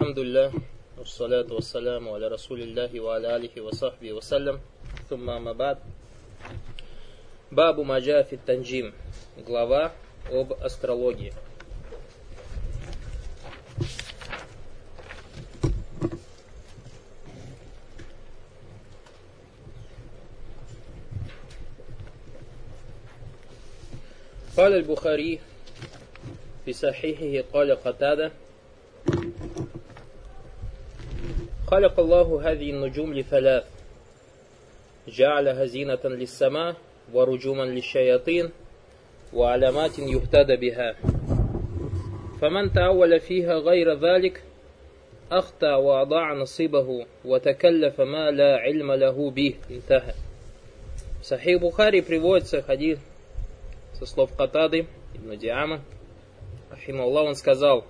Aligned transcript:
الحمد 0.00 0.18
لله 0.18 0.52
والصلاة 0.98 1.48
والسلام 1.50 2.08
على 2.08 2.28
رسول 2.28 2.62
الله 2.62 3.00
وعلى 3.00 3.36
آله 3.36 3.54
وصحبه 3.60 4.12
وسلم 4.12 4.60
ثم 5.10 5.26
ما 5.26 5.52
بعد 5.52 5.78
Бабу 7.50 7.84
Маджа 7.84 8.26
Танджим. 8.44 8.92
Глава 9.46 9.92
об 10.32 10.52
астрологии. 10.60 11.32
قال 24.56 24.72
البخاري 24.72 25.40
في 26.64 26.72
صحيحه 26.72 27.48
قال 27.52 27.76
قتادة 27.84 28.32
خلق 31.70 32.00
الله 32.00 32.50
هذه 32.50 32.70
النجوم 32.70 33.14
لثلاث 33.14 33.64
جعلها 35.08 35.64
زينة 35.64 35.98
للسماء 36.04 36.76
ورجوما 37.14 37.62
للشياطين 37.62 38.50
وعلامات 39.32 39.98
يهتدى 39.98 40.56
بها 40.56 40.96
فمن 42.40 42.72
تأول 42.72 43.20
فيها 43.20 43.54
غير 43.54 43.94
ذلك 43.94 44.42
أخطأ 45.32 45.74
وأضاع 45.74 46.32
نصيبه 46.34 47.06
وتكلف 47.24 48.00
ما 48.00 48.30
لا 48.30 48.56
علم 48.56 48.92
له 48.92 49.30
به 49.30 49.54
انتهى 49.70 50.14
Сахих 51.22 51.60
Бухари 51.60 52.02
приводится 52.02 52.62
хадис 52.62 53.00
со 53.94 54.06
слов 54.06 54.30
Катады, 54.36 54.86
Ибн 55.14 55.36
Диама, 55.36 55.80
Ахималлах, 56.70 57.24
он 57.24 57.34
сказал, 57.34 57.84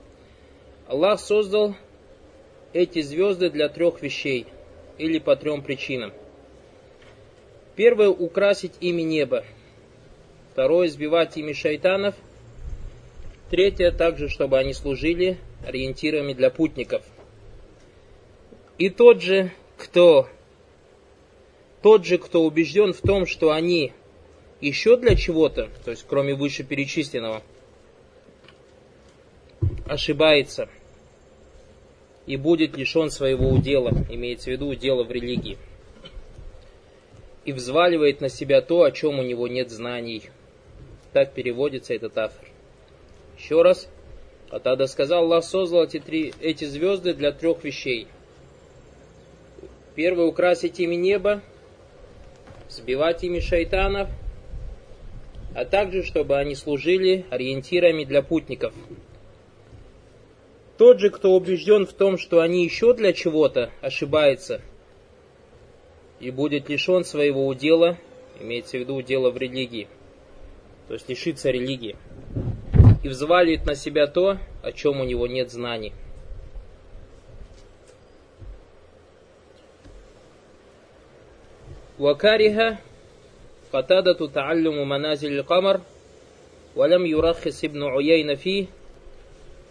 Аллах 0.88 1.20
создал 1.20 1.74
эти 2.73 3.01
звезды 3.01 3.49
для 3.49 3.69
трех 3.69 4.01
вещей, 4.01 4.47
или 4.97 5.19
по 5.19 5.35
трем 5.35 5.61
причинам. 5.61 6.13
Первое– 7.75 8.09
украсить 8.09 8.73
ими 8.79 9.01
небо. 9.01 9.43
Второе– 10.51 10.87
сбивать 10.89 11.37
ими 11.37 11.53
шайтанов. 11.53 12.15
Третье– 13.49 13.91
также, 13.91 14.29
чтобы 14.29 14.59
они 14.59 14.73
служили 14.73 15.37
ориентирами 15.65 16.33
для 16.33 16.49
путников. 16.49 17.03
И 18.77 18.89
тот 18.89 19.21
же, 19.21 19.51
кто, 19.77 20.27
тот 21.81 22.05
же, 22.05 22.17
кто 22.17 22.43
убежден 22.43 22.93
в 22.93 23.01
том, 23.01 23.25
что 23.25 23.51
они 23.51 23.93
еще 24.59 24.97
для 24.97 25.15
чего-то, 25.15 25.69
то 25.83 25.91
есть 25.91 26.05
кроме 26.07 26.35
вышеперечисленного, 26.35 27.41
ошибается 29.87 30.69
и 32.25 32.37
будет 32.37 32.77
лишен 32.77 33.09
своего 33.09 33.49
удела, 33.49 33.91
имеется 34.09 34.45
в 34.45 34.53
виду 34.53 34.67
удела 34.67 35.03
в 35.03 35.11
религии, 35.11 35.57
и 37.45 37.53
взваливает 37.53 38.21
на 38.21 38.29
себя 38.29 38.61
то, 38.61 38.83
о 38.83 38.91
чем 38.91 39.19
у 39.19 39.23
него 39.23 39.47
нет 39.47 39.71
знаний. 39.71 40.23
Так 41.13 41.33
переводится 41.33 41.93
этот 41.93 42.17
автор. 42.17 42.47
Еще 43.37 43.61
раз. 43.61 43.89
А 44.49 44.59
тогда 44.59 44.87
сказал, 44.87 45.23
Аллах 45.23 45.43
создал 45.43 45.83
эти, 45.83 45.99
три, 45.99 46.33
эти 46.39 46.65
звезды 46.65 47.13
для 47.13 47.31
трех 47.31 47.63
вещей. 47.63 48.07
Первое, 49.95 50.25
украсить 50.25 50.79
ими 50.79 50.95
небо, 50.95 51.41
сбивать 52.69 53.23
ими 53.23 53.39
шайтанов– 53.39 54.09
а 55.53 55.65
также 55.65 56.03
чтобы 56.03 56.37
они 56.37 56.55
служили 56.55 57.25
ориентирами 57.29 58.03
для 58.03 58.21
путников. 58.21 58.73
Тот 60.80 61.00
же, 61.00 61.10
кто 61.10 61.34
убежден 61.34 61.86
в 61.86 61.92
том, 61.92 62.18
что 62.18 62.40
они 62.40 62.64
еще 62.64 62.92
для 62.92 63.12
чего-то, 63.12 63.70
ошибается 63.80 64.60
и 66.20 66.30
будет 66.30 66.68
лишен 66.68 67.04
своего 67.04 67.46
удела, 67.46 67.96
имеется 68.40 68.76
в 68.76 68.80
виду 68.80 68.94
удела 68.94 69.30
в 69.30 69.36
религии, 69.36 69.88
то 70.88 70.94
есть 70.94 71.08
лишится 71.08 71.50
религии, 71.50 71.96
и 73.02 73.08
взваливает 73.08 73.66
на 73.66 73.74
себя 73.74 74.06
то, 74.06 74.38
о 74.62 74.72
чем 74.72 75.00
у 75.00 75.04
него 75.04 75.26
нет 75.26 75.50
знаний. 75.50 75.92
Вакариха 81.98 82.78
قتادة 83.72 84.26
تعلم 84.26 84.88
منازل 84.88 85.38
القمر 85.38 85.80
ولم 86.76 87.06
يرخص 87.06 87.64
ابن 87.64 87.82
عيين 87.82 88.34
فيه 88.34 88.66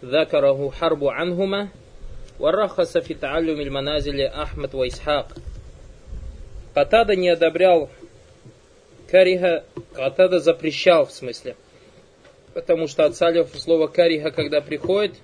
ذكره 0.04 0.70
حرب 0.70 1.04
عنهما 1.04 1.68
ورخص 2.40 2.98
في 2.98 3.14
تعلم 3.14 3.60
المنازل 3.60 4.20
أحمد 4.20 4.74
وإسحاق 4.74 5.32
Катада 6.74 7.16
не 7.16 7.30
одобрял 7.30 7.88
кариха, 9.08 9.64
Катада 9.94 10.40
запрещал 10.40 11.06
в 11.06 11.10
смысле. 11.10 11.56
Потому 12.52 12.86
что 12.86 13.06
от 13.06 13.16
салев 13.16 13.48
слово 13.56 13.86
кариха, 13.86 14.30
когда 14.30 14.60
приходит, 14.60 15.14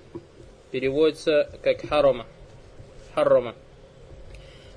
переводится 0.71 1.47
как 1.61 1.87
харома. 1.87 2.25
Харрома. 3.13 3.53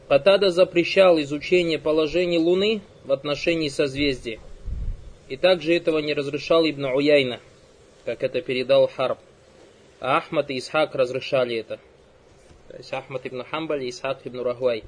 Катада 0.09 0.51
запрещал 0.51 1.19
изучение 1.21 1.79
положений 1.79 2.39
Луны 2.39 2.83
в 3.05 3.13
отношении 3.13 3.71
созвездий. 3.71 4.39
И 5.31 5.39
также 5.39 5.75
этого 5.75 5.99
не 6.01 6.13
разрешал 6.13 6.69
Ибн 6.69 6.85
Уяйна, 6.85 7.41
как 8.05 8.23
это 8.23 8.43
передал 8.43 8.87
Харб. 8.87 9.19
А 10.01 10.19
Ахмад 10.19 10.51
и 10.51 10.59
Исхак 10.59 10.95
разрешали 10.95 11.57
это. 11.57 11.79
То 12.69 12.77
есть 12.77 12.93
Ахмад 12.93 13.27
ибн 13.27 13.43
Хамбаль 13.43 13.85
и 13.85 13.91
Исхак 13.91 14.21
ибн 14.25 14.41
Рахвай. 14.41 14.85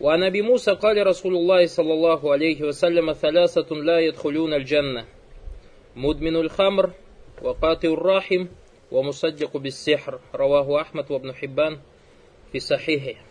وعن 0.00 0.22
أبي 0.22 0.42
موسى 0.42 0.74
قال 0.74 1.06
رسول 1.06 1.34
الله 1.34 1.66
صلى 1.66 1.92
الله 1.92 2.32
عليه 2.32 2.62
وسلم 2.62 3.12
ثلاثة 3.12 3.74
لا 3.74 3.98
يدخلون 3.98 4.54
الجنة 4.54 5.04
مدمن 5.96 6.36
الخمر 6.36 6.90
وقاطع 7.42 7.88
الراحم 7.88 8.46
ومصدق 8.92 9.56
بالسحر 9.56 10.18
رواه 10.34 10.80
أحمد 10.80 11.10
وابن 11.10 11.34
حبان 11.34 11.78
في 12.52 12.58
صحيحه 12.60 13.28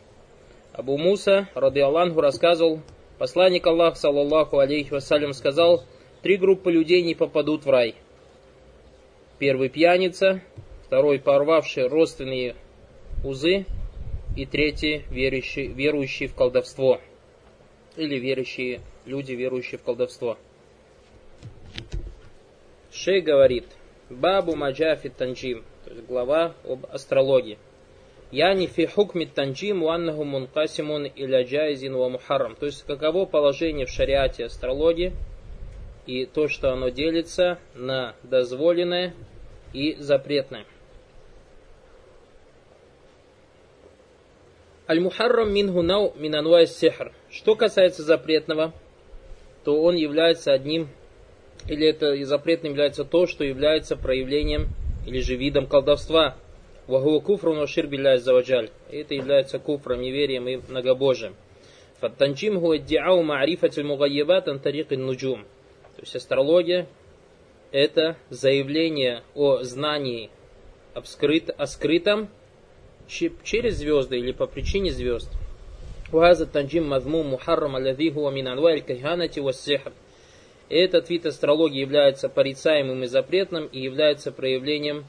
Абу 0.78 0.96
Муса, 0.96 1.50
ради 1.56 1.80
Аллаху, 1.80 2.22
рассказывал, 2.22 2.82
Посланник 3.18 3.66
Аллаха, 3.66 3.98
саллаллаху 3.98 4.60
алейхи 4.60 4.92
вассалям, 4.92 5.34
сказал, 5.34 5.84
три 6.22 6.38
группы 6.38 6.72
людей 6.72 7.02
не 7.02 7.16
попадут 7.16 7.66
в 7.66 7.70
рай. 7.72 7.96
Первый 9.43 9.71
пьяница, 9.71 10.41
второй 10.87 11.19
порвавший 11.19 11.89
родственные 11.89 12.55
узы, 13.25 13.67
и 14.37 14.47
третий 14.47 15.03
верующий, 15.11 15.67
верующий 15.67 16.29
в 16.29 16.35
колдовство. 16.37 17.01
Или 17.97 18.21
верующие 18.21 18.83
люди, 19.05 19.33
верующие 19.33 19.81
в 19.81 19.83
колдовство. 19.83 20.39
Шей 22.93 23.21
говорит, 23.21 23.65
Бабу 24.11 24.55
Маджафи 24.55 25.09
Танджим, 25.09 25.65
то 25.87 25.91
есть 25.91 26.07
глава 26.07 26.55
об 26.65 26.87
астрологии. 26.87 27.59
Яни 28.31 28.69
фи 28.69 28.87
хукми 28.87 29.25
танджим 29.25 29.83
уаннаху 29.83 30.23
мункасимун 30.23 31.07
иля 31.17 31.43
джайзин 31.43 31.97
ва 31.97 32.09
мухаррам. 32.11 32.55
То 32.55 32.67
есть, 32.67 32.85
каково 32.85 33.27
положение 33.27 33.87
в 33.87 33.91
шариате 33.91 34.45
астрологии 34.45 35.13
и 36.07 36.27
то, 36.27 36.47
что 36.47 36.73
оно 36.73 36.91
делится 36.91 37.59
на 37.75 38.15
дозволенное 38.23 39.15
и 39.73 39.95
запретное. 39.97 40.65
Аль-Мухаррам 44.89 45.53
минху 45.53 45.83
нау 45.83 46.13
минануай 46.17 46.67
сихр. 46.67 47.13
Что 47.31 47.55
касается 47.55 48.03
запретного, 48.03 48.73
то 49.65 49.81
он 49.83 49.97
является 49.97 50.53
одним, 50.53 50.89
или 51.69 51.87
это 51.87 52.23
запретным 52.25 52.73
является 52.73 53.05
то, 53.05 53.27
что 53.27 53.45
является 53.45 53.97
проявлением 53.97 54.69
или 55.07 55.21
же 55.21 55.37
видом 55.37 55.67
колдовства– 55.67 56.37
Вахуа 56.89 57.21
куфрун 57.21 57.59
вашир 57.59 57.87
билляй 57.87 58.19
заваджаль. 58.19 58.71
Это 58.91 59.15
является 59.15 59.61
куфром, 59.61 60.01
неверием 60.01 60.49
и 60.49 60.57
многобожием. 60.57 61.37
Фаттанджим 62.01 62.59
хуа 62.59 62.77
диау 62.79 63.23
ма'рифатиль 63.23 63.85
мугайебат 63.85 64.49
ан 64.49 64.61
нуджум. 64.91 65.45
То 65.95 66.03
есть 66.03 66.17
астрология 66.17 66.89
это 67.72 68.16
заявление 68.30 69.24
о 69.36 69.64
знании 69.64 70.30
о, 70.94 71.04
скрыт, 71.04 71.50
о 71.58 71.68
скрытом 71.68 72.30
через 73.08 73.78
звезды 73.78 74.20
или 74.20 74.32
по 74.32 74.48
причине 74.48 74.92
звезд. 74.92 75.30
وهذا 76.14 76.44
التنجيم 76.44 76.90
مذموم 76.90 77.34
محرم 77.34 77.76
الذي 77.76 78.16
هو 78.16 78.32
من 78.32 78.48
أنواع 78.48 78.74
الكهانة 78.74 79.32
والسحر. 79.38 79.92
Этот 80.70 81.10
вид 81.10 81.26
астрологии 81.26 81.80
является 81.80 82.30
порицаемым 82.30 83.04
и 83.04 83.08
запретным 83.08 83.68
и 83.68 83.80
является 83.80 84.32
проявлением 84.32 85.06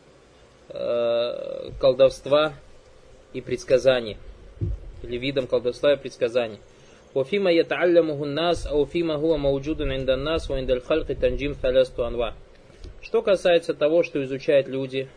э, 0.69 1.71
колдовства 1.81 2.55
и 3.33 3.41
предсказаний. 3.41 4.17
Или 5.03 5.19
видом 5.19 5.47
колдовства 5.47 5.95
и 5.95 5.97
предсказаний. 5.97 6.59
وفيما 7.15 7.51
يتعلمه 7.51 8.25
الناس 8.25 8.67
أو 8.67 8.85
فيما 8.85 9.15
هو 9.15 9.37
موجود 9.37 9.83
عند 9.83 10.11
الناس 10.11 10.51
وعند 10.51 10.71
الخلق 10.71 11.07
تنجيم 11.07 11.57
ثلاثة 11.63 12.09
أنواع. 12.09 12.35
Что 13.03 13.23
касается 13.23 13.75
того, 13.75 14.03
что 14.03 14.23
изучают 14.25 14.69
люди, 14.69 15.09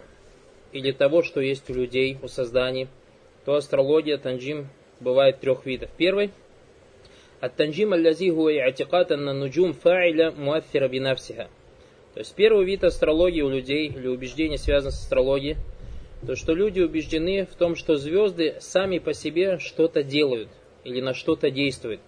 или 0.71 0.91
того, 0.91 1.23
что 1.23 1.41
есть 1.41 1.69
у 1.69 1.73
людей, 1.73 2.17
у 2.21 2.27
созданий, 2.27 2.87
то 3.45 3.55
астрология, 3.55 4.17
танджим 4.17 4.69
бывает 4.99 5.39
трех 5.39 5.65
видов. 5.65 5.89
Первый 5.97 6.31
التنجيم 7.43 7.93
الذي 7.93 8.31
هو 8.31 8.49
اعتقاد 8.49 9.11
أن 9.11 9.29
النجوم 9.29 9.71
فاعلة 9.71 10.29
مؤثرة 10.29 10.87
بنفسها. 10.87 11.49
То 12.13 12.19
есть 12.19 12.35
первый 12.35 12.65
вид 12.65 12.83
астрологии 12.83 13.41
у 13.41 13.49
людей, 13.49 13.87
или 13.87 14.07
убеждение 14.07 14.57
связано 14.57 14.91
с 14.91 15.01
астрологией, 15.01 15.57
то 16.27 16.35
что 16.35 16.53
люди 16.53 16.81
убеждены 16.81 17.47
в 17.47 17.55
том, 17.55 17.75
что 17.75 17.95
звезды 17.95 18.55
сами 18.59 18.99
по 18.99 19.13
себе 19.13 19.57
что-то 19.57 20.03
делают 20.03 20.49
или 20.83 21.01
на 21.01 21.13
что-то 21.13 21.49
действуют. 21.49 21.99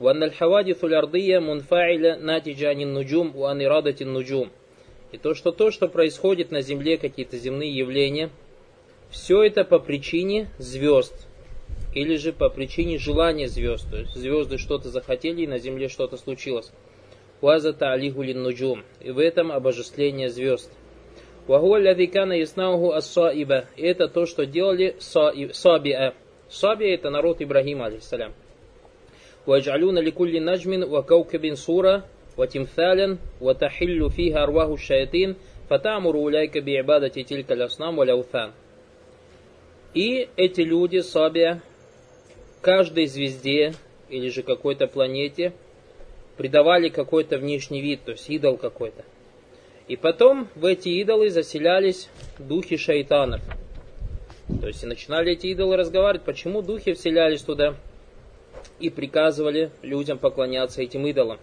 وأن 0.00 0.22
الحوادث 0.22 0.84
الأرضية 0.84 1.38
منفعلة 1.38 2.16
ناتجة 2.16 2.70
عن 2.70 2.80
النجوم 2.80 3.36
وعن 3.36 3.62
إرادة 3.62 3.96
النجوم. 4.00 4.50
И 5.11 5.17
то, 5.17 5.33
что 5.33 5.51
то, 5.51 5.71
что 5.71 5.87
происходит 5.87 6.51
на 6.51 6.61
Земле, 6.61 6.97
какие-то 6.97 7.37
земные 7.37 7.71
явления, 7.71 8.29
все 9.09 9.43
это 9.43 9.63
по 9.63 9.79
причине 9.79 10.49
звезд. 10.57 11.27
Или 11.93 12.17
же 12.17 12.33
по 12.33 12.49
причине 12.49 12.97
желания 12.97 13.47
звезд. 13.47 13.89
То 13.89 13.97
есть 13.97 14.13
звезды 14.13 14.57
что-то 14.57 14.89
захотели, 14.89 15.43
и 15.43 15.47
на 15.47 15.57
Земле 15.57 15.87
что-то 15.87 16.17
случилось. 16.17 16.71
Уазата 17.41 17.93
алигулин 17.93 18.43
нуджум. 18.43 18.83
И 18.99 19.11
в 19.11 19.19
этом 19.19 19.51
обожествление 19.51 20.29
звезд. 20.29 20.69
Вагуалядикана 21.47 22.33
яснаугу 22.33 22.91
асаиба. 22.91 23.65
Это 23.77 24.09
то, 24.09 24.25
что 24.25 24.45
делали 24.45 24.97
сабиа. 24.99 26.13
Сабиа 26.49 26.93
это 26.93 27.09
народ 27.09 27.41
Ибрагима, 27.41 27.85
алейсалям. 27.85 28.33
Ваджалюна 29.45 29.99
ликулли 29.99 30.39
наджмин 30.39 30.89
вакаукабин 30.89 31.55
сура 31.55 32.03
وتمثالا 32.36 33.18
وتحل 33.40 34.10
فيها 34.10 34.42
أرواح 34.42 34.66
الشياطين 34.66 35.34
فتأمر 35.70 36.14
أولئك 36.14 36.58
بعبادة 36.58 37.08
تلك 37.08 37.52
الأصنام 37.52 37.98
والأوثان. 37.98 38.52
И 39.94 40.28
эти 40.36 40.62
люди, 40.62 41.00
Сабия, 41.00 41.60
каждой 42.62 43.06
звезде 43.06 43.74
или 44.08 44.28
же 44.28 44.42
какой-то 44.42 44.86
планете 44.86 45.52
придавали 46.38 46.88
какой-то 46.88 47.36
внешний 47.36 47.82
вид, 47.82 48.00
то 48.04 48.12
есть 48.12 48.28
идол 48.30 48.56
какой-то. 48.56 49.04
И 49.88 49.96
потом 49.96 50.48
в 50.54 50.64
эти 50.64 50.88
идолы 50.88 51.28
заселялись 51.28 52.08
духи 52.38 52.76
шайтанов. 52.76 53.42
То 54.60 54.66
есть 54.66 54.82
и 54.82 54.86
начинали 54.86 55.32
эти 55.32 55.48
идолы 55.48 55.76
разговаривать, 55.76 56.24
почему 56.24 56.62
духи 56.62 56.94
вселялись 56.94 57.42
туда 57.42 57.74
и 58.80 58.90
приказывали 58.90 59.70
людям 59.82 60.18
поклоняться 60.18 60.82
этим 60.82 61.06
идолам. 61.06 61.38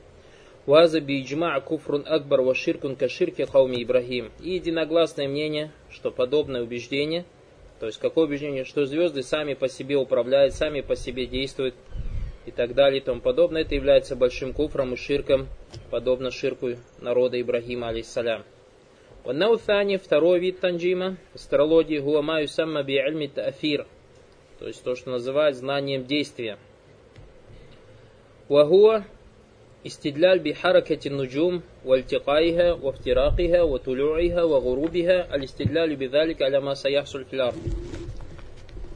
Ваза 0.67 1.01
биджма 1.01 1.61
куфрун 1.61 2.05
акбар 2.07 2.41
ва 2.41 2.55
ширкун 2.55 2.97
каширки 2.97 3.43
хауми 3.43 3.83
Ибрахим. 3.83 4.33
И 4.41 4.55
единогласное 4.55 5.29
мнение, 5.29 5.73
что 5.91 6.11
подобное 6.11 6.63
убеждение– 6.63 7.25
то 7.85 7.87
есть 7.87 7.99
какое 7.99 8.27
убеждение, 8.27 8.65
что 8.65 8.87
звезды 8.87 9.23
сами 9.23 9.55
по 9.55 9.69
себе 9.69 9.97
управляют, 9.97 10.55
сами 10.55 10.81
по 10.81 10.97
себе 10.97 11.27
действуют 11.27 11.75
и 12.47 12.51
так 12.51 12.75
далее 12.75 13.01
и 13.01 13.05
тому 13.05 13.21
подобное. 13.21 13.63
Это 13.63 13.75
является 13.75 14.17
большим 14.17 14.53
куфром 14.53 14.95
и 14.95 14.97
ширком, 14.97 15.49
подобно 15.91 16.31
ширку 16.31 16.71
народа 17.01 17.41
Ибрахима, 17.41 17.89
алейсалям. 17.89 18.45
Ваннаутани, 19.25 19.97
второй 19.97 20.39
вид 20.39 20.61
танджима, 20.61 21.17
астрологии, 21.35 21.99
гуамаю 21.99 22.47
самма 22.47 22.83
би'альми 22.83 23.31
та'афир, 23.31 23.87
то 24.59 24.67
есть 24.67 24.85
то, 24.85 24.95
что 24.95 25.11
называют 25.11 25.57
знанием 25.57 26.05
действия. 26.05 26.59
Вахуа 28.49 29.05
استدلال 29.86 30.40
بحركة 30.40 31.08
النجوم 31.08 31.62
والتقائها 31.86 32.74
وافتراقها 32.74 33.62
وطلوعها 33.62 34.44
وغروبها 34.44 35.36
الاستدلال 35.36 35.96
بذلك 35.96 36.42
على 36.42 36.60
ما 36.60 36.74
سيحصل 36.74 37.26
في 37.26 37.34
الأرض 37.34 37.58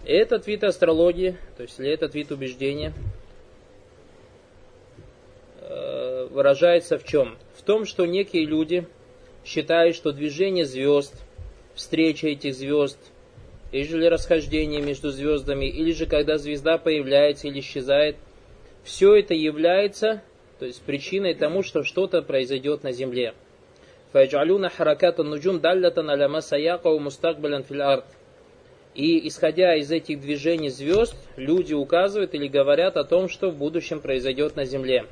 этот 0.05 0.47
вид 0.47 0.63
астрологии, 0.63 1.37
то 1.55 1.63
есть 1.63 1.79
или 1.79 1.89
этот 1.89 2.13
вид 2.13 2.31
убеждения, 2.31 2.93
э, 5.61 6.27
выражается 6.29 6.97
в 6.97 7.05
чем? 7.05 7.37
В 7.55 7.61
том, 7.61 7.85
что 7.85 8.05
некие 8.05 8.45
люди 8.45 8.85
считают, 9.45 9.95
что 9.95 10.11
движение 10.11 10.65
звезд, 10.65 11.13
встреча 11.73 12.27
этих 12.27 12.53
звезд, 12.53 12.99
или 13.71 13.83
же 13.83 14.09
расхождение 14.09 14.81
между 14.81 15.09
звездами, 15.09 15.65
или 15.65 15.93
же 15.93 16.05
когда 16.05 16.37
звезда 16.37 16.77
появляется 16.77 17.47
или 17.47 17.61
исчезает, 17.61 18.17
все 18.83 19.15
это 19.15 19.33
является 19.33 20.21
то 20.58 20.66
есть 20.66 20.82
причиной 20.82 21.34
тому, 21.34 21.62
что 21.62 21.82
что-то 21.82 22.22
произойдет 22.22 22.82
на 22.82 22.92
земле. 22.92 23.34
Файджалюна 24.12 24.70
хараката 24.70 25.22
нуджум 25.22 25.60
даллятан 25.60 26.10
аляма 26.10 26.40
саяка 26.40 26.90
мустакбалян 26.90 27.62
фил. 27.64 28.02
И 28.94 29.28
исходя 29.28 29.76
из 29.76 29.92
этих 29.92 30.20
движений 30.20 30.70
звезд, 30.70 31.14
люди 31.36 31.74
указывают 31.74 32.34
или 32.34 32.48
говорят 32.48 32.96
о 32.96 33.04
том, 33.04 33.28
что 33.28 33.50
в 33.50 33.56
будущем 33.56 34.00
произойдет 34.00 34.56
на 34.56 34.64
земле. 34.64 35.04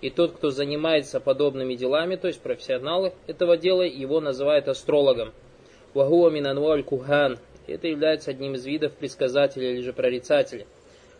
И 0.00 0.10
тот, 0.10 0.32
кто 0.32 0.50
занимается 0.50 1.20
подобными 1.20 1.74
делами, 1.74 2.16
то 2.16 2.28
есть 2.28 2.40
профессионалы 2.40 3.12
этого 3.26 3.56
дела, 3.56 3.82
его 3.82 4.20
называют 4.20 4.68
астрологом. 4.68 5.32
это 7.67 7.87
является 7.87 8.31
одним 8.31 8.55
из 8.55 8.65
видов 8.65 8.93
предсказателя 8.93 9.71
или 9.71 9.81
же 9.81 9.93
прорицателя. 9.93 10.65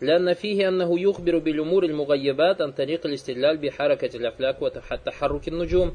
لأن 0.02 0.34
فيه 0.34 0.68
أنه 0.68 1.00
يخبر 1.00 1.38
بالأمور 1.38 1.86
المغيبات 1.86 2.62
عن 2.62 2.72
طريق 2.72 3.06
الاستدلال 3.06 3.58
بحركة 3.58 4.18
الأفلاك 4.18 4.62
وتحرك 4.62 5.48
النجوم 5.48 5.94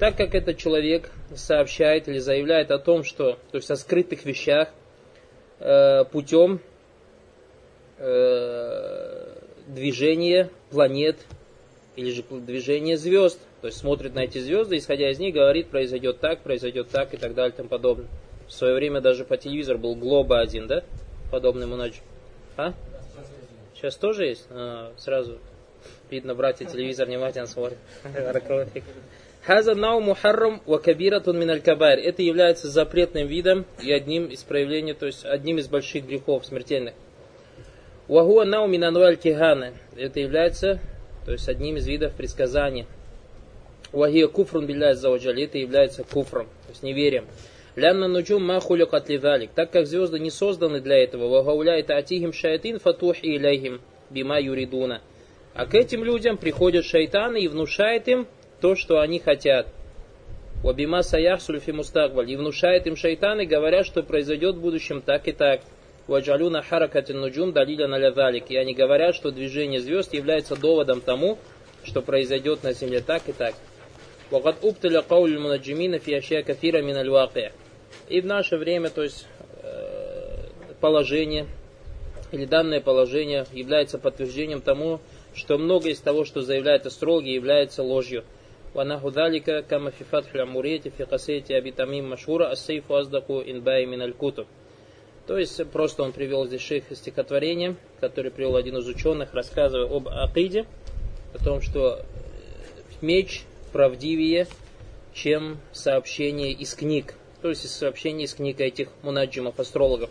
так 0.00 0.16
как 0.16 0.34
этот 0.34 0.56
человек 0.56 1.10
сообщает 1.34 2.08
или 2.08 2.18
заявляет 2.18 2.70
о 2.70 2.78
том, 2.78 3.04
что, 3.04 3.32
то 3.50 3.56
есть 3.58 3.70
о 3.70 3.76
скрытых 3.76 4.24
вещах, 4.24 4.70
э, 5.58 6.04
путем 6.10 6.58
э, 7.98 9.36
движения 9.66 10.48
планет 10.70 11.18
или 11.96 12.12
же 12.12 12.22
движения 12.30 12.96
звезд. 12.96 13.38
То 13.60 13.66
есть 13.66 13.78
смотрит 13.78 14.14
на 14.14 14.20
эти 14.20 14.38
звезды, 14.38 14.78
исходя 14.78 15.10
из 15.10 15.18
них, 15.18 15.34
говорит, 15.34 15.68
произойдет 15.68 16.18
так, 16.18 16.40
произойдет 16.40 16.88
так 16.88 17.12
и 17.12 17.18
так 17.18 17.34
далее 17.34 17.52
и 17.52 17.56
тому 17.58 17.68
подобное. 17.68 18.08
В 18.47 18.53
свое 18.53 18.75
время 18.75 19.01
даже 19.01 19.25
по 19.25 19.37
телевизору 19.37 19.79
был 19.79 19.95
Глоба 19.95 20.39
один, 20.39 20.67
да? 20.67 20.83
Подобный 21.31 21.65
мунаджи. 21.65 22.01
А? 22.57 22.73
Сейчас 23.73 23.95
тоже 23.95 24.25
есть? 24.25 24.45
А, 24.49 24.93
сразу 24.97 25.39
видно, 26.09 26.35
братья, 26.35 26.65
телевизор 26.65 27.07
внимательно 27.07 27.47
смотрят. 27.47 27.77
Хаза 29.45 29.75
нау 29.75 30.01
мухаррам 30.01 30.61
ва 30.65 30.77
кабиратун 30.79 31.37
мин 31.37 31.61
кабайр. 31.61 31.99
Это 31.99 32.23
является 32.23 32.67
запретным 32.67 33.27
видом 33.27 33.65
и 33.81 33.91
одним 33.91 34.25
из 34.25 34.43
проявлений, 34.43 34.93
то 34.93 35.05
есть 35.05 35.23
одним 35.23 35.59
из 35.59 35.67
больших 35.67 36.07
грехов 36.07 36.45
смертельных. 36.45 36.95
Вахуа 38.07 38.45
нау 38.45 38.67
мин 38.67 38.81
кихана. 39.17 39.73
Это 39.95 40.19
является, 40.19 40.79
то 41.25 41.31
есть 41.31 41.47
одним 41.47 41.77
из 41.77 41.87
видов 41.87 42.13
предсказания. 42.13 42.87
Вахия 43.91 44.27
куфрун 44.27 44.65
билля 44.65 44.95
заваджали. 44.95 45.43
Это 45.43 45.59
является 45.59 46.03
куфром, 46.03 46.47
то 46.65 46.69
есть 46.69 46.81
неверием. 46.81 47.25
Лянна 47.76 48.08
нуджум 48.08 48.44
ма 48.44 48.60
хуликат 48.60 49.08
лидалик. 49.08 49.50
Так 49.54 49.70
как 49.70 49.86
звезды 49.86 50.18
не 50.18 50.30
созданы 50.30 50.80
для 50.80 51.02
этого. 51.02 51.28
Вагауляет 51.28 51.90
атихим 51.90 52.32
шайтин 52.32 52.78
фатух 52.78 53.22
илейхим 53.22 53.80
бима 54.10 54.40
юридуна. 54.40 55.00
А 55.54 55.66
к 55.66 55.74
этим 55.74 56.04
людям 56.04 56.36
приходят 56.36 56.84
шайтаны 56.84 57.40
и 57.40 57.48
внушает 57.48 58.08
им 58.08 58.26
то, 58.60 58.74
что 58.74 59.00
они 59.00 59.18
хотят. 59.18 59.68
Вабима 60.62 61.02
саях 61.02 61.40
сульфи 61.40 61.70
мустагваль. 61.70 62.30
И 62.30 62.36
внушает 62.36 62.86
им 62.86 62.96
шайтаны, 62.96 63.46
говоря, 63.46 63.84
что 63.84 64.02
произойдет 64.02 64.56
в 64.56 64.60
будущем 64.60 65.00
так 65.00 65.28
и 65.28 65.32
так. 65.32 65.60
Ваджалюна 66.08 66.62
харакатин 66.62 67.20
нуджум 67.20 67.52
далиля 67.52 67.86
налядалик. 67.86 68.50
И 68.50 68.56
они 68.56 68.74
говорят, 68.74 69.14
что 69.14 69.30
движение 69.30 69.80
звезд 69.80 70.12
является 70.12 70.56
доводом 70.56 71.00
тому, 71.00 71.38
что 71.84 72.02
произойдет 72.02 72.64
на 72.64 72.72
земле 72.72 73.00
так 73.00 73.28
и 73.28 73.32
так. 73.32 73.54
وقد 74.30 74.54
أبتل 74.62 75.00
قول 75.00 75.32
المنجمين 75.32 75.98
في 75.98 76.18
أشياء 76.18 76.40
كثيرة 76.42 76.80
من 76.80 76.96
الواقع 76.96 77.50
и 78.08 78.20
в 78.20 78.26
наше 78.26 78.56
время, 78.56 78.90
то 78.90 79.02
есть 79.02 79.26
э, 79.62 80.48
положение 80.80 81.46
или 82.32 82.44
данное 82.44 82.80
положение 82.80 83.46
является 83.52 83.98
подтверждением 83.98 84.60
тому, 84.60 85.00
что 85.34 85.58
многое 85.58 85.92
из 85.92 86.00
того, 86.00 86.24
что 86.24 86.42
заявляют 86.42 86.86
астрологи, 86.86 87.28
является 87.28 87.82
ложью. 87.82 88.24
ونحو 88.74 89.08
ذلك 89.08 89.66
كما 89.66 89.90
في 89.90 90.04
فتح 90.04 90.34
الأمورية 90.34 90.80
في 90.80 91.04
قصيدة 91.04 91.58
أبي 91.58 91.70
تميم 91.70 92.10
مشهورة 92.10 92.52
السيف 92.52 92.92
أصدق 92.92 93.30
إنباء 93.30 93.86
من 93.86 94.02
الكتب. 94.02 94.46
То 95.26 95.38
есть 95.38 95.64
просто 95.70 96.02
он 96.02 96.12
привел 96.12 96.46
здесь 96.46 96.60
шейх 96.60 96.84
стихотворение, 96.92 97.76
который 98.00 98.30
привел 98.30 98.56
один 98.56 98.78
из 98.78 98.86
ученых, 98.88 99.34
рассказывая 99.34 99.86
об 99.86 100.08
Акиде, 100.08 100.66
о 101.34 101.44
том, 101.44 101.60
что 101.60 102.00
меч 103.00 103.42
правдивее, 103.72 104.46
чем 105.14 105.58
сообщение 105.72 106.52
из 106.52 106.74
книг 106.74 107.14
то 107.44 107.48
есть 107.48 107.64
из 107.64 107.72
сообщений 107.72 108.24
из 108.24 108.34
книг 108.34 108.60
этих 108.60 108.88
мунаджимов, 109.02 109.58
астрологов. 109.58 110.10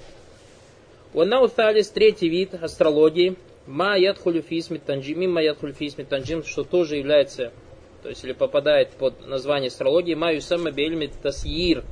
Уаннау 1.14 1.48
талис, 1.48 1.90
третий 1.90 2.30
вид 2.30 2.54
астрологии, 2.54 3.36
ма 3.68 3.98
ядхулю 3.98 4.42
фисми 4.42 4.78
танджим, 4.78 5.20
мимма 5.20 5.42
ядхулю 5.42 5.74
фисми 5.74 6.04
танджим, 6.04 6.44
что 6.44 6.64
тоже 6.64 6.98
является 6.98 7.52
то 8.02 8.10
есть 8.10 8.24
или 8.24 8.34
попадает 8.34 8.92
под 8.92 9.28
название 9.28 9.68
астрологии, 9.68 10.14
маю 10.14 10.42
сама 10.42 10.72
бельми 10.72 11.08
тасьир, 11.22 11.84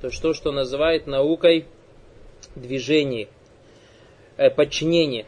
то 0.00 0.08
есть 0.08 0.22
то, 0.22 0.32
что 0.32 0.52
называет 0.52 1.06
наукой 1.06 1.66
движение, 2.54 3.28
э, 4.36 4.50
подчинение. 4.50 5.26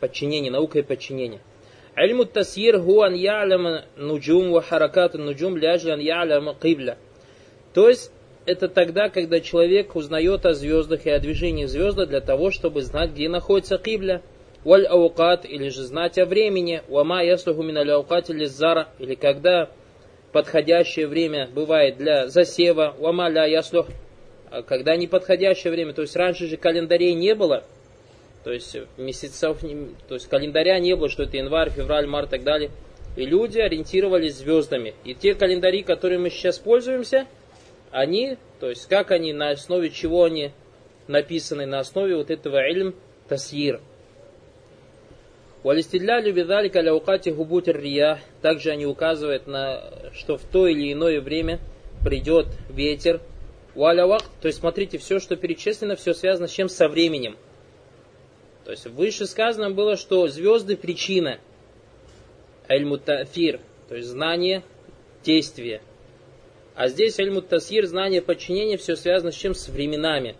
Подчинение, 0.00 0.50
наукой 0.50 0.82
подчинения. 0.82 1.40
علم 1.96 2.20
التسيير 2.20 2.78
هو 2.78 3.04
أن 3.06 3.16
يعلم 3.16 3.82
نجوم 3.98 4.52
وحركات 4.52 5.14
النجوم 5.16 5.58
لأجل 5.58 5.90
أن 5.90 6.00
يعلم 6.00 6.48
قبلة. 6.50 6.96
То 7.74 7.88
есть 7.88 8.11
это 8.45 8.67
тогда, 8.67 9.09
когда 9.09 9.39
человек 9.39 9.95
узнает 9.95 10.45
о 10.45 10.53
звездах 10.53 11.05
и 11.05 11.09
о 11.09 11.19
движении 11.19 11.65
звезд 11.65 11.97
для 11.97 12.21
того, 12.21 12.51
чтобы 12.51 12.81
знать, 12.81 13.11
где 13.11 13.29
находится 13.29 13.77
кибля. 13.77 14.21
Валь 14.63 14.85
аукат, 14.85 15.45
или 15.45 15.69
же 15.69 15.83
знать 15.83 16.17
о 16.17 16.25
времени. 16.25 16.81
Уама 16.87 17.23
яслуху 17.23 17.63
мин 17.63 17.77
аукат 17.77 18.29
или 18.29 18.45
зара, 18.45 18.87
или 18.97 19.15
когда 19.15 19.69
подходящее 20.31 21.07
время 21.07 21.49
бывает 21.53 21.97
для 21.97 22.27
засева. 22.27 22.95
Уама 22.97 23.29
ля 23.29 23.45
яслух, 23.45 23.87
когда 24.65 24.95
неподходящее 24.95 25.71
время. 25.71 25.93
То 25.93 26.01
есть 26.01 26.15
раньше 26.15 26.47
же 26.47 26.57
календарей 26.57 27.13
не 27.13 27.35
было. 27.35 27.63
То 28.43 28.51
есть 28.51 28.75
месяцев, 28.97 29.59
то 30.07 30.15
есть 30.15 30.27
календаря 30.27 30.79
не 30.79 30.95
было, 30.95 31.09
что 31.09 31.23
это 31.23 31.37
январь, 31.37 31.69
февраль, 31.69 32.07
март 32.07 32.27
и 32.27 32.31
так 32.31 32.43
далее. 32.43 32.71
И 33.15 33.25
люди 33.25 33.59
ориентировались 33.59 34.35
звездами. 34.35 34.95
И 35.05 35.13
те 35.13 35.33
календари, 35.35 35.83
которые 35.83 36.19
мы 36.19 36.29
сейчас 36.29 36.57
пользуемся, 36.57 37.27
они, 37.93 38.37
то 38.59 38.69
есть 38.69 38.87
как 38.87 39.11
они, 39.11 39.31
на 39.33 39.51
основе 39.51 39.91
чего 39.91 40.23
они 40.25 40.51
написаны, 41.07 41.65
на 41.65 41.79
основе 41.79 42.15
вот 42.15 42.31
этого 42.31 42.67
ильм 42.67 42.95
тасьир. 43.29 43.81
Валистилялю 45.63 46.33
бидалика 46.33 46.81
ляукати 46.81 47.29
губутер 47.29 47.79
рия. 47.79 48.19
Также 48.41 48.71
они 48.71 48.85
указывают 48.85 49.47
на, 49.47 50.11
что 50.13 50.37
в 50.37 50.43
то 50.43 50.67
или 50.67 50.91
иное 50.91 51.21
время 51.21 51.59
придет 52.03 52.47
ветер. 52.69 53.21
Валявак, 53.75 54.23
то 54.41 54.47
есть 54.47 54.59
смотрите, 54.59 54.97
все, 54.97 55.19
что 55.19 55.35
перечислено, 55.35 55.95
все 55.95 56.13
связано 56.13 56.47
с 56.47 56.51
чем? 56.51 56.69
Со 56.69 56.89
временем. 56.89 57.37
То 58.65 58.71
есть 58.71 58.85
выше 58.87 59.25
сказано 59.25 59.71
было, 59.71 59.97
что 59.97 60.27
звезды 60.27 60.75
причина. 60.75 61.39
Эль-Мутафир, 62.67 63.59
то 63.87 63.95
есть 63.95 64.09
знание, 64.09 64.63
действие. 65.23 65.81
А 66.74 66.88
здесь 66.88 67.18
Эль-Мутасир, 67.18 67.86
знание 67.86 68.22
подчинения, 68.22 68.76
все 68.76 68.94
связано 68.94 69.32
с 69.32 69.34
чем? 69.34 69.54
С 69.54 69.68
временами. 69.68 70.36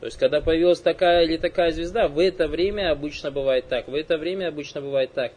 То 0.00 0.06
есть, 0.06 0.18
когда 0.18 0.40
появилась 0.40 0.80
такая 0.80 1.24
или 1.24 1.36
такая 1.36 1.70
звезда, 1.70 2.08
в 2.08 2.18
это 2.18 2.48
время 2.48 2.90
обычно 2.90 3.30
бывает 3.30 3.66
так, 3.68 3.88
в 3.88 3.94
это 3.94 4.18
время 4.18 4.48
обычно 4.48 4.80
бывает 4.80 5.12
так. 5.12 5.32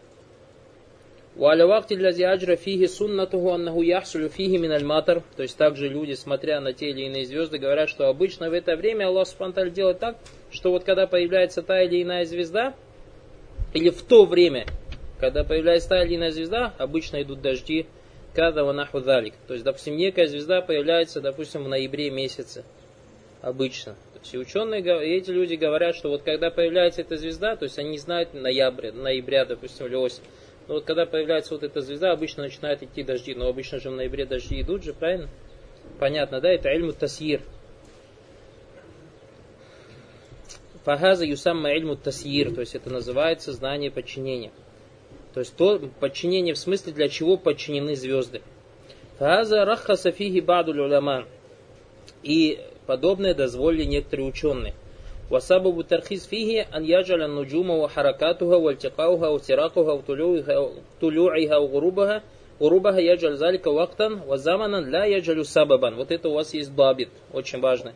وعلى 1.38 1.64
وقت 1.64 1.92
الذي 1.92 2.26
أجرى 2.26 2.56
فيه 2.56 2.86
سنته 2.86 3.56
أنه 3.56 3.86
يحصل 3.86 4.30
فيه 4.30 4.58
من 4.58 4.72
المطر 4.72 5.22
То 5.36 5.44
есть 5.44 5.58
также 5.58 5.90
люди, 5.90 6.14
смотря 6.14 6.62
на 6.62 6.74
те 6.74 6.90
или 6.90 7.04
иные 7.04 7.26
звезды, 7.26 7.58
говорят, 7.58 7.90
что 7.90 8.08
обычно 8.08 8.50
в 8.50 8.54
это 8.54 8.76
время 8.76 9.08
Аллах 9.08 9.28
Субтитры 9.28 9.70
делает 9.70 10.00
так, 10.00 10.18
что 10.50 10.72
вот 10.72 10.84
когда 10.86 11.08
появляется 11.08 11.62
та 11.62 11.82
или 11.82 12.02
иная 12.02 12.26
звезда, 12.26 12.74
или 13.74 13.90
в 13.90 14.02
то 14.04 14.26
время, 14.26 14.66
когда 15.20 15.44
появляется 15.44 15.90
та 15.90 16.04
или 16.04 16.16
иная 16.16 16.32
звезда, 16.32 16.74
обычно 16.78 17.22
идут 17.22 17.42
дожди, 17.42 17.88
когда 18.35 18.65
ванаху 18.65 19.01
далик. 19.01 19.35
То 19.47 19.55
есть, 19.55 19.65
допустим, 19.65 19.97
некая 19.97 20.27
звезда 20.27 20.61
появляется, 20.61 21.21
допустим, 21.21 21.65
в 21.65 21.69
ноябре 21.69 22.11
месяце. 22.11 22.65
Обычно. 23.43 23.95
То 23.95 24.21
есть, 24.21 24.35
и 24.35 24.39
ученые, 24.39 24.81
и 24.83 25.17
эти 25.17 25.31
люди 25.31 25.55
говорят, 25.55 25.97
что 25.97 26.11
вот 26.11 26.23
когда 26.23 26.51
появляется 26.51 27.01
эта 27.01 27.17
звезда, 27.17 27.57
то 27.57 27.65
есть 27.65 27.79
они 27.79 27.97
знают 27.97 28.35
ноября, 28.35 28.93
ноября, 28.93 29.47
допустим, 29.47 29.87
или 29.87 29.95
осень. 29.95 30.23
Но 30.69 30.75
вот 30.75 30.85
когда 30.85 31.07
появляется 31.07 31.55
вот 31.55 31.63
эта 31.63 31.81
звезда, 31.81 32.13
обычно 32.13 32.45
начинают 32.45 32.83
идти 32.83 33.03
дожди. 33.03 33.35
Но 33.35 33.49
обычно 33.49 33.81
же 33.81 33.91
в 33.91 33.95
ноябре 33.95 34.27
дожди 34.27 34.61
идут 34.61 34.85
же, 34.85 34.93
правильно? 34.93 35.29
Понятно, 35.99 36.41
да? 36.41 36.51
Это 36.51 36.69
ильму 36.69 36.93
тасьир. 36.93 37.43
Фахаза 40.85 41.25
юсамма 41.25 41.73
ильму 41.73 41.97
тасьир, 41.97 42.55
то 42.55 42.61
есть 42.61 42.75
это 42.75 42.91
называется 42.91 43.53
знание 43.53 43.91
подчинения. 43.91 44.51
То 45.34 45.40
есть 45.42 45.56
то 45.56 45.80
подчинение 46.00 46.54
в 46.54 46.58
смысле, 46.58 46.94
для 46.94 47.10
чего 47.10 47.38
подчинены 47.38 47.96
звезды. 47.96 48.42
Фахаза 49.20 49.66
рахаса 49.66 50.12
фиги 50.12 50.40
баду 50.40 50.72
уляма. 50.72 51.26
И 52.24 52.60
подобное 52.86 53.34
дозволили 53.34 53.84
некоторые 53.84 54.28
ученые. 54.28 54.74
وسبب 55.32 55.80
الترخيص 55.80 56.28
فيه 56.28 56.68
أن 56.76 56.86
يجعل 56.86 57.22
النجوم 57.22 57.70
وحركاتها 57.70 58.56
والتقاؤها 58.56 59.28
وسراقها 59.28 59.92
وطلوعها 61.02 61.58
وغروبها 61.58 62.24
غروبها 62.62 63.00
يجعل 63.00 63.36
ذلك 63.36 63.68
وقتا 63.68 64.22
وزمنا 64.28 64.78
لا 64.78 65.06
يجعل 65.06 65.46
سببا. 65.46 65.96
Вот 65.96 66.12
это 66.12 66.30
у 66.30 66.34
вас 66.34 66.54
есть 66.54 66.76
дабит, 66.76 67.10
очень 67.34 67.60
важно. 67.60 67.94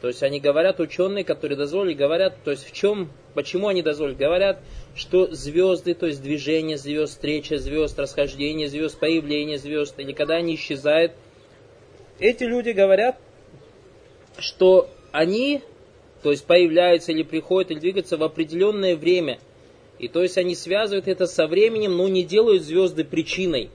То 0.00 0.08
есть 0.08 0.22
они 0.22 0.40
говорят, 0.40 0.80
ученые, 0.80 1.24
которые 1.24 1.56
дозволили, 1.56 1.94
говорят, 1.94 2.36
то 2.42 2.50
есть 2.50 2.66
в 2.66 2.72
чем, 2.72 3.10
почему 3.34 3.68
они 3.68 3.82
дозволили? 3.82 4.14
Говорят, 4.14 4.60
что 4.94 5.32
звезды, 5.32 5.94
то 5.94 6.06
есть 6.06 6.22
движение 6.22 6.78
звезд, 6.78 7.12
встреча 7.12 7.58
звезд, 7.58 7.98
расхождение 7.98 8.68
звезд, 8.68 8.98
появление 8.98 9.58
звезд, 9.58 9.94
или 9.98 10.12
когда 10.12 10.36
они 10.36 10.54
исчезают, 10.54 11.12
эти 12.18 12.44
люди 12.44 12.70
говорят, 12.70 13.18
что 14.38 14.88
они 15.12 15.62
то 16.24 16.30
есть 16.30 16.46
появляются 16.46 17.12
или 17.12 17.22
приходят, 17.22 17.70
или 17.70 17.78
двигаются 17.78 18.16
в 18.16 18.22
определенное 18.22 18.96
время. 18.96 19.38
И 19.98 20.08
то 20.08 20.22
есть 20.22 20.38
они 20.38 20.54
связывают 20.54 21.06
это 21.06 21.26
со 21.26 21.46
временем, 21.46 21.98
но 21.98 22.08
не 22.08 22.24
делают 22.24 22.62
звезды 22.62 23.04
причиной. 23.04 23.68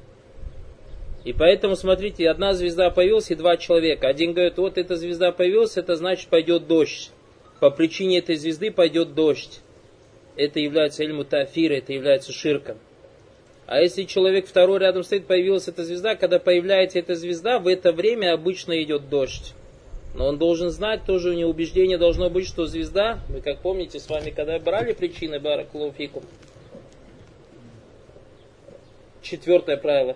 И 1.26 1.34
поэтому, 1.34 1.76
смотрите, 1.76 2.30
одна 2.30 2.54
звезда 2.54 2.90
появилась 2.90 3.30
и 3.30 3.36
два 3.36 3.58
человека. 3.58 4.08
Один 4.08 4.34
говорит, 4.34 4.58
вот 4.58 4.78
эта 4.78 4.96
звезда 4.96 5.32
появилась, 5.32 5.78
это 5.78 5.96
значит 5.96 6.30
пойдет 6.30 6.68
дождь. 6.68 7.12
По 7.60 7.70
причине 7.70 8.20
этой 8.20 8.36
звезды 8.36 8.72
пойдет 8.72 9.14
дождь. 9.16 9.60
Это 10.38 10.60
является 10.60 11.04
эльму 11.04 11.26
тафира, 11.26 11.74
это 11.74 11.92
является 11.92 12.32
ширком. 12.32 12.78
А 13.66 13.82
если 13.82 14.04
человек 14.04 14.48
второй 14.48 14.80
рядом 14.80 15.04
стоит, 15.04 15.28
появилась 15.28 15.68
эта 15.68 15.84
звезда, 15.84 16.16
когда 16.16 16.40
появляется 16.40 16.98
эта 16.98 17.16
звезда, 17.16 17.60
в 17.60 17.68
это 17.68 17.92
время 17.92 18.34
обычно 18.34 18.82
идет 18.82 19.10
дождь. 19.10 19.54
Но 20.16 20.28
он 20.28 20.40
должен 20.40 20.72
знать, 20.72 21.06
тоже 21.06 21.32
у 21.32 21.34
него 21.34 21.52
убеждение 21.52 21.98
должно 21.98 22.30
быть, 22.30 22.48
что 22.48 22.66
звезда, 22.66 23.20
вы 23.28 23.42
как 23.42 23.60
помните 23.60 24.00
с 24.00 24.10
вами, 24.10 24.32
когда 24.32 24.58
брали 24.58 24.94
причины 24.94 25.40
Баракулуфикум, 25.40 26.24
четвертое 29.22 29.78
правило. 29.78 30.16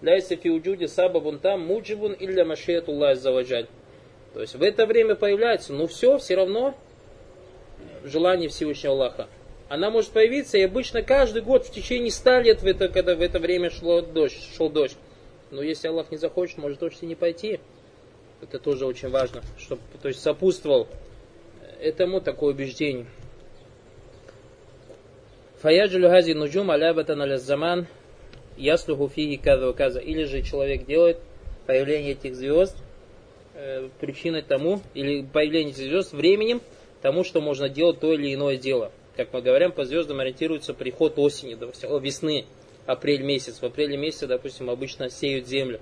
Ляйса 0.00 0.36
фиуджуди 0.36 0.86
сабабун 0.86 1.38
там 1.38 1.60
муджибун 1.66 2.14
илля 2.18 2.44
машиятуллах 2.44 3.18
заваджаль. 3.18 3.66
То 4.32 4.40
есть 4.40 4.54
в 4.54 4.62
это 4.62 4.86
время 4.86 5.14
появляется, 5.14 5.72
но 5.72 5.86
все, 5.86 6.18
все 6.18 6.36
равно 6.36 6.74
желание 8.04 8.48
Всевышнего 8.48 8.94
Аллаха. 8.94 9.28
Она 9.68 9.90
может 9.90 10.10
появиться, 10.10 10.56
и 10.56 10.62
обычно 10.62 11.02
каждый 11.02 11.42
год 11.42 11.66
в 11.66 11.72
течение 11.72 12.10
ста 12.10 12.40
лет, 12.40 12.62
в 12.62 12.66
это, 12.66 12.88
когда 12.88 13.14
в 13.14 13.20
это 13.20 13.38
время 13.38 13.70
шло 13.70 14.00
дождь, 14.00 14.38
шел 14.56 14.70
дождь. 14.70 14.96
Но 15.50 15.62
если 15.62 15.88
Аллах 15.88 16.10
не 16.10 16.16
захочет, 16.16 16.58
может 16.58 16.78
дождь 16.78 16.98
и 17.00 17.06
не 17.06 17.14
пойти. 17.14 17.60
Это 18.40 18.58
тоже 18.58 18.86
очень 18.86 19.08
важно, 19.08 19.42
чтобы 19.58 19.82
то 20.00 20.08
есть 20.08 20.22
сопутствовал 20.22 20.86
этому 21.80 22.20
такое 22.20 22.54
убеждение. 22.54 23.06
Фаяджулю 25.60 26.08
хази 26.08 26.32
нуджум 26.34 26.70
алябатан 26.70 27.20
аляззаман 27.20 27.88
яслуху 28.58 29.08
фиги 29.08 29.36
каза 29.36 29.72
каза. 29.72 30.00
Или 30.00 30.24
же 30.24 30.42
человек 30.42 30.86
делает 30.86 31.18
появление 31.66 32.12
этих 32.12 32.34
звезд 32.34 32.76
э, 33.54 33.88
причиной 34.00 34.42
тому, 34.42 34.80
или 34.94 35.22
появление 35.22 35.72
этих 35.72 35.84
звезд 35.84 36.12
временем 36.12 36.60
тому, 37.02 37.24
что 37.24 37.40
можно 37.40 37.68
делать 37.68 38.00
то 38.00 38.12
или 38.12 38.34
иное 38.34 38.56
дело. 38.56 38.90
Как 39.16 39.32
мы 39.32 39.42
говорим, 39.42 39.72
по 39.72 39.84
звездам 39.84 40.20
ориентируется 40.20 40.74
приход 40.74 41.18
осени, 41.18 41.54
допустим, 41.54 41.98
весны, 41.98 42.44
апрель 42.86 43.22
месяц. 43.22 43.60
В 43.60 43.64
апреле 43.64 43.96
месяце, 43.96 44.26
допустим, 44.26 44.70
обычно 44.70 45.10
сеют 45.10 45.46
землю 45.46 45.80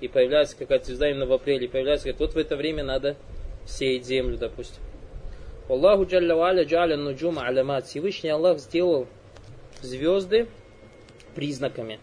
и 0.00 0.08
появляется 0.08 0.56
какая-то 0.56 0.86
звезда 0.86 1.10
именно 1.10 1.26
в 1.26 1.32
апреле, 1.32 1.68
появляется, 1.68 2.06
говорит, 2.06 2.20
вот 2.20 2.34
в 2.34 2.38
это 2.38 2.56
время 2.56 2.84
надо 2.84 3.16
сеять 3.66 4.04
землю, 4.04 4.36
допустим. 4.36 4.80
Аллаху 5.68 6.04
Джалля 6.04 6.62
Джаля 6.64 6.96
Нуджума 6.96 7.46
Алямат. 7.46 7.86
Всевышний 7.86 8.30
Аллах 8.30 8.58
сделал 8.58 9.08
звезды 9.82 10.46
признаками. 11.34 11.98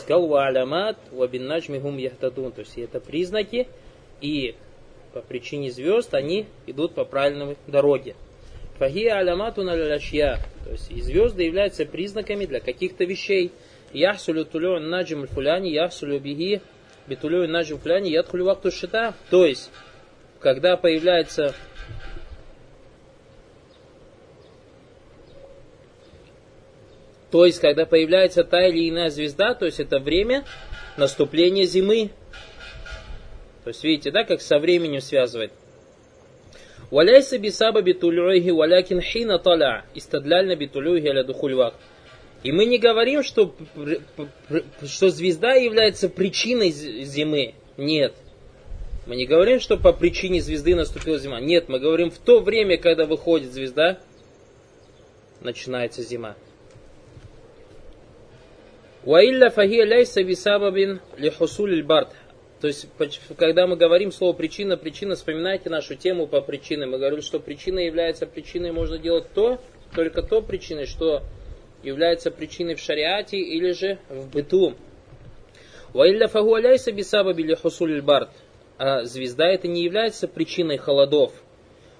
Сказал 0.00 0.26
ва 0.26 0.46
алямат 0.46 0.96
ва 1.10 1.26
бин 1.28 1.46
наджмихум 1.46 1.96
яхтадун. 1.98 2.52
То 2.52 2.60
есть 2.60 2.78
это 2.78 3.00
признаки, 3.00 3.68
и 4.20 4.54
по 5.12 5.20
причине 5.20 5.70
звезд 5.70 6.14
они 6.14 6.46
идут 6.66 6.94
по 6.94 7.04
правильной 7.04 7.56
дороге. 7.66 8.14
Фахия 8.78 9.16
алямату 9.16 9.62
наляшья. 9.62 10.38
То 10.64 10.72
есть 10.72 10.90
и 10.90 11.00
звезды 11.00 11.44
являются 11.44 11.86
признаками 11.86 12.44
для 12.44 12.60
каких-то 12.60 13.04
вещей. 13.04 13.52
Яхсулю 13.92 14.44
тулю 14.44 14.78
наджим 14.78 15.26
фуляни, 15.26 15.68
яхсулю 15.68 16.20
бихи, 16.20 16.60
битулю 17.06 17.48
наджим 17.48 17.78
фуляни, 17.78 18.10
ядхулю 18.10 18.44
вакту 18.44 18.70
шита. 18.70 19.14
То 19.30 19.46
есть, 19.46 19.70
когда 20.40 20.76
появляется 20.76 21.54
То 27.36 27.44
есть, 27.44 27.60
когда 27.60 27.84
появляется 27.84 28.44
та 28.44 28.66
или 28.66 28.88
иная 28.88 29.10
звезда, 29.10 29.52
то 29.52 29.66
есть 29.66 29.78
это 29.78 29.98
время 29.98 30.46
наступления 30.96 31.66
зимы. 31.66 32.08
То 33.62 33.68
есть, 33.68 33.84
видите, 33.84 34.10
да, 34.10 34.24
как 34.24 34.40
со 34.40 34.58
временем 34.58 35.02
связывает. 35.02 35.52
Валяйса 36.90 37.36
бисаба 37.36 37.82
битулюхи 37.82 38.48
валякин 38.48 39.02
хина 39.02 39.38
таля. 39.38 39.84
Истадляльна 39.94 40.56
битулюхи 40.56 41.08
аля 41.08 41.24
духульвах. 41.24 41.74
И 42.42 42.52
мы 42.52 42.64
не 42.64 42.78
говорим, 42.78 43.22
что, 43.22 43.54
что 44.86 45.10
звезда 45.10 45.52
является 45.56 46.08
причиной 46.08 46.70
зимы. 46.70 47.52
Нет. 47.76 48.14
Мы 49.04 49.16
не 49.16 49.26
говорим, 49.26 49.60
что 49.60 49.76
по 49.76 49.92
причине 49.92 50.40
звезды 50.40 50.74
наступила 50.74 51.18
зима. 51.18 51.38
Нет, 51.40 51.68
мы 51.68 51.80
говорим 51.80 52.10
в 52.10 52.16
то 52.16 52.40
время, 52.40 52.78
когда 52.78 53.04
выходит 53.04 53.52
звезда, 53.52 53.98
начинается 55.42 56.02
зима. 56.02 56.34
Ваилля 59.06 59.50
фахия 59.50 59.84
ляйса 59.84 60.24
бисабабин 60.24 61.00
лихусуль 61.16 61.84
бард. 61.84 62.08
То 62.60 62.66
есть, 62.66 62.88
когда 63.38 63.68
мы 63.68 63.76
говорим 63.76 64.10
слово 64.10 64.32
причина, 64.32 64.76
причина, 64.76 65.14
вспоминайте 65.14 65.70
нашу 65.70 65.94
тему 65.94 66.26
по 66.26 66.40
причине. 66.40 66.86
Мы 66.86 66.98
говорим, 66.98 67.22
что 67.22 67.38
причина 67.38 67.78
является 67.78 68.26
причиной, 68.26 68.72
можно 68.72 68.98
делать 68.98 69.26
то, 69.32 69.60
только 69.94 70.22
то 70.22 70.42
причиной, 70.42 70.86
что 70.86 71.22
является 71.84 72.32
причиной 72.32 72.74
в 72.74 72.80
шариате 72.80 73.36
или 73.36 73.70
же 73.70 74.00
в 74.08 74.28
быту. 74.28 74.74
Ваилля 75.92 76.26
фаху 76.26 76.54
аляйса 76.54 76.90
бисабаби 76.90 77.42
лихусуль 77.42 78.02
бард. 78.02 78.30
А 78.76 79.04
звезда 79.04 79.46
это 79.46 79.68
не 79.68 79.84
является 79.84 80.26
причиной 80.26 80.78
холодов. 80.78 81.32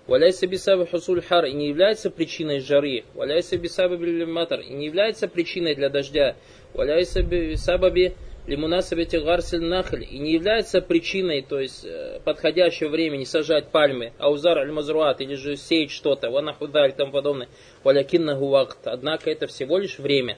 Валяйса 0.07 0.47
бисаби 0.47 0.87
хусуль 0.87 1.21
хар 1.21 1.47
и 1.47 1.53
не 1.53 1.69
является 1.69 2.11
причиной 2.11 2.61
жары. 2.61 3.05
Валяйса 3.15 3.57
бисаби 3.57 4.25
матар 4.25 4.61
и 4.61 4.73
не 4.73 4.87
является 4.87 5.27
причиной 5.27 5.75
для 5.75 5.89
дождя 5.89 6.37
Валяйса 6.76 7.22
бисабаби 7.22 8.14
лимунасабити 8.48 9.18
гарсель 9.18 9.64
нахль 9.64 10.04
и 10.10 10.18
не 10.18 10.34
является 10.34 10.82
причиной, 10.82 11.42
то 11.42 11.60
есть 11.60 11.86
э, 11.86 12.20
подходящего 12.24 12.90
времени 12.90 13.24
сажать 13.24 13.68
пальмы, 13.68 14.14
аузар 14.18 14.58
аль 14.58 14.72
мазруат 14.72 15.22
или 15.22 15.36
же 15.36 15.56
сеять 15.56 15.92
что-то, 15.92 16.30
ванахудаль 16.30 16.90
и 16.90 16.94
тому 16.94 17.12
подобное. 17.12 17.48
Валякиннаху 17.84 18.48
вакт. 18.48 18.80
Однако 18.86 19.30
это 19.30 19.48
всего 19.48 19.78
лишь 19.78 20.00
время. 20.00 20.38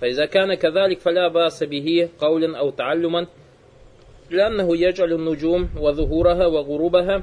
فإذا 0.00 0.26
كان 0.26 0.54
كذلك 0.54 1.00
فلا 1.00 1.28
بأس 1.28 1.62
به 1.64 2.08
قولا 2.18 2.58
أو 2.58 2.70
تعلما 2.70 3.26
لأنه 4.30 4.76
يجعل 4.76 5.12
النجوم 5.12 5.68
وظهورها 5.78 6.46
وغروبها 6.46 7.22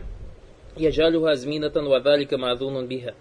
يجعلها 0.77 1.33
زمينة 1.33 1.74
وذلك 1.75 2.33
معذون 2.33 2.88
بها. 2.88 3.13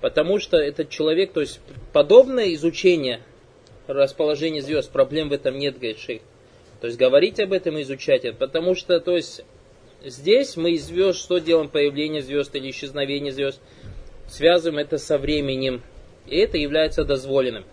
Потому 0.00 0.38
что 0.38 0.58
этот 0.58 0.90
человек, 0.90 1.32
то 1.32 1.40
есть 1.40 1.60
подобное 1.92 2.52
изучение 2.54 3.22
расположение 3.90 4.62
звезд, 4.62 4.90
проблем 4.90 5.28
в 5.28 5.32
этом 5.32 5.58
нет, 5.58 5.76
говорит 5.76 5.98
шейх. 5.98 6.22
То 6.80 6.86
есть 6.86 6.98
говорить 6.98 7.40
об 7.40 7.52
этом 7.52 7.78
и 7.78 7.82
изучать 7.82 8.24
это. 8.24 8.36
Потому 8.36 8.74
что, 8.74 9.00
то 9.00 9.16
есть, 9.16 9.44
здесь 10.04 10.56
мы 10.56 10.72
из 10.72 10.86
звезд 10.86 11.18
что 11.18 11.38
делаем? 11.38 11.68
Появление 11.68 12.22
звезд 12.22 12.54
или 12.54 12.70
исчезновение 12.70 13.32
звезд. 13.32 13.60
Связываем 14.28 14.78
это 14.78 14.98
со 14.98 15.18
временем. 15.18 15.82
И 16.26 16.36
это 16.36 16.58
является 16.58 17.04
дозволенным. 17.04 17.64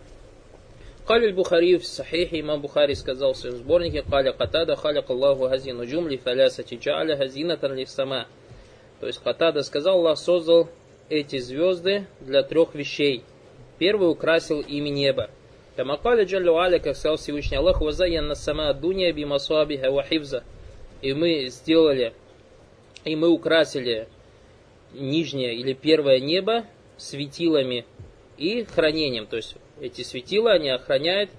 قال 1.06 1.26
البخاري 1.26 1.80
в 1.80 1.86
Сахихе, 1.86 2.40
имам 2.40 2.62
Бухари 2.62 2.94
сказал 2.94 3.34
в 3.34 3.38
своем 3.38 3.58
сборнике, 3.58 4.04
قال 4.04 4.30
قتادة 4.30 4.76
خلق 4.76 5.12
الله 5.12 5.54
هذه 5.54 5.72
النجوم 5.72 6.10
لثلاثة 6.10 6.78
جعل 6.78 7.12
هزينة 7.12 7.60
للسماء. 7.62 8.28
То 9.02 9.08
есть 9.08 9.22
Хатада 9.22 9.64
сказал, 9.64 9.98
Аллах 9.98 10.18
создал 10.18 10.70
эти 11.10 11.38
звезды 11.40 12.08
для 12.22 12.42
трех 12.42 12.74
вещей. 12.74 13.26
Первый 13.78 14.10
украсил 14.10 14.62
ими 14.62 14.88
небо. 14.88 15.30
Кама 15.79 15.97
каля 15.97 16.25
джаллю 16.25 16.57
аля, 16.57 16.81
как 16.81 16.97
сказал 16.97 17.19
Всевышний 17.19 17.57
Аллах, 17.57 17.81
вазайянна 17.81 18.35
сама 18.35 18.73
дуния 18.73 19.13
би 19.13 19.25
масуабиха 19.25 19.93
ва 19.93 20.03
хивза. 20.03 20.43
И 21.03 21.13
мы 21.13 21.47
сделали, 21.51 22.15
и 23.05 23.15
мы 23.15 23.29
украсили 23.29 24.09
нижнее 24.93 25.55
или 25.55 25.75
первое 25.75 26.19
небо 26.19 26.65
светилами 26.97 27.87
и 28.37 28.65
хранением. 28.65 29.29
То 29.29 29.37
есть 29.37 29.55
эти 29.81 30.03
светила, 30.03 30.51
они 30.51 30.69
охраняют, 30.69 31.31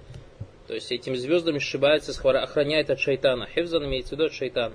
то 0.68 0.72
есть 0.72 0.90
этими 0.90 1.16
звездами 1.16 1.58
сшибается, 1.58 2.12
охраняет 2.26 2.88
от 2.88 2.98
шайтана. 2.98 3.46
Хивзан 3.46 3.84
имеется 3.84 4.14
в 4.14 4.18
виду 4.18 4.24
от 4.24 4.32
шайтана. 4.32 4.74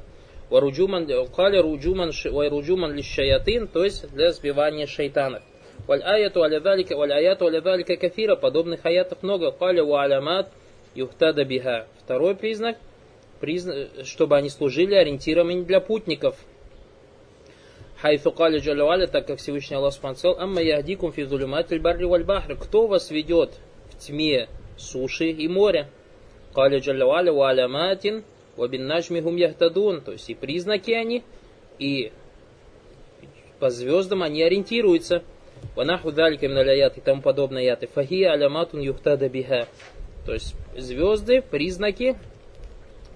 Варуджуман, 0.52 1.08
каля 1.36 1.64
руджуман, 1.64 2.12
варуджуман 2.24 2.94
лишаятин, 2.94 3.68
то 3.68 3.84
есть 3.84 4.14
для 4.14 4.32
сбивания 4.32 4.86
шайтанов. 4.86 5.42
Валь 5.88 6.02
аяту 6.02 6.42
аля 6.42 6.60
далика, 6.60 6.96
валь 6.96 7.14
аяту 7.14 7.46
аля 7.46 7.62
далика 7.62 7.96
кафира. 7.96 8.36
Подобных 8.36 8.86
аятов 8.86 9.22
много. 9.22 9.52
Каля 9.52 9.84
ва 9.84 10.04
алямат 10.04 10.52
юхтада 10.96 11.46
биха. 11.46 11.88
Второй 12.00 12.36
признак, 12.36 12.78
признак, 13.40 13.90
чтобы 14.04 14.38
они 14.38 14.50
служили 14.50 14.96
ориентирами 14.96 15.62
для 15.64 15.80
путников. 15.80 16.38
Хайфу 17.98 18.32
каля 18.32 18.60
джалюаля, 18.60 19.08
так 19.08 19.26
как 19.28 19.40
Всевышний 19.40 19.76
Аллах 19.78 19.94
сказал, 19.94 20.38
амма 20.40 20.62
яхдикум 20.62 21.12
фи 21.12 21.24
зулюмат 21.24 21.70
барри 21.82 22.04
валь 22.04 22.24
бахр. 22.24 22.56
Кто 22.56 22.88
вас 22.88 23.12
ведет 23.12 23.52
в 23.90 24.00
тьме 24.00 24.48
суши 24.78 25.30
и 25.30 25.48
моря? 25.48 25.90
Каля 26.54 26.80
джалюаля 26.80 27.32
ва 27.32 27.50
аляматин 27.50 28.24
ва 28.58 28.68
бин 28.68 28.88
наджмихум 28.88 29.36
яхтадун. 29.36 30.02
То 30.02 30.14
есть 30.14 30.30
и 30.30 30.34
признаки 30.34 30.92
они, 30.92 31.24
и 31.78 32.12
по 33.60 33.70
звездам 33.70 34.24
они 34.24 34.42
ориентируются. 34.42 35.24
Ванаху 35.76 36.12
далика 36.12 36.48
аят 36.48 36.98
и 36.98 37.02
тому 37.02 37.22
подобное 37.22 37.62
аяты. 37.62 37.88
Фахия 37.88 38.32
аляматун 38.32 38.82
юхтада 38.82 39.30
биха. 39.30 39.68
То 40.26 40.34
есть 40.34 40.56
звезды, 40.76 41.42
признаки, 41.42 42.16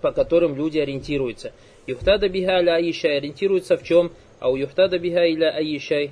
по 0.01 0.12
которым 0.12 0.55
люди 0.55 0.77
ориентируются. 0.77 1.53
Юхтада 1.88 2.29
биха 2.29 2.57
аля 2.57 2.75
аишай 2.75 3.17
ориентируются 3.17 3.77
в 3.77 3.83
чем? 3.83 4.12
А 4.39 4.49
у 4.49 4.55
юхтада 4.55 4.99
биха 4.99 5.25
иля 5.29 5.49
аишай 5.51 6.12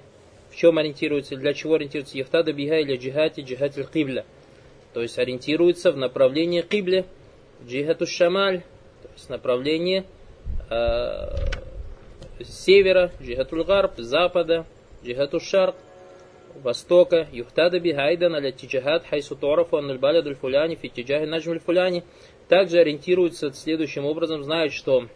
в 0.50 0.56
чем 0.56 0.78
ориентируются? 0.78 1.36
Для 1.36 1.54
чего 1.54 1.76
ориентируются? 1.76 2.18
Юхтада 2.18 2.54
биха 2.54 2.82
иля 2.82 2.98
джихати 2.98 3.42
джихати 3.42 3.86
кибля. 3.92 4.26
То 4.94 5.02
есть 5.02 5.18
ориентируются 5.20 5.92
в 5.92 5.98
направлении 5.98 6.62
кибле. 6.62 7.06
Джихату 7.66 8.06
шамаль. 8.06 8.62
То 9.04 9.10
есть 9.14 9.30
направление 9.30 10.06
э, 10.70 11.28
севера, 12.44 13.12
джихатуль 13.22 13.64
гарб, 13.64 13.94
запада, 13.98 14.66
джихату 15.04 15.40
шарк 15.40 15.76
востока, 16.64 17.28
юхтада 17.32 17.80
бихайдан 17.80 18.36
аля 18.36 18.52
тиджахат 18.52 19.06
хайсу 19.06 19.36
торафу 19.36 19.78
аннальбаляду 19.78 20.36
фуляни 20.36 20.76
фи 20.76 20.90
тиджахи 20.90 21.26
наджмуль 21.26 21.60
фуляни. 21.60 22.04
Также 22.50 22.80
ориентируются 22.80 23.52
следующим 23.54 24.06
образом, 24.06 24.44
знают, 24.44 24.74
что 24.74 25.08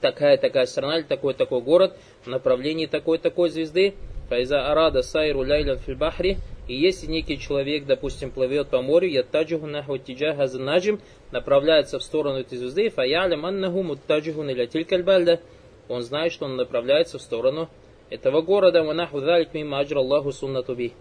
такая-такая 0.00 0.66
страна 0.66 0.98
или 0.98 1.04
такой-такой 1.04 1.60
город 1.60 1.96
в 2.24 2.28
направлении 2.28 2.86
такой-такой 2.86 3.50
звезды. 3.50 3.94
Файза 4.28 4.70
арада 4.70 5.02
сайру 5.02 5.42
ляйлян 5.42 5.78
фильбахри. 5.78 6.38
И 6.66 6.74
если 6.74 7.06
некий 7.06 7.38
человек, 7.38 7.84
допустим, 7.84 8.30
плывет 8.30 8.68
по 8.68 8.80
морю, 8.80 9.08
яттаджиху 9.08 9.66
наху 9.66 9.98
тиджаха 9.98 10.46
наджим, 10.58 10.98
направляется 11.30 11.98
в 11.98 12.02
сторону 12.02 12.38
этой 12.38 12.56
звезды, 12.56 12.88
фаялям 12.88 13.44
аннаху 13.44 13.82
муттаджиху 13.82 14.42
ниля 14.42 14.66
тилькальбальда, 14.66 15.40
он 15.88 16.02
знает, 16.02 16.32
что 16.32 16.46
он 16.46 16.56
направляется 16.56 17.18
в 17.18 17.22
сторону 17.22 17.68
этого 18.14 18.42
города, 18.42 18.84
ванаху 18.84 19.20
далик 19.20 19.54
мимо 19.54 19.80
аджра 19.80 19.98
Аллаху 19.98 20.30
суннатуби. 20.30 20.92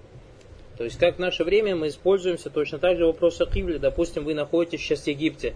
То 0.77 0.83
есть, 0.83 0.97
как 0.97 1.17
в 1.17 1.19
наше 1.19 1.43
время 1.43 1.75
мы 1.75 1.89
используемся 1.89 2.49
точно 2.49 2.79
так 2.79 2.97
же 2.97 3.05
вопрос 3.05 3.39
о 3.39 3.45
кибле. 3.45 3.77
Допустим, 3.77 4.23
вы 4.23 4.33
находитесь 4.33 4.81
сейчас 4.81 5.03
в 5.03 5.07
Египте. 5.07 5.53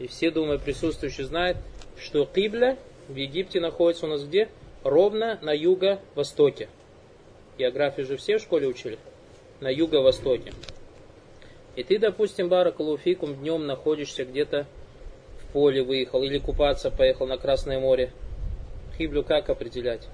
И 0.00 0.08
все, 0.08 0.32
думаю, 0.32 0.58
присутствующие 0.58 1.26
знают, 1.26 1.58
что 1.96 2.24
кибля 2.24 2.76
в 3.08 3.14
Египте 3.14 3.60
находится 3.60 4.06
у 4.06 4.08
нас 4.08 4.24
где? 4.24 4.48
Ровно 4.82 5.38
на 5.42 5.52
юго-востоке. 5.52 6.68
Географию 7.56 8.04
же 8.04 8.16
все 8.16 8.38
в 8.38 8.42
школе 8.42 8.66
учили. 8.66 8.98
На 9.60 9.68
юго-востоке. 9.68 10.52
И 11.76 11.84
ты, 11.84 12.00
допустим, 12.00 12.48
Баракалуфикум 12.48 13.36
днем 13.36 13.66
находишься 13.66 14.24
где-то 14.24 14.66
в 15.38 15.52
поле 15.52 15.84
выехал 15.84 16.24
или 16.24 16.38
купаться 16.38 16.90
поехал 16.90 17.28
на 17.28 17.38
Красное 17.38 17.78
море. 17.78 18.10
Киблю 18.98 19.22
как 19.22 19.48
определять? 19.48 20.08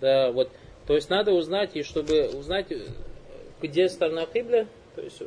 Да, 0.00 0.30
вот. 0.30 0.50
То 0.86 0.94
есть 0.94 1.10
надо 1.10 1.32
узнать, 1.32 1.70
и 1.74 1.82
чтобы 1.82 2.28
узнать, 2.28 2.66
где 3.60 3.88
сторона 3.88 4.26
Кибля, 4.26 4.66
то 4.94 5.02
есть 5.02 5.22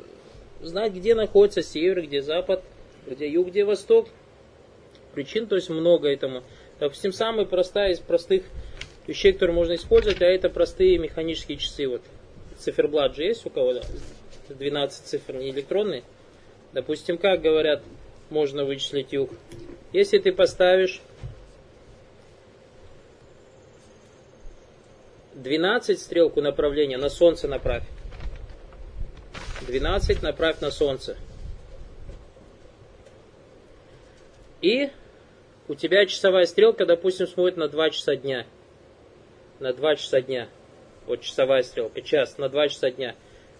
знать, 0.60 0.92
где 0.92 1.14
находится 1.14 1.62
север, 1.62 2.02
где 2.02 2.22
запад, 2.22 2.62
где 3.06 3.28
юг, 3.28 3.48
где 3.48 3.64
восток. 3.64 4.08
Причин, 5.14 5.46
то 5.46 5.56
есть 5.56 5.68
много 5.68 6.08
этому. 6.08 6.42
Допустим, 6.80 7.12
самая 7.12 7.44
простая 7.44 7.92
из 7.92 8.00
простых 8.00 8.44
вещей, 9.06 9.32
которые 9.32 9.54
можно 9.54 9.74
использовать, 9.74 10.22
а 10.22 10.26
это 10.26 10.48
простые 10.48 10.98
механические 10.98 11.58
часы. 11.58 11.86
Вот 11.86 12.02
циферблат 12.58 13.14
же 13.14 13.24
есть 13.24 13.44
у 13.44 13.50
кого? 13.50 13.74
то 14.48 14.54
12 14.54 15.04
цифр, 15.04 15.34
не 15.34 15.50
электронные. 15.50 16.02
Допустим, 16.72 17.18
как 17.18 17.42
говорят, 17.42 17.82
можно 18.30 18.64
вычислить 18.64 19.12
юг. 19.12 19.30
Если 19.92 20.18
ты 20.18 20.32
поставишь 20.32 21.00
12 25.42 26.00
стрелку 26.00 26.40
направления 26.40 26.98
на 26.98 27.08
солнце 27.08 27.48
направь. 27.48 27.84
12 29.66 30.22
направь 30.22 30.60
на 30.60 30.70
солнце. 30.70 31.16
И 34.60 34.90
у 35.68 35.74
тебя 35.74 36.06
часовая 36.06 36.46
стрелка, 36.46 36.86
допустим, 36.86 37.26
смотрит 37.26 37.56
на 37.56 37.68
2 37.68 37.90
часа 37.90 38.16
дня. 38.16 38.46
На 39.58 39.72
2 39.72 39.96
часа 39.96 40.20
дня. 40.20 40.48
Вот 41.06 41.20
часовая 41.20 41.62
стрелка, 41.62 42.00
час, 42.02 42.38
на 42.38 42.48
2 42.48 42.68
часа 42.68 42.90
дня. 42.90 43.16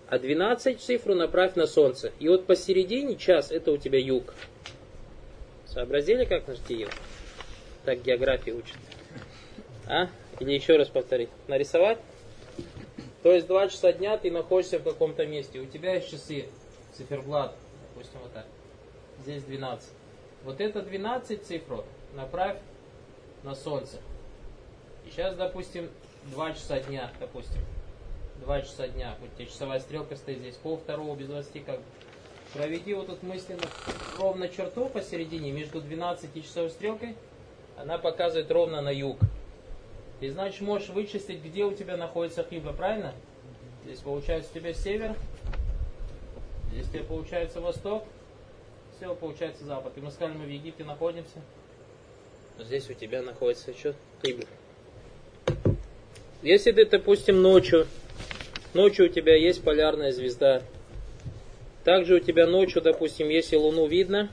А 0.08 0.18
12 0.18 0.80
цифру 0.80 1.14
направь 1.14 1.56
на 1.56 1.66
солнце. 1.66 2.12
И 2.20 2.28
вот 2.28 2.46
посередине 2.46 3.16
час 3.16 3.50
это 3.50 3.72
у 3.72 3.76
тебя 3.76 3.98
юг. 3.98 4.34
Сообразили, 5.66 6.24
как 6.24 6.46
нашти 6.46 6.74
юг? 6.74 6.90
Так 7.84 8.02
география 8.02 8.52
учат. 8.52 8.76
А? 9.88 10.08
Или 10.42 10.54
еще 10.54 10.76
раз 10.76 10.88
повторить. 10.88 11.28
Нарисовать? 11.46 11.98
То 13.22 13.32
есть 13.32 13.46
2 13.46 13.68
часа 13.68 13.92
дня 13.92 14.16
ты 14.16 14.28
находишься 14.28 14.80
в 14.80 14.82
каком-то 14.82 15.24
месте. 15.24 15.60
У 15.60 15.66
тебя 15.66 15.94
есть 15.94 16.10
часы, 16.10 16.46
циферблат, 16.94 17.54
допустим, 17.88 18.18
вот 18.20 18.32
так. 18.32 18.44
Здесь 19.20 19.44
12. 19.44 19.88
Вот 20.42 20.60
это 20.60 20.82
12 20.82 21.46
цифр 21.46 21.84
направь 22.14 22.56
на 23.44 23.54
солнце. 23.54 23.98
И 25.06 25.10
сейчас, 25.10 25.36
допустим, 25.36 25.88
2 26.24 26.54
часа 26.54 26.80
дня, 26.80 27.12
допустим. 27.20 27.60
2 28.40 28.62
часа 28.62 28.88
дня. 28.88 29.14
Вот 29.20 29.30
тебе 29.36 29.46
часовая 29.46 29.78
стрелка 29.78 30.16
стоит 30.16 30.38
здесь, 30.38 30.56
пол 30.56 30.78
второго 30.78 31.14
без 31.14 31.28
20 31.28 31.64
как 31.64 31.76
бы. 31.76 31.84
Проведи 32.52 32.94
вот 32.94 33.06
тут 33.06 33.22
мысленно 33.22 33.62
ровно 34.18 34.48
черту 34.48 34.88
посередине 34.88 35.52
между 35.52 35.80
12 35.80 36.30
и 36.34 36.42
часовой 36.42 36.70
стрелкой. 36.70 37.14
Она 37.76 37.96
показывает 37.96 38.50
ровно 38.50 38.80
на 38.82 38.90
юг. 38.90 39.18
И 40.22 40.30
значит 40.30 40.60
можешь 40.60 40.88
вычислить, 40.90 41.42
где 41.42 41.64
у 41.64 41.72
тебя 41.72 41.96
находится 41.96 42.46
хибла, 42.48 42.70
правильно? 42.70 43.12
Здесь 43.84 43.98
получается 43.98 44.52
у 44.54 44.58
тебя 44.60 44.72
север, 44.72 45.16
здесь 46.70 46.86
у 46.86 46.92
тебя 46.92 47.02
получается 47.02 47.60
восток, 47.60 48.04
все 48.96 49.12
получается 49.16 49.64
запад. 49.64 49.94
И 49.96 50.00
мы 50.00 50.12
сказали, 50.12 50.36
мы 50.36 50.44
в 50.44 50.48
Египте 50.48 50.84
находимся. 50.84 51.40
Здесь 52.56 52.88
у 52.88 52.94
тебя 52.94 53.20
находится 53.22 53.76
что? 53.76 53.96
Кибля. 54.22 54.46
Если 56.42 56.70
ты, 56.70 56.86
допустим, 56.86 57.42
ночью, 57.42 57.88
ночью 58.74 59.06
у 59.06 59.08
тебя 59.08 59.34
есть 59.34 59.64
полярная 59.64 60.12
звезда, 60.12 60.62
также 61.82 62.14
у 62.14 62.20
тебя 62.20 62.46
ночью, 62.46 62.80
допустим, 62.80 63.28
если 63.28 63.56
Луну 63.56 63.88
видно, 63.88 64.30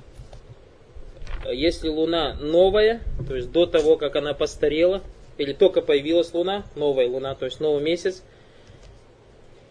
если 1.52 1.88
Луна 1.88 2.36
новая, 2.36 3.02
то 3.28 3.36
есть 3.36 3.52
до 3.52 3.66
того, 3.66 3.98
как 3.98 4.16
она 4.16 4.36
постарела, 4.36 5.02
или 5.40 5.54
только 5.54 5.82
появилась 5.82 6.34
Луна, 6.34 6.66
новая 6.76 7.08
Луна, 7.08 7.34
то 7.34 7.46
есть 7.46 7.60
новый 7.60 7.82
месяц, 7.82 8.24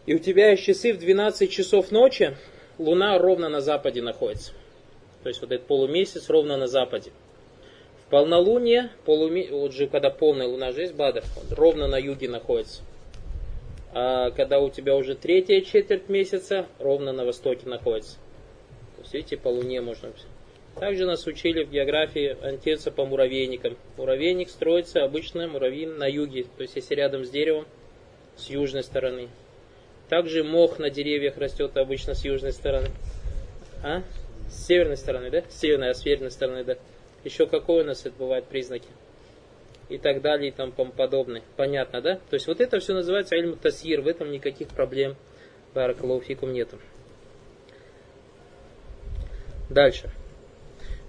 и 0.07 0.15
у 0.15 0.19
тебя 0.19 0.51
есть 0.51 0.65
часы 0.65 0.93
в 0.95 0.99
12 0.99 1.51
часов 1.51 1.93
ночи, 1.93 2.35
Луна 2.79 3.19
ровно 3.19 3.49
на 3.49 3.61
западе 3.61 4.01
находится. 4.01 4.53
То 5.23 5.29
есть 5.29 5.41
вот 5.43 5.53
этот 5.53 5.67
полумесяц 5.67 6.31
ровно 6.31 6.57
на 6.57 6.67
западе. 6.67 7.11
В 8.07 8.11
полнолуние, 8.11 8.91
полуме... 9.05 9.49
вот 9.51 9.73
же 9.75 9.87
когда 9.87 10.09
полная 10.09 10.47
луна 10.47 10.73
же 10.73 10.83
есть 10.83 10.95
Бадр, 10.95 11.23
ровно 11.51 11.89
на 11.89 11.99
юге 11.99 12.29
находится. 12.29 12.83
А 13.93 14.31
когда 14.31 14.61
у 14.61 14.71
тебя 14.71 14.97
уже 14.97 15.15
третья 15.15 15.61
четверть 15.61 16.09
месяца, 16.09 16.67
ровно 16.79 17.13
на 17.13 17.27
востоке 17.27 17.69
находится. 17.69 18.15
То 18.97 19.03
есть 19.03 19.13
видите, 19.13 19.37
по 19.37 19.49
луне 19.49 19.83
можно 19.83 20.13
также 20.79 21.07
нас 21.07 21.27
учили 21.27 21.65
в 21.65 21.71
географии 21.71 22.37
ориентироваться 22.41 22.91
по 22.91 23.05
муравейникам. 23.05 23.77
Муравейник 23.97 24.49
строится 24.49 25.05
обычно 25.05 25.47
муравьин 25.47 25.99
на 25.99 26.07
юге, 26.07 26.45
то 26.57 26.63
есть 26.63 26.77
если 26.77 26.95
рядом 26.95 27.25
с 27.25 27.31
деревом, 27.31 27.67
с 28.37 28.49
южной 28.49 28.83
стороны. 28.83 29.29
Также 30.09 30.43
мох 30.43 30.79
на 30.79 30.91
деревьях 30.91 31.37
растет 31.37 31.77
обычно 31.77 32.15
с 32.15 32.25
южной 32.25 32.53
стороны. 32.53 32.89
А? 33.83 34.03
С 34.49 34.67
северной 34.67 34.97
стороны, 34.97 35.31
да? 35.31 35.43
С 35.49 35.61
северной, 35.61 35.91
а 35.91 35.95
с 35.95 36.01
северной 36.01 36.31
стороны, 36.31 36.65
да. 36.65 36.77
Еще 37.25 37.47
какой 37.47 37.83
у 37.83 37.85
нас 37.85 38.07
это 38.07 38.17
бывают 38.17 38.47
признаки? 38.47 38.89
И 39.89 39.99
так 39.99 40.23
далее, 40.23 40.49
и 40.49 40.53
тому 40.53 40.73
подобное. 40.73 41.43
Понятно, 41.57 42.01
да? 42.01 42.15
То 42.31 42.35
есть 42.35 42.47
вот 42.47 42.61
это 42.61 42.79
все 42.79 42.95
называется 42.95 43.35
альму 43.35 43.57
тасир, 43.57 44.01
в 44.01 44.07
этом 44.07 44.31
никаких 44.31 44.69
проблем 44.69 45.17
баракалуфикум 45.75 46.53
нету. 46.53 46.79
Дальше. 49.69 50.11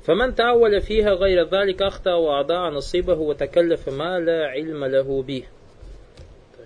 فمن 0.07 0.35
تأول 0.35 0.81
فيها 0.81 1.15
غير 1.15 1.49
ذلك 1.49 1.83
أخطأ 1.83 2.15
وأضاع 2.15 2.69
نصيبه 2.69 3.19
وتكلف 3.19 3.89
ما 3.89 4.21
لا 4.21 4.47
علم 4.47 4.85
له 4.85 5.23
به. 5.23 5.45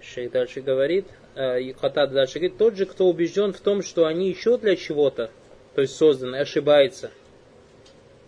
Шейх 0.01 0.31
дальше 0.33 0.61
говорит, 0.61 1.07
и 1.37 1.75
Хатад 1.79 2.13
дальше 2.13 2.39
говорит, 2.39 2.57
тот 2.57 2.77
же, 2.77 2.87
кто 2.87 3.07
убежден 3.09 3.53
в 3.53 3.61
том, 3.61 3.83
что 3.83 4.07
они 4.07 4.31
еще 4.31 4.57
для 4.57 4.75
чего-то, 4.75 5.31
то 5.75 5.83
есть 5.83 5.97
созданы, 5.97 6.37
ошибается 6.37 7.11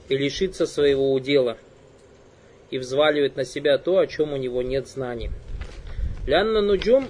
и 0.09 0.17
лишится 0.17 0.67
своего 0.67 1.13
удела 1.13 1.57
и 2.71 2.79
взваливает 2.79 3.37
на 3.37 3.45
себя 3.45 3.79
то, 3.79 3.99
о 3.99 4.07
чем 4.07 4.33
у 4.33 4.37
него 4.37 4.63
нет 4.63 4.87
знаний. 4.89 5.31
Лянна 6.27 6.61
нуджум 6.61 7.09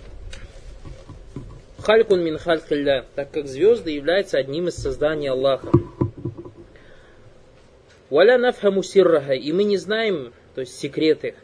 халькун 1.79 2.23
мин 2.23 2.39
халькилля, 2.39 3.07
так 3.15 3.31
как 3.31 3.47
звезды 3.47 3.91
являются 3.91 4.39
одним 4.39 4.69
из 4.69 4.77
созданий 4.77 5.29
Аллаха. 5.29 5.71
Валя 8.16 8.38
нафхаму 8.38 8.82
сирраха, 8.82 9.34
и 9.34 9.52
мы 9.52 9.66
не 9.66 9.76
знаем, 9.76 10.32
то 10.54 10.62
есть 10.62 10.80
секреты 10.80 11.28
их. 11.28 11.36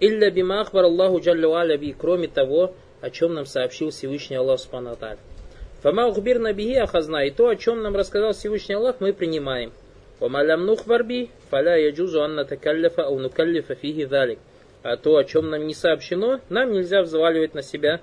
Илля 0.00 0.30
бима 0.30 0.60
ахбар 0.60 0.84
Аллаху 0.84 1.18
джалля 1.20 1.78
би, 1.78 1.96
кроме 1.98 2.28
того, 2.28 2.74
о 3.00 3.08
чем 3.08 3.32
нам 3.32 3.46
сообщил 3.46 3.88
Всевышний 3.88 4.36
Аллах 4.36 4.60
Субхану 4.60 4.98
Фама 5.80 6.06
ухбир 6.08 6.38
набихи 6.38 6.74
ахазна, 6.74 7.24
и 7.24 7.30
то, 7.30 7.48
о 7.48 7.56
чем 7.56 7.80
нам 7.80 7.96
рассказал 7.96 8.34
Всевышний 8.34 8.74
Аллах, 8.74 8.96
мы 9.00 9.14
принимаем. 9.14 9.72
Вамалям 10.18 10.66
нухварби, 10.66 11.30
фаля 11.48 11.76
яджузу 11.76 12.20
анна 12.20 12.44
такаллифа 12.44 13.04
ау 13.04 13.18
нукаллифа 13.18 13.74
фиги 13.74 14.04
далик. 14.04 14.40
А 14.82 14.98
то, 14.98 15.16
о 15.16 15.24
чем 15.24 15.48
нам 15.48 15.66
не 15.66 15.72
сообщено, 15.72 16.42
нам 16.50 16.70
нельзя 16.70 17.00
взваливать 17.00 17.54
на 17.54 17.62
себя, 17.62 18.02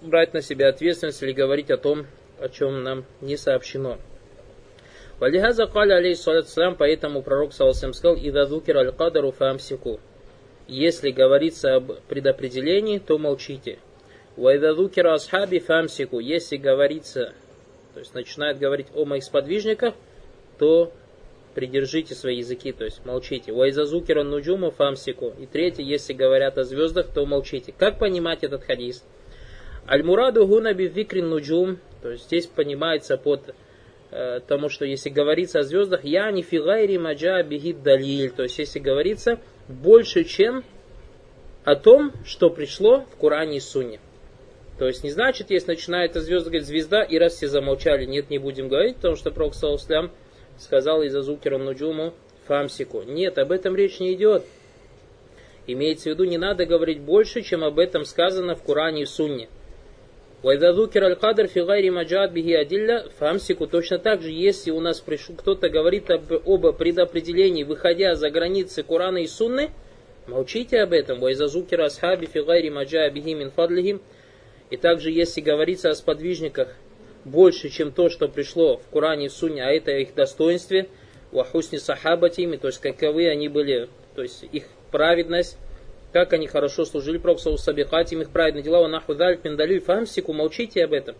брать 0.00 0.32
на 0.32 0.40
себя 0.40 0.68
ответственность 0.68 1.22
или 1.22 1.32
говорить 1.32 1.70
о 1.70 1.76
том, 1.76 2.06
о 2.40 2.48
чем 2.48 2.82
нам 2.82 3.04
не 3.20 3.36
сообщено. 3.36 3.98
Валихаза 5.18 5.66
каля 5.66 5.96
алейхиссалату 5.96 6.76
поэтому 6.78 7.22
пророк 7.22 7.54
саллаху 7.54 7.94
сказал, 7.94 8.16
«Ида 8.16 8.46
дукир 8.46 8.76
аль-кадару 8.76 9.32
фамсику». 9.32 9.98
Если 10.68 11.10
говорится 11.10 11.76
об 11.76 11.92
предопределении, 12.08 12.98
то 12.98 13.18
молчите. 13.18 13.78
وإذا 14.36 14.74
ذكر 14.74 15.14
أصحابي 15.14 15.60
فأمسكوا. 15.60 16.18
Если 16.18 16.56
говорится, 16.56 17.32
то 17.94 18.00
есть 18.00 18.14
начинает 18.14 18.58
говорить 18.58 18.88
о 18.94 19.04
моих 19.04 19.22
сподвижниках, 19.22 19.94
то 20.58 20.92
придержите 21.54 22.14
свои 22.14 22.38
языки, 22.38 22.72
то 22.72 22.84
есть 22.84 23.06
молчите. 23.06 23.52
وإذا 23.52 23.83
ذكر 23.83 24.24
النجوم 24.24 24.70
فأمسكوا. 24.70 25.32
И 25.38 25.46
третье, 25.46 25.82
если 25.82 26.12
говорят 26.12 26.58
о 26.58 26.64
звездах, 26.64 27.06
то 27.14 27.24
молчите. 27.24 27.72
Как 27.76 27.98
понимать 27.98 28.42
этот 28.42 28.64
хадис? 28.64 29.04
المراد 29.88 30.46
هنا 30.46 30.74
بذكر 30.74 31.30
النجوم, 31.30 31.78
то 32.02 32.10
есть 32.10 32.24
здесь 32.24 32.46
понимается 32.46 33.16
под 33.16 33.54
Э, 34.10 34.40
тому, 34.46 34.68
что 34.68 34.84
если 34.84 35.10
говорится 35.10 35.60
о 35.60 35.62
звездах, 35.62 36.04
يعني 36.04 36.42
في 36.42 36.64
غير 36.64 36.96
ما 36.96 37.19
جاء 37.19 37.42
به 37.42 37.82
الدليل, 37.82 38.30
то 38.30 38.44
есть 38.44 38.58
если 38.58 38.78
говорится 38.78 39.40
больше, 39.68 40.24
чем 40.24 40.64
о 41.64 41.74
том, 41.74 42.12
что 42.24 42.48
пришло 42.50 43.04
в 43.12 43.16
Коране 43.16 43.56
и 43.56 43.60
Сунне. 43.60 43.98
То 44.78 44.86
есть 44.86 45.02
не 45.02 45.10
значит, 45.10 45.50
если 45.50 45.68
начинает 45.68 46.16
о 46.16 46.20
звезды 46.20 46.50
говорить 46.50 46.68
звезда, 46.68 47.02
и 47.02 47.18
раз 47.18 47.34
все 47.34 47.48
замолчали, 47.48 48.04
нет, 48.04 48.30
не 48.30 48.38
будем 48.38 48.68
говорить, 48.68 48.96
потому 48.96 49.16
что 49.16 49.32
Пророк 49.32 49.54
Саласлям 49.54 50.12
сказал 50.58 51.02
إذا 51.02 51.22
ذكر 51.22 51.58
النجوم 51.58 52.14
فأمسكوا. 52.46 53.02
Нет, 53.02 53.38
об 53.38 53.50
этом 53.50 53.74
речь 53.74 53.98
не 53.98 54.14
идет. 54.14 54.44
Имеется 55.66 56.10
в 56.10 56.12
виду, 56.12 56.24
не 56.24 56.38
надо 56.38 56.64
говорить 56.64 57.00
больше, 57.00 57.42
чем 57.42 57.64
об 57.64 57.80
этом 57.80 58.04
сказано 58.04 58.54
в 58.54 58.62
Коране 58.62 59.02
и 59.02 59.06
Сунне. 59.06 59.48
وإذا 60.42 60.68
القدر 60.68 61.46
في 61.48 61.65
غير 61.65 61.90
ما 61.90 62.04
جاءت 62.04 62.32
به 62.32 62.52
الأدلة 62.52 63.06
فأمسكوا. 63.18 63.66
Точно 63.66 63.98
так 63.98 64.20
же, 64.20 64.30
если 64.30 64.70
у 64.70 64.80
нас 64.80 65.02
кто-то 65.38 65.70
говорит 65.70 66.10
об, 66.10 66.30
об 66.32 66.76
предопределении, 66.76 67.64
выходя 67.64 68.14
за 68.14 68.30
границы 68.30 68.82
Корана 68.82 69.18
и 69.18 69.26
Сунны, 69.26 69.70
молчите 70.26 70.82
об 70.82 70.92
этом. 70.92 71.20
Вайда 71.20 71.46
асхаби 71.46 72.26
фигайри 72.26 72.68
маджа 72.68 73.08
биги 73.08 73.32
мин 73.32 73.50
фадлихим. 73.50 74.02
И 74.68 74.76
также, 74.76 75.10
если 75.10 75.40
говорится 75.40 75.90
о 75.90 75.94
сподвижниках 75.94 76.76
больше, 77.24 77.70
чем 77.70 77.90
то, 77.90 78.10
что 78.10 78.28
пришло 78.28 78.76
в 78.76 78.88
Коране 78.92 79.26
и 79.26 79.28
Сунне, 79.30 79.64
а 79.64 79.70
это 79.70 79.92
их 79.92 80.14
достоинстве, 80.14 80.88
вахусни 81.32 81.78
сахабатими, 81.78 82.56
то 82.56 82.68
есть 82.68 82.80
каковы 82.80 83.28
они 83.28 83.48
были, 83.48 83.88
то 84.14 84.22
есть 84.22 84.44
их 84.52 84.64
праведность, 84.90 85.56
как 86.16 86.32
они 86.32 86.46
хорошо 86.46 86.86
служили 86.86 87.18
Пророксу 87.18 87.58
Сабихатим, 87.58 88.22
их 88.22 88.30
праведные 88.30 88.62
дела, 88.62 88.82
wa 88.82 88.88
наху 88.88 89.14
даль 89.14 89.36
пиндалю 89.36 89.82
фамсику, 89.82 90.32
молчите 90.32 90.82
об 90.82 90.94
этом. 90.94 91.14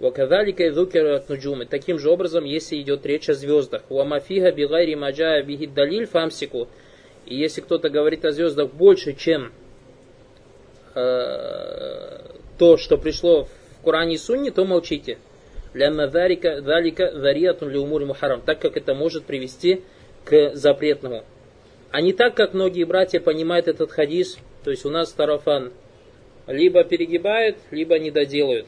Вакадалика 0.00 0.64
и 0.64 0.70
нуджумы. 0.70 1.64
Таким 1.64 2.00
же 2.00 2.10
образом, 2.10 2.42
если 2.42 2.80
идет 2.80 3.06
речь 3.06 3.28
о 3.28 3.34
звездах. 3.34 3.84
Уамафига 3.90 4.50
бигайри 4.50 4.96
маджая 4.96 5.44
бигид 5.44 5.72
далиль 5.72 6.06
фамсику. 6.06 6.66
И 7.26 7.36
если 7.36 7.60
кто-то 7.60 7.90
говорит 7.90 8.24
о 8.24 8.32
звездах 8.32 8.72
больше, 8.72 9.12
чем 9.12 9.52
э, 10.96 12.22
то, 12.58 12.76
что 12.76 12.98
пришло 12.98 13.44
в 13.44 13.84
Коране 13.84 14.14
и 14.14 14.18
Сунне, 14.18 14.50
то 14.50 14.64
молчите. 14.64 15.18
Лянна 15.74 16.08
зарика, 16.08 16.60
залика 16.60 17.12
зариатун 17.12 17.70
ли 17.70 17.78
умури 17.78 18.04
мухарам, 18.04 18.40
так 18.40 18.58
как 18.58 18.76
это 18.76 18.94
может 18.94 19.26
привести 19.26 19.84
к 20.24 20.56
запретному. 20.56 21.22
А 21.94 22.00
не 22.00 22.12
так, 22.12 22.34
как 22.34 22.54
многие 22.54 22.82
братья 22.82 23.20
понимают 23.20 23.68
этот 23.68 23.92
хадис, 23.92 24.38
то 24.64 24.72
есть 24.72 24.84
у 24.84 24.90
нас 24.90 25.12
тарафан 25.12 25.72
либо 26.48 26.82
перегибают, 26.82 27.56
либо 27.70 28.00
не 28.00 28.10
доделают. 28.10 28.66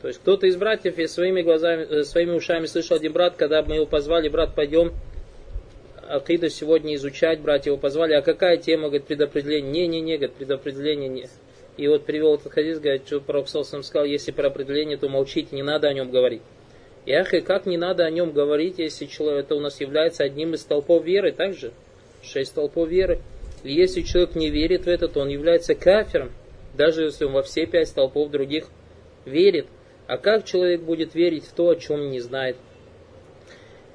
То 0.00 0.08
есть 0.08 0.18
кто-то 0.20 0.46
из 0.46 0.56
братьев 0.56 0.96
я 0.96 1.08
своими 1.08 1.42
глазами, 1.42 1.82
э, 1.82 2.04
своими 2.04 2.30
ушами 2.30 2.64
слышал 2.64 2.96
один 2.96 3.12
брат, 3.12 3.36
когда 3.36 3.62
мы 3.62 3.74
его 3.74 3.84
позвали, 3.84 4.30
брат, 4.30 4.54
пойдем 4.54 4.94
Акида 6.08 6.48
сегодня 6.48 6.94
изучать, 6.94 7.40
братья 7.40 7.68
его 7.68 7.76
позвали, 7.76 8.14
а 8.14 8.22
какая 8.22 8.56
тема, 8.56 8.84
говорит, 8.84 9.04
предопределение? 9.04 9.70
Не-не-не, 9.70 10.16
говорит, 10.16 10.36
предопределение 10.36 11.10
не. 11.10 11.28
И 11.76 11.86
вот 11.86 12.06
привел 12.06 12.36
этот 12.36 12.50
хадис, 12.50 12.80
говорит, 12.80 13.02
что 13.04 13.20
пророк 13.20 13.50
сам 13.50 13.82
сказал, 13.82 14.06
если 14.06 14.30
про 14.30 14.46
определение, 14.46 14.96
то 14.96 15.10
молчите, 15.10 15.54
не 15.54 15.62
надо 15.62 15.88
о 15.88 15.92
нем 15.92 16.10
говорить. 16.10 16.40
И 17.04 17.12
ахи, 17.12 17.40
как 17.40 17.66
не 17.66 17.76
надо 17.76 18.06
о 18.06 18.10
нем 18.10 18.32
говорить, 18.32 18.78
если 18.78 19.04
человек 19.04 19.44
это 19.44 19.54
у 19.54 19.60
нас 19.60 19.82
является 19.82 20.24
одним 20.24 20.54
из 20.54 20.64
толпов 20.64 21.04
веры, 21.04 21.32
также 21.32 21.72
шесть 22.22 22.54
толпов 22.54 22.88
веры. 22.88 23.20
И 23.64 23.72
если 23.72 24.02
человек 24.02 24.34
не 24.34 24.50
верит 24.50 24.84
в 24.84 24.88
это, 24.88 25.08
то 25.08 25.20
он 25.20 25.28
является 25.28 25.74
кафером, 25.74 26.32
даже 26.76 27.04
если 27.04 27.24
он 27.24 27.32
во 27.32 27.42
все 27.42 27.66
пять 27.66 27.92
толпов 27.92 28.30
других 28.30 28.66
верит. 29.24 29.66
А 30.06 30.16
как 30.16 30.44
человек 30.44 30.80
будет 30.82 31.14
верить 31.14 31.44
в 31.44 31.52
то, 31.52 31.70
о 31.70 31.76
чем 31.76 32.10
не 32.10 32.20
знает? 32.20 32.56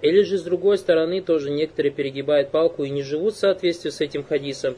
Или 0.02 0.22
же 0.24 0.38
с 0.38 0.44
другой 0.44 0.78
стороны 0.78 1.22
тоже 1.22 1.50
некоторые 1.50 1.94
перегибают 1.94 2.52
палку 2.52 2.84
и 2.84 2.90
не 2.90 3.04
живут 3.04 3.36
в 3.36 3.40
соответствии 3.40 3.90
с 3.90 4.02
этим 4.02 4.24
хадисом. 4.24 4.76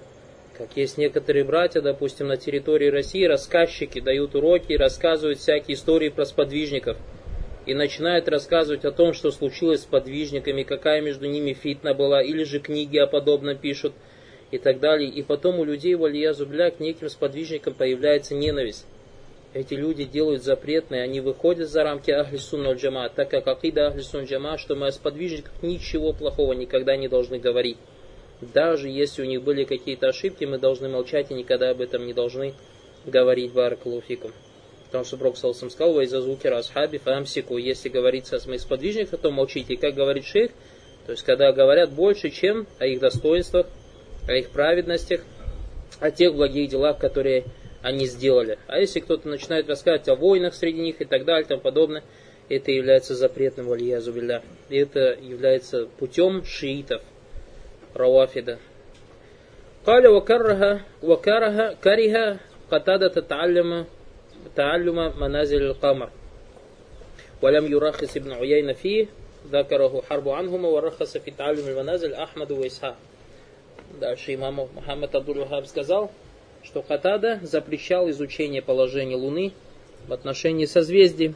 Как 0.58 0.78
есть 0.78 0.98
некоторые 0.98 1.44
братья, 1.44 1.82
допустим, 1.82 2.28
на 2.28 2.38
территории 2.38 2.90
России, 2.90 3.26
рассказчики 3.26 4.00
дают 4.00 4.36
уроки, 4.36 4.74
рассказывают 4.74 5.40
всякие 5.40 5.76
истории 5.76 6.10
про 6.10 6.26
сподвижников. 6.26 6.96
И 7.66 7.74
начинают 7.74 8.28
рассказывать 8.30 8.86
о 8.86 8.92
том, 8.92 9.14
что 9.14 9.32
случилось 9.32 9.82
с 9.82 9.86
подвижниками, 9.86 10.64
какая 10.64 11.02
между 11.02 11.28
ними 11.28 11.54
фитна 11.54 11.94
была, 11.94 12.22
или 12.22 12.44
же 12.44 12.60
книги 12.60 12.98
о 12.98 13.08
подобном 13.08 13.58
пишут 13.58 13.94
и 14.52 14.58
так 14.58 14.80
далее. 14.80 15.10
И 15.10 15.24
потом 15.24 15.60
у 15.60 15.64
людей, 15.64 15.96
валия 15.96 16.34
зубля, 16.34 16.70
к 16.72 16.80
неким 16.80 17.10
сподвижникам 17.10 17.74
появляется 17.74 18.36
ненависть 18.36 18.86
эти 19.56 19.74
люди 19.74 20.04
делают 20.04 20.44
запретные, 20.44 21.02
они 21.02 21.22
выходят 21.22 21.70
за 21.70 21.84
рамки 21.84 22.12
Ахли 22.12 22.36
Сунна 22.36 22.74
Джама, 22.74 23.08
так 23.08 23.30
как 23.30 23.48
Акида 23.48 23.88
Ахли 23.88 24.02
Сунна 24.02 24.26
Джама, 24.26 24.58
что 24.58 24.76
мы 24.76 24.88
о 24.88 24.92
сподвижниках 24.92 25.54
ничего 25.62 26.12
плохого 26.12 26.52
никогда 26.52 26.98
не 26.98 27.08
должны 27.08 27.40
говорить. 27.40 27.78
Даже 28.42 28.90
если 28.90 29.22
у 29.22 29.26
них 29.26 29.44
были 29.44 29.64
какие-то 29.64 30.10
ошибки, 30.10 30.44
мы 30.44 30.58
должны 30.58 30.90
молчать 30.90 31.32
и 31.32 31.36
никогда 31.36 31.70
об 31.70 31.80
этом 31.80 32.06
не 32.06 32.14
должны 32.14 32.54
говорить 33.06 33.54
Баракалуфикум. 33.54 34.34
Потому 34.95 35.05
что 35.05 35.17
Пророк 35.17 35.37
Салсам 35.37 35.71
сказал, 35.71 35.95
вы 35.95 36.05
из-за 36.05 36.21
звуки 36.21 36.47
расхаби 36.49 36.99
фамсику, 36.99 37.59
если 37.59 37.89
говорится 37.89 38.37
о 38.37 38.49
моих 38.49 38.61
сподвижниках, 38.61 39.21
то 39.21 39.31
молчите. 39.31 39.75
И 39.75 39.77
как 39.77 39.95
говорит 39.95 40.25
шейх, 40.25 40.51
то 41.07 41.13
есть 41.13 41.25
когда 41.25 41.53
говорят 41.53 41.93
больше, 41.93 42.31
чем 42.31 42.67
о 42.79 42.87
их 42.87 42.99
достоинствах, 42.99 43.67
о 44.27 44.33
их 44.33 44.51
праведностях, 44.51 45.21
о 46.01 46.11
тех 46.11 46.35
благих 46.35 46.71
делах, 46.71 46.99
которые 46.99 47.45
они 47.83 48.07
сделали. 48.07 48.59
А 48.67 48.79
если 48.79 49.01
кто-то 49.01 49.29
начинает 49.29 49.69
рассказывать 49.69 50.09
о 50.09 50.17
войнах 50.17 50.55
среди 50.55 50.81
них 50.81 51.01
и 51.01 51.05
так 51.05 51.25
далее 51.25 51.45
и 51.45 51.49
тому 51.49 51.61
подобное, 51.61 52.03
это 52.49 52.73
является 52.73 53.15
запретным 53.15 53.67
валиязу 53.67 54.13
билля. 54.13 54.43
И 54.69 54.77
это 54.77 55.17
является 55.21 55.87
путем 55.87 56.45
шиитов, 56.45 57.03
равафида. 57.95 58.59
قال 59.87 60.07
وكره 60.07 60.81
وكره 61.03 61.73
كره 61.83 62.41
قتادة 62.71 63.21
تعلم 63.21 63.87
تعلم 64.57 65.21
منازل 65.21 65.63
القمر 65.63 66.11
ولم 67.43 67.67
يرخص 67.67 68.17
ابن 68.17 68.33
عيينة 68.33 68.73
فيه 68.73 69.07
ذكره 69.53 70.03
حرب 70.11 70.29
عنهما 70.29 70.69
ورخص 70.69 71.17
في 71.17 71.31
تعلم 71.31 71.69
المنازل 71.69 72.15
أحمد 72.15 72.53
وإسحاق 72.53 72.97
Дальше 73.99 74.35
имам 74.35 74.69
Мухаммад 74.75 75.15
Абдул 75.17 75.45
сказал, 75.67 76.13
что 76.63 76.81
Катада 76.81 77.41
запрещал 77.43 78.09
изучение 78.11 78.63
положения 78.63 79.17
Луны 79.17 79.53
в 80.07 80.13
отношении 80.13 80.67
созвездий. 80.67 81.35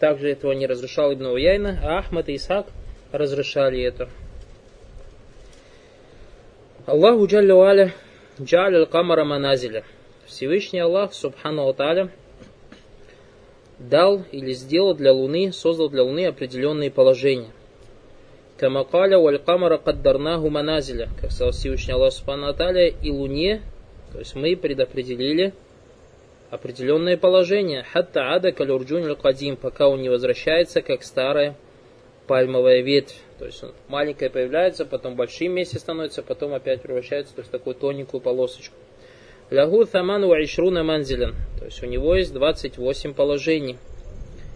Также 0.00 0.30
этого 0.30 0.52
не 0.52 0.66
разрешал 0.66 1.12
Ибн 1.12 1.26
Уяйна, 1.26 1.80
а 1.82 1.98
Ахмад 1.98 2.28
и 2.28 2.36
Исхак 2.36 2.66
разрешали 3.12 3.82
это. 3.82 4.08
Аллаху 6.86 7.26
Джалля 7.26 7.54
Валя 7.54 7.92
Джаль 8.40 8.86
Камара 8.86 9.24
Маназиля. 9.24 9.84
Всевышний 10.29 10.79
Аллах, 10.79 11.13
Субхану 11.13 11.73
Тааля, 11.73 12.09
дал 13.79 14.23
или 14.31 14.53
сделал 14.53 14.93
для 14.93 15.11
Луны, 15.11 15.51
создал 15.51 15.89
для 15.89 16.03
Луны 16.03 16.25
определенные 16.25 16.91
положения. 16.91 17.49
Камакаля 18.57 19.17
валь 19.17 19.39
камара 19.39 19.77
каддарнаху 19.77 20.49
маназиля. 20.49 21.09
Как 21.19 21.31
сказал 21.31 21.51
Всевышний 21.51 21.93
Аллах 21.93 22.13
Субхану 22.13 22.53
Тааля, 22.53 22.87
и 22.87 23.11
Луне 23.11 23.61
то 24.11 24.19
есть 24.19 24.35
мы 24.35 24.55
предопределили 24.55 25.53
определенное 26.49 27.17
положение. 27.17 27.83
Хатта 27.83 28.33
ада 28.33 28.51
калюрджун 28.51 29.15
кадим, 29.15 29.55
пока 29.55 29.87
он 29.87 30.01
не 30.01 30.09
возвращается, 30.09 30.81
как 30.81 31.03
старая 31.03 31.55
пальмовая 32.27 32.81
ветвь. 32.81 33.15
То 33.37 33.45
есть 33.45 33.63
он 33.63 33.73
маленькая 33.87 34.29
появляется, 34.29 34.85
потом 34.85 35.15
большие 35.15 35.49
вместе 35.49 35.79
становится, 35.79 36.23
потом 36.23 36.53
опять 36.53 36.81
превращается, 36.81 37.35
то 37.35 37.41
есть 37.41 37.51
такую 37.51 37.75
тоненькую 37.75 38.21
полосочку. 38.21 38.75
Лягу 39.49 39.85
таман 39.85 40.25
ва 40.25 40.43
ишруна 40.43 40.83
манзилен. 40.83 41.35
То 41.59 41.65
есть 41.65 41.83
у 41.83 41.85
него 41.85 42.15
есть 42.15 42.33
28 42.33 43.13
положений. 43.13 43.77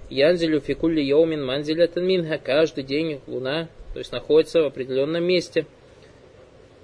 Янзилю 0.10 0.60
фикулли 0.60 1.01
йоумин 1.01 1.45
манзиля 1.45 1.89
минха. 1.95 2.38
Каждый 2.38 2.84
день 2.84 3.21
луна, 3.27 3.69
то 3.93 3.99
есть 3.99 4.12
находится 4.12 4.62
в 4.62 4.65
определенном 4.65 5.23
месте– 5.23 5.65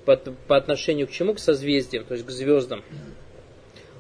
по, 0.10 0.18
по 0.48 0.58
отношению 0.58 1.08
к 1.08 1.12
чему? 1.12 1.36
К 1.36 1.40
созвездиям, 1.40 2.04
то 2.04 2.16
есть 2.16 2.26
к 2.26 2.32
звездам. 2.32 2.84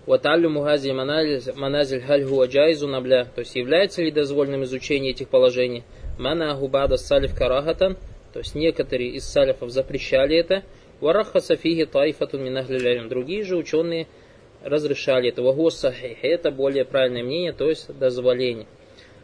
Ваталю 0.07 0.49
мугази 0.49 0.89
маназиль 0.89 2.01
хальгу 2.01 2.41
аджайзу 2.41 2.87
набля. 2.87 3.25
То 3.25 3.41
есть 3.41 3.55
является 3.55 4.01
ли 4.01 4.09
дозволенным 4.09 4.63
изучение 4.63 5.11
этих 5.11 5.29
положений? 5.29 5.83
Мана 6.17 6.55
губада 6.55 6.97
салиф 6.97 7.35
карахатан. 7.35 7.95
То 8.33 8.39
есть 8.39 8.55
некоторые 8.55 9.11
из 9.11 9.25
салифов 9.25 9.69
запрещали 9.69 10.35
это. 10.35 10.63
Вараха 11.01 11.39
сафиги 11.39 11.85
тайфатун 11.85 12.43
минахлилярим. 12.43 13.09
Другие 13.09 13.43
же 13.43 13.55
ученые 13.55 14.07
разрешали 14.63 15.29
это. 15.29 15.41
Вагу 15.41 15.69
Это 16.21 16.51
более 16.51 16.85
правильное 16.85 17.23
мнение, 17.23 17.53
то 17.53 17.69
есть 17.69 17.87
дозволение. 17.97 18.67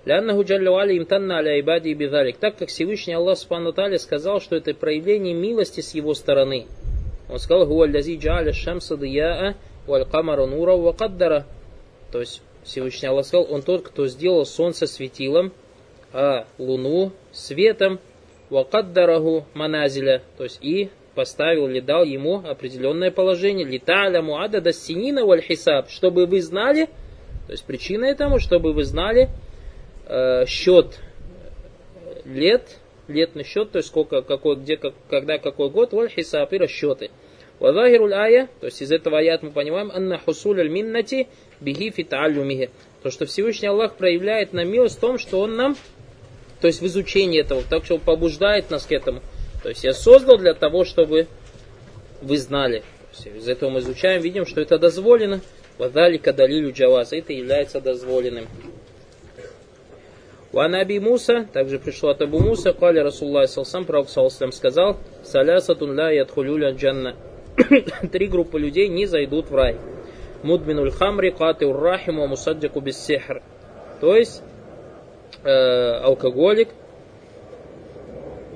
Ляннаху 0.06 0.44
джаллавали 0.44 0.98
имтанна 0.98 1.38
аля 1.38 1.60
ибади 1.60 1.90
и 1.90 1.94
бидалик. 1.96 2.38
Так 2.38 2.58
как 2.58 2.70
Всевышний 2.70 3.14
Аллах 3.14 3.38
Субхану 3.38 3.74
сказал, 3.98 4.40
что 4.40 4.56
это 4.56 4.74
проявление 4.74 5.34
милости 5.34 5.82
с 5.82 5.96
его 5.96 6.14
стороны. 6.14 6.68
Он 7.28 7.40
сказал, 7.40 7.66
«Гуа 7.66 7.88
лязи 7.88 8.18
джа'аля 8.18 8.54
шамса 8.54 8.98
дияа 8.98 9.56
валь 9.88 10.06
камара 10.06 10.46
нура 10.46 10.76
ва 10.76 10.94
каддара». 10.94 11.48
То 12.12 12.20
есть 12.20 12.44
Всевышний 12.64 13.10
Аллах 13.10 13.26
сказал, 13.26 13.48
он 13.50 13.64
тот, 13.64 13.82
кто 13.82 14.08
сделал 14.08 14.46
солнце 14.46 14.86
светилом, 14.86 15.52
а 16.14 16.46
луну 16.60 17.12
светом, 17.32 18.00
ва 18.52 18.64
каддараху 18.64 19.46
маназиля. 19.56 20.22
То 20.38 20.44
есть 20.44 20.60
и 20.62 20.90
поставил 21.16 21.68
или 21.68 21.80
дал 21.80 22.04
ему 22.04 22.44
определенное 22.46 23.10
положение. 23.10 23.66
Лита'ля 23.66 24.22
муада 24.22 24.62
да 24.62 24.72
синина 24.72 25.26
валь 25.26 25.42
хисаб. 25.42 25.90
Чтобы 25.90 26.26
вы 26.26 26.42
знали, 26.42 26.86
то 27.48 27.52
есть 27.52 27.66
причина 27.66 28.06
этому, 28.06 28.40
чтобы 28.40 28.74
вы 28.74 28.84
знали, 28.84 29.30
э, 30.08 30.46
счет 30.46 31.00
лет, 32.26 32.78
летный 33.08 33.44
счет, 33.44 33.72
то 33.72 33.78
есть 33.78 33.90
сколько, 33.90 34.22
какой, 34.22 34.58
где, 34.58 34.78
как, 34.78 34.94
когда, 35.10 35.38
какой 35.38 35.70
год, 35.70 35.94
валь 35.94 36.10
хисаб 36.10 36.54
и 36.54 36.58
расчеты. 36.58 37.12
Вазахируль 37.60 38.14
ая, 38.14 38.50
то 38.60 38.66
есть 38.66 38.82
из 38.82 38.92
этого 38.92 39.20
аят 39.20 39.42
мы 39.42 39.52
понимаем, 39.52 39.90
анна 39.94 40.18
хусуль 40.18 40.60
аль 40.60 40.70
миннати 40.70 41.28
бихи 41.62 41.90
фиталюмихи. 41.90 42.70
То, 43.02 43.12
что 43.12 43.26
Всевышний 43.26 43.68
Аллах 43.68 43.96
проявляет 43.96 44.52
нам 44.52 44.70
милость 44.70 44.98
в 44.98 45.00
том, 45.00 45.18
что 45.18 45.40
Он 45.40 45.56
нам, 45.56 45.78
то 46.60 46.68
есть 46.68 46.82
в 46.82 46.86
изучении 46.86 47.40
этого, 47.40 47.64
так 47.70 47.86
что 47.86 47.98
побуждает 47.98 48.72
нас 48.72 48.86
к 48.86 48.92
этому. 48.92 49.22
То 49.66 49.70
есть 49.70 49.84
я 49.84 49.96
создал 49.96 50.38
для 50.38 50.54
того, 50.54 50.86
чтобы 50.86 51.26
вы 52.22 52.38
знали. 52.38 52.84
из 53.26 53.48
этого 53.48 53.72
мы 53.72 53.80
изучаем, 53.80 54.22
видим, 54.22 54.46
что 54.46 54.62
это 54.62 54.78
дозволено. 54.78 55.42
Вадалика 55.80 56.34
далилю 56.34 56.72
джаваз. 56.72 57.14
Это 57.14 57.34
является 57.34 57.82
дозволенным. 57.82 58.46
Ванаби 60.52 61.00
Муса, 61.00 61.48
также 61.52 61.80
пришло 61.80 62.10
от 62.12 62.22
Абу 62.22 62.42
Муса, 62.42 62.74
кали 62.74 63.00
Расуллах 63.00 63.50
Салсам, 63.50 63.86
Пророк 63.86 64.08
Салсам 64.08 64.52
сказал, 64.52 64.98
Салясатун 65.24 65.96
ля 65.96 66.12
ядхулюля 66.12 66.74
джанна. 66.74 67.16
Три 68.12 68.28
группы 68.28 68.60
людей 68.60 68.88
не 68.88 69.08
зайдут 69.08 69.50
в 69.50 69.56
рай. 69.56 69.78
Мудминуль 70.44 70.92
хамри, 70.92 71.32
каты 71.32 71.66
уррахиму, 71.66 72.28
мусаддику 72.28 72.82
без. 72.82 73.04
То 74.00 74.16
есть, 74.16 74.44
э, 75.44 75.50
алкоголик, 76.04 76.70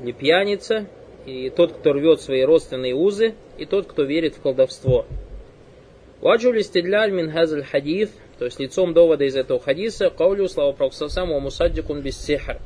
или 0.04 0.12
пьяница, 0.12 0.86
и 1.30 1.50
тот, 1.50 1.74
кто 1.74 1.94
рвет 1.94 2.22
свои 2.22 2.44
родственные 2.44 2.96
узы, 2.96 3.36
и 3.58 3.66
тот, 3.66 3.86
кто 3.88 4.04
верит 4.04 4.36
в 4.36 4.42
колдовство. 4.42 5.06
Ваджу 6.22 6.52
листидляль 6.52 7.12
мин 7.12 7.32
хазаль 7.32 7.64
хадиф, 7.64 8.10
То 8.40 8.46
есть 8.46 8.60
лицом 8.60 8.94
довода 8.94 9.26
из 9.26 9.36
этого 9.36 9.60
хадиса 9.60 10.10
каулю 10.10 10.48
слава 10.48 10.72
проксасам 10.72 11.30
ва 11.30 11.40
мусаддикун 11.40 12.02
без 12.02 12.18
сихр. 12.18 12.60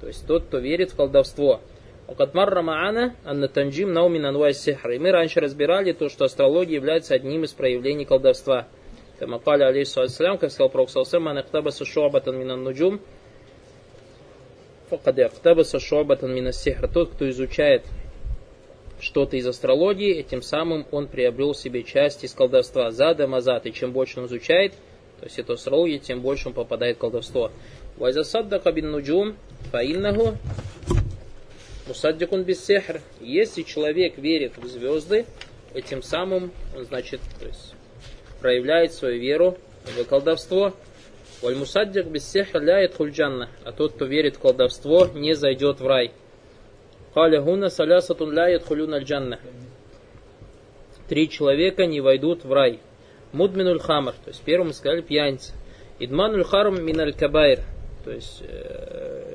То 0.00 0.06
есть 0.06 0.26
тот, 0.26 0.44
кто 0.44 0.58
верит 0.58 0.92
в 0.92 0.96
колдовство. 0.96 1.60
Вакат 2.06 2.34
марра 2.34 2.62
маана 2.62 3.14
анна 3.24 3.48
танджим 3.48 3.92
наумин 3.92 4.24
анвай 4.26 4.54
сихр. 4.54 4.90
И 4.90 4.98
мы 4.98 5.10
раньше 5.10 5.40
разбирали 5.40 5.92
то, 5.92 6.08
что 6.08 6.24
астрология 6.24 6.74
является 6.74 7.14
одним 7.14 7.44
из 7.44 7.52
проявлений 7.52 8.04
колдовства. 8.04 8.68
Кама 9.18 9.38
каля 9.38 9.66
алейхиссалям, 9.66 10.38
как 10.38 10.50
сказал 10.50 10.70
Пророк 10.70 10.90
Салсам, 10.90 11.24
ман 11.24 11.40
ихтабаса 11.40 11.84
шуабатан 11.84 12.38
минан 12.38 12.62
нуджум, 12.62 13.00
факад 14.88 15.18
ихтабаса 15.18 15.80
шуабатан 15.80 16.34
минас 16.34 16.62
сихр. 16.62 16.88
Тот, 16.88 17.10
кто 17.10 17.28
изучает 17.28 17.84
что-то 19.00 19.36
из 19.36 19.46
астрологии, 19.46 20.18
и 20.18 20.22
тем 20.22 20.42
самым 20.42 20.86
он 20.90 21.06
приобрел 21.06 21.54
себе 21.54 21.82
часть 21.82 22.24
из 22.24 22.32
колдовства. 22.32 22.90
Зада 22.90 23.26
мазат, 23.26 23.66
и 23.66 23.72
чем 23.72 23.92
больше 23.92 24.20
он 24.20 24.26
изучает, 24.26 24.72
то 25.20 25.26
есть 25.26 25.38
это 25.38 25.54
астрология, 25.54 25.98
тем 25.98 26.20
больше 26.20 26.48
он 26.48 26.54
попадает 26.54 26.96
в 26.96 27.00
колдовство. 27.00 27.50
Вайзасаддака 27.96 28.70
бин 28.72 28.90
нуджум, 28.90 29.36
фаиннаху, 29.72 30.36
мусаддикун 31.88 32.44
без 32.44 32.64
сехр. 32.64 33.00
Если 33.20 33.62
человек 33.62 34.18
верит 34.18 34.56
в 34.56 34.66
звезды, 34.68 35.26
этим 35.74 36.02
самым 36.02 36.52
он, 36.76 36.84
значит, 36.84 37.20
то 37.40 37.46
есть, 37.46 37.74
проявляет 38.40 38.92
свою 38.92 39.20
веру 39.20 39.58
в 39.84 40.04
колдовство. 40.04 40.74
Валь 41.42 41.56
мусаддик 41.56 42.06
без 42.06 42.28
сехр 42.28 42.60
ляет 42.60 42.96
хульджанна, 42.96 43.48
а 43.64 43.72
тот, 43.72 43.94
кто 43.94 44.04
верит 44.04 44.36
в 44.36 44.40
колдовство, 44.40 45.06
не 45.14 45.34
зайдет 45.34 45.80
в 45.80 45.86
рай. 45.86 46.12
Халя 47.18 47.40
гуна 47.40 47.68
салясатун 47.68 48.32
ля 48.32 48.46
ядхулюн 48.46 48.98
джанна. 48.98 49.40
Три 51.08 51.28
человека 51.28 51.84
не 51.84 52.00
войдут 52.00 52.44
в 52.44 52.52
рай. 52.52 52.78
Мудминуль 53.32 53.80
хамар, 53.80 54.14
то 54.24 54.28
есть 54.28 54.40
первым 54.44 54.72
сказали 54.72 55.00
пьяница. 55.00 55.52
Идмануль 55.98 56.44
харум 56.44 56.80
миналь 56.80 57.12
кабайр, 57.12 57.58
то 58.04 58.12
есть 58.12 58.44
э, 58.46 59.34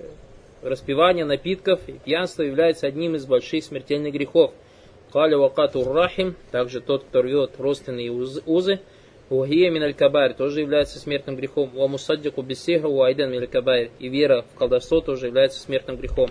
распивание 0.61 1.25
напитков 1.25 1.81
и 1.89 1.99
пьянство 1.99 2.43
является 2.43 2.87
одним 2.87 3.17
из 3.17 3.25
больших 3.25 3.65
смертельных 3.65 4.13
грехов. 4.13 4.53
Халя 5.11 5.37
вакатур 5.37 5.85
рахим, 5.93 6.37
также 6.51 6.79
тот, 6.79 7.03
кто 7.03 7.21
рвет 7.21 7.59
родственные 7.59 8.11
узы. 8.11 8.79
Угия 9.29 9.69
миналь 9.69 9.93
кабайр 9.93 10.33
тоже 10.35 10.61
является 10.61 10.99
смертным 10.99 11.35
грехом. 11.35 11.69
Ва 11.73 11.89
мусаддику 11.89 12.43
бисиха 12.43 12.85
уайдан 12.85 13.29
миналь 13.29 13.47
кабайр. 13.47 13.91
И 13.99 14.07
вера 14.07 14.45
в 14.55 14.57
колдовство 14.57 15.01
тоже 15.01 15.27
является 15.27 15.59
смертным 15.59 15.97
грехом. 15.97 16.29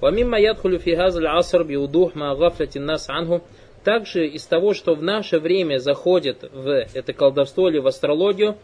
Помимо 0.00 0.38
ядхулю 0.38 0.78
фигазль 0.78 1.26
аср 1.26 1.64
биудух 1.64 2.14
ма 2.14 2.36
нас 2.74 3.08
анху. 3.08 3.42
Также 3.84 4.26
из 4.26 4.44
того, 4.46 4.74
что 4.74 4.94
в 4.94 5.02
наше 5.02 5.38
время 5.38 5.78
заходит 5.78 6.42
в 6.52 6.86
это 6.92 7.12
колдовство 7.12 7.68
или 7.68 7.78
в 7.78 7.86
астрологию, 7.86 8.56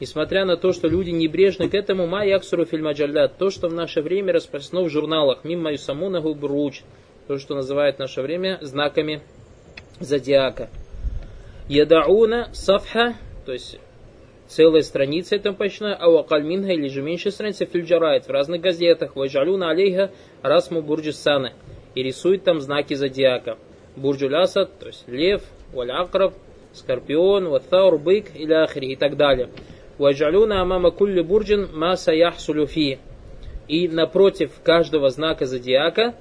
несмотря 0.00 0.46
на 0.46 0.56
то, 0.56 0.72
что 0.72 0.88
люди 0.88 1.10
небрежны 1.10 1.68
к 1.68 1.74
этому, 1.74 2.06
ма 2.06 2.24
яксуру 2.24 2.64
фильмаджаллят, 2.64 3.36
то, 3.36 3.50
что 3.50 3.68
в 3.68 3.74
наше 3.74 4.00
время 4.00 4.32
распространено 4.32 4.88
в 4.88 4.90
журналах, 4.90 5.44
мимма 5.44 5.72
юсамунаху 5.72 6.34
бруч, 6.34 6.82
то, 7.28 7.36
что 7.36 7.54
называют 7.54 7.96
в 7.96 7.98
наше 7.98 8.22
время 8.22 8.58
знаками 8.62 9.22
зодиака. 10.00 10.70
Ядауна 11.68 12.48
сафха, 12.54 13.16
то 13.44 13.52
есть 13.52 13.78
целая 14.50 14.82
страница 14.82 15.36
этому 15.36 15.56
почна, 15.56 15.94
а 15.94 16.10
вакаль 16.10 16.42
минха 16.42 16.72
или 16.72 16.88
же 16.88 17.02
меньше 17.02 17.30
страницы 17.30 17.66
фильджарает 17.66 18.26
в 18.26 18.30
разных 18.30 18.60
газетах, 18.60 19.14
вайжалюна 19.14 19.70
алейха 19.70 20.10
расму 20.42 20.82
бурджисана 20.82 21.52
и 21.94 22.02
рисует 22.02 22.44
там 22.44 22.60
знаки 22.60 22.94
зодиака. 22.94 23.58
Бурджулясад, 23.96 24.78
то 24.78 24.86
есть 24.86 25.08
лев, 25.08 25.42
валякраб, 25.72 26.34
скорпион, 26.72 27.48
ватаур, 27.48 27.98
бык 27.98 28.26
или 28.34 28.52
ахри 28.52 28.92
и 28.92 28.96
так 28.96 29.16
далее. 29.16 29.50
Вайжалюна 29.98 30.62
амама 30.62 30.90
кулли 30.90 31.22
бурджин 31.22 31.68
ма 31.72 31.96
саяхсулю 31.96 32.66
фи. 32.66 32.98
И 33.68 33.86
напротив 33.86 34.50
каждого 34.64 35.10
знака 35.10 35.46
зодиака 35.46 36.14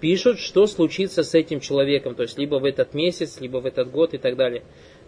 пишут, 0.00 0.38
что 0.38 0.66
случится 0.66 1.24
с 1.24 1.34
этим 1.34 1.58
человеком, 1.58 2.14
то 2.14 2.22
есть 2.22 2.38
либо 2.38 2.56
в 2.56 2.64
этот 2.64 2.94
месяц, 2.94 3.40
либо 3.40 3.58
в 3.58 3.66
этот 3.66 3.90
год 3.90 4.14
и 4.14 4.18
так 4.18 4.36
далее. 4.36 4.62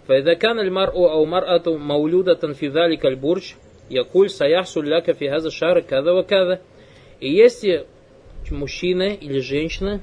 فإذا 0.07 0.33
كان 0.33 0.59
المرء 0.59 0.95
أو 0.95 1.25
مرأة 1.25 1.63
مولودة 1.67 2.53
في 2.53 2.67
ذلك 2.67 3.05
البرج 3.05 3.53
يقول 3.91 4.29
سيحصل 4.29 4.89
لك 4.91 5.11
في 5.11 5.29
هذا 5.29 5.47
الشهر 5.47 5.79
كذا 5.79 6.11
وكذا. 6.11 6.61
И 7.21 7.31
если 7.31 7.85
мужчина 8.51 9.13
или 9.13 9.39
женщина 9.39 10.01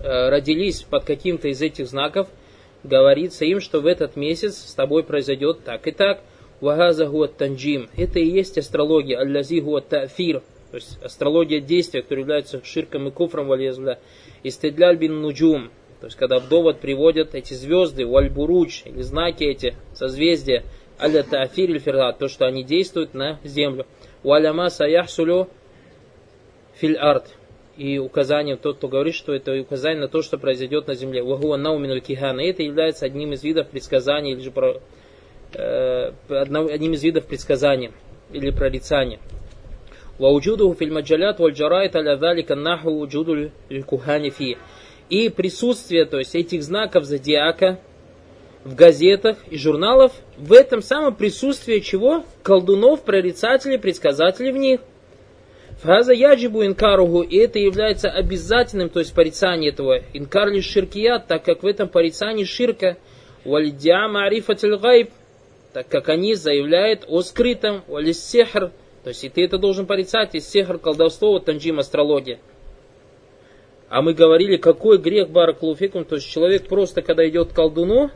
э, 0.00 0.28
родились 0.28 0.82
под 0.82 1.04
каким-то 1.04 1.48
из 1.48 1.62
этих 1.62 1.86
знаков, 1.86 2.28
говорится 2.82 3.44
им, 3.44 3.60
что 3.60 3.80
в 3.80 3.86
этот 3.86 4.16
месяц 4.16 4.56
с 4.56 4.74
тобой 4.74 5.04
произойдет 5.04 5.64
так 5.64 5.86
и 5.86 5.92
так. 5.92 6.22
Вагаза 6.60 7.06
гуат 7.06 7.36
танджим. 7.36 7.88
Это 7.96 8.18
и 8.18 8.26
есть 8.26 8.56
астрология. 8.56 9.18
Аллази 9.20 9.60
гуат 9.60 9.88
тафир. 9.88 10.42
То 10.70 10.76
есть 10.76 10.98
астрология 11.02 11.60
действия, 11.60 12.02
которая 12.02 12.22
является 12.22 12.64
ширком 12.64 13.08
и 13.08 13.10
куфром 13.10 13.46
валезля. 13.46 13.98
Истедляль 14.42 14.96
бин 14.96 15.20
нуджум. 15.20 15.70
То 16.01 16.07
есть, 16.07 16.17
когда 16.17 16.39
в 16.39 16.49
довод 16.49 16.79
приводят 16.79 17.35
эти 17.35 17.53
звезды, 17.53 18.07
вальбуруч, 18.07 18.81
или 18.85 19.01
знаки 19.03 19.43
эти, 19.43 19.75
созвездия, 19.93 20.63
аля 20.99 21.21
тафир 21.21 21.69
или 21.69 21.77
фират, 21.77 22.17
то, 22.17 22.27
что 22.27 22.47
они 22.47 22.63
действуют 22.63 23.13
на 23.13 23.39
землю. 23.43 23.85
Валяма 24.23 24.69
саяхсулю 24.69 25.47
филь 26.73 26.97
арт. 26.97 27.35
И 27.77 27.99
указание, 27.99 28.57
тот, 28.57 28.77
кто 28.77 28.87
говорит, 28.87 29.13
что 29.13 29.31
это 29.31 29.53
указание 29.53 30.01
на 30.01 30.07
то, 30.07 30.23
что 30.23 30.39
произойдет 30.39 30.87
на 30.87 30.95
земле. 30.95 31.21
Вагуа 31.21 31.57
наумин 31.57 32.01
кихана. 32.01 32.41
Это 32.41 32.63
является 32.63 33.05
одним 33.05 33.33
из 33.33 33.43
видов 33.43 33.69
предсказания, 33.69 34.33
или 34.33 34.41
же 34.41 34.49
про, 34.49 34.81
э, 35.53 36.11
одним 36.29 36.93
из 36.93 37.03
видов 37.03 37.27
предсказания, 37.27 37.91
или 38.33 38.49
прорицания. 38.49 39.19
Вауджуду 40.17 40.73
фильмаджалят 40.73 41.39
вальджарайт 41.39 41.95
аля 41.95 42.17
далика 42.17 42.55
наху 42.55 43.07
кухани 43.85 44.29
фи 44.31 44.57
и 45.11 45.27
присутствие, 45.27 46.05
то 46.05 46.17
есть 46.17 46.35
этих 46.35 46.63
знаков 46.63 47.03
зодиака 47.03 47.79
в 48.63 48.75
газетах 48.75 49.37
и 49.49 49.57
журналах, 49.57 50.13
в 50.37 50.53
этом 50.53 50.81
самом 50.81 51.15
присутствии 51.15 51.79
чего? 51.79 52.23
Колдунов, 52.43 53.03
прорицателей, 53.03 53.77
предсказателей 53.77 54.53
в 54.53 54.57
них. 54.57 54.79
Фраза 55.81 56.13
яджибу 56.13 56.65
инкаругу, 56.65 57.23
и 57.23 57.37
это 57.37 57.59
является 57.59 58.09
обязательным, 58.09 58.87
то 58.89 58.99
есть 58.99 59.13
порицание 59.13 59.71
этого. 59.71 60.01
Инкар 60.13 60.47
лишь 60.47 60.69
ширкият, 60.69 61.27
так 61.27 61.43
как 61.43 61.63
в 61.63 61.67
этом 61.67 61.89
порицании 61.89 62.45
ширка. 62.45 62.97
Вальдиа 63.43 64.07
марифатиль 64.07 64.77
гайб, 64.77 65.09
так 65.73 65.89
как 65.89 66.07
они 66.07 66.35
заявляют 66.35 67.03
о 67.09 67.21
скрытом, 67.21 67.83
валис 67.87 68.23
сехр, 68.23 68.71
то 69.03 69.09
есть 69.09 69.25
и 69.25 69.29
ты 69.29 69.43
это 69.43 69.57
должен 69.57 69.87
порицать, 69.87 70.35
и 70.35 70.39
сехр 70.39 70.77
колдовство, 70.77 71.31
вот 71.31 71.45
танджим 71.45 71.79
астрология. 71.79 72.39
А 73.91 74.01
мы 74.01 74.13
говорили, 74.13 74.55
какой 74.55 74.97
грех 74.99 75.31
баракулуфикум, 75.31 76.05
то 76.05 76.15
есть 76.15 76.25
человек 76.25 76.69
просто, 76.69 77.01
когда 77.01 77.27
идет 77.27 77.51
к 77.51 77.55
колдуну, 77.55 78.09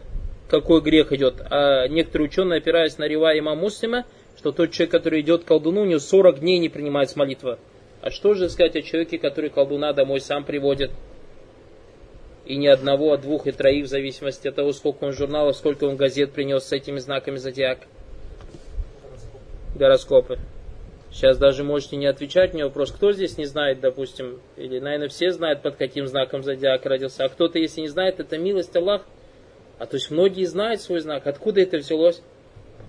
какой 0.47 0.79
грех 0.79 1.11
идет, 1.11 1.41
а 1.49 1.89
некоторые 1.89 2.29
ученые, 2.29 2.59
опираясь 2.59 2.97
на 2.97 3.09
рива 3.09 3.35
има 3.35 3.55
муслима, 3.55 4.05
что 4.37 4.53
тот 4.53 4.71
человек, 4.71 4.91
который 4.91 5.19
идет 5.19 5.43
к 5.43 5.47
колдуну, 5.47 5.81
у 5.81 5.85
него 5.85 5.99
40 5.99 6.39
дней 6.39 6.59
не 6.59 6.69
принимается 6.69 7.19
молитва. 7.19 7.59
А 8.01 8.09
что 8.09 8.35
же 8.35 8.49
сказать 8.49 8.77
о 8.77 8.83
человеке, 8.83 9.17
который 9.17 9.49
колдуна 9.49 9.91
домой 9.91 10.21
сам 10.21 10.45
приводит? 10.45 10.91
И 12.45 12.55
ни 12.55 12.67
одного, 12.67 13.11
а 13.11 13.17
двух 13.17 13.45
и 13.45 13.51
троих, 13.51 13.87
в 13.87 13.89
зависимости 13.89 14.47
от 14.47 14.55
того, 14.55 14.71
сколько 14.71 15.03
он 15.03 15.11
журналов, 15.11 15.57
сколько 15.57 15.83
он 15.83 15.97
газет 15.97 16.31
принес 16.31 16.63
с 16.63 16.71
этими 16.71 16.99
знаками 16.99 17.35
зодиака. 17.35 17.85
Гороскопы. 19.75 20.39
Сейчас 21.15 21.37
даже 21.37 21.63
можете 21.63 21.95
не 21.95 22.07
отвечать 22.07 22.53
мне 22.53 22.65
вопрос, 22.65 22.91
кто 22.91 23.13
здесь 23.13 23.37
не 23.37 23.45
знает, 23.45 23.79
допустим, 23.79 24.41
или, 24.57 24.79
наверное, 24.79 25.07
все 25.07 25.31
знают, 25.31 25.61
под 25.61 25.77
каким 25.77 26.07
знаком 26.07 26.43
зодиака 26.43 26.89
родился, 26.89 27.23
а 27.23 27.29
кто-то, 27.29 27.57
если 27.57 27.79
не 27.79 27.87
знает, 27.87 28.19
это 28.19 28.37
милость 28.37 28.75
Аллах. 28.75 29.03
А 29.79 29.85
то 29.85 29.95
есть 29.95 30.11
многие 30.11 30.43
знают 30.43 30.81
свой 30.81 30.99
знак. 30.99 31.25
Откуда 31.25 31.61
это 31.61 31.77
взялось? 31.77 32.21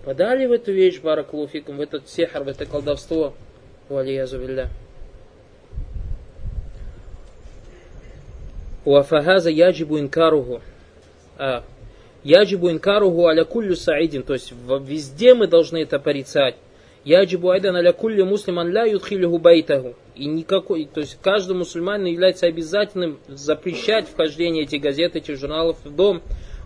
Подали 0.04 0.44
в 0.46 0.50
эту 0.50 0.72
вещь, 0.72 1.00
баракулуфикум, 1.00 1.76
в 1.76 1.80
этот 1.80 2.08
сехар, 2.08 2.42
в 2.42 2.48
это 2.48 2.66
колдовство. 2.66 3.32
Валиязу 3.88 4.40
билля. 4.40 4.70
Уафахаза 8.84 9.50
яджибу 9.50 10.00
инкаругу. 10.00 10.62
А, 11.38 11.62
яджибу 12.24 12.72
инкаругу 12.72 13.26
аля 13.26 13.46
саидин. 13.76 14.24
То 14.24 14.32
есть 14.32 14.52
везде 14.80 15.34
мы 15.34 15.46
должны 15.46 15.82
это 15.82 16.00
порицать. 16.00 16.56
Яджибу 17.05 17.49
айдан 17.49 17.75
аля 17.75 17.93
кулли 17.93 18.21
муслиман 18.21 18.71
ля 18.71 18.85
юдхилюху 18.85 19.39
байтаху. 19.39 19.95
И 20.15 20.25
никакой, 20.25 20.85
то 20.85 20.99
есть 20.99 21.19
каждому 21.21 21.59
мусульманину 21.59 22.09
является 22.09 22.45
обязательным 22.45 23.19
запрещать 23.27 24.07
вхождение 24.07 24.63
этих 24.63 24.81
газет, 24.81 25.15
этих 25.15 25.37
журналов 25.37 25.77
в 25.83 25.95
дом. 25.95 26.21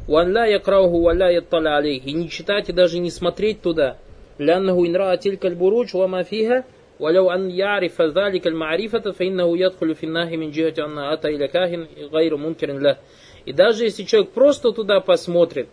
Уан 0.08 0.34
ля 0.34 0.46
якрауху 0.46 1.02
ва 1.02 1.14
ля 1.14 1.30
ятталя 1.30 1.78
алейх. 1.78 2.06
И 2.06 2.12
не 2.12 2.30
читать 2.30 2.70
и 2.70 2.74
даже 2.74 3.00
не 3.00 3.12
смотреть 3.12 3.62
туда. 3.62 3.98
Ляннаху 4.38 4.86
инра 4.86 5.16
тилька 5.18 5.48
аль-буруч 5.48 5.94
ва 5.94 6.08
мафиха. 6.08 6.66
ولو 7.00 7.32
أن 7.32 7.52
يعرف 7.52 8.02
ذلك 8.02 8.48
المعرفة 8.48 9.12
فإنه 9.12 9.58
يدخل 9.58 9.96
في 9.96 10.06
النهي 10.06 10.38
من 10.38 10.52
جهة 10.52 10.74
أن 10.80 10.98
أتى 10.98 11.28
إلى 11.28 11.48
كاهن 11.48 11.88
غير 12.12 12.38
منكر 12.38 12.72
له. 12.72 12.98
И 13.46 13.54
даже 13.54 13.84
если 13.84 14.04
человек 14.04 14.32
просто 14.32 14.72
туда 14.72 15.00
посмотрит, 15.02 15.68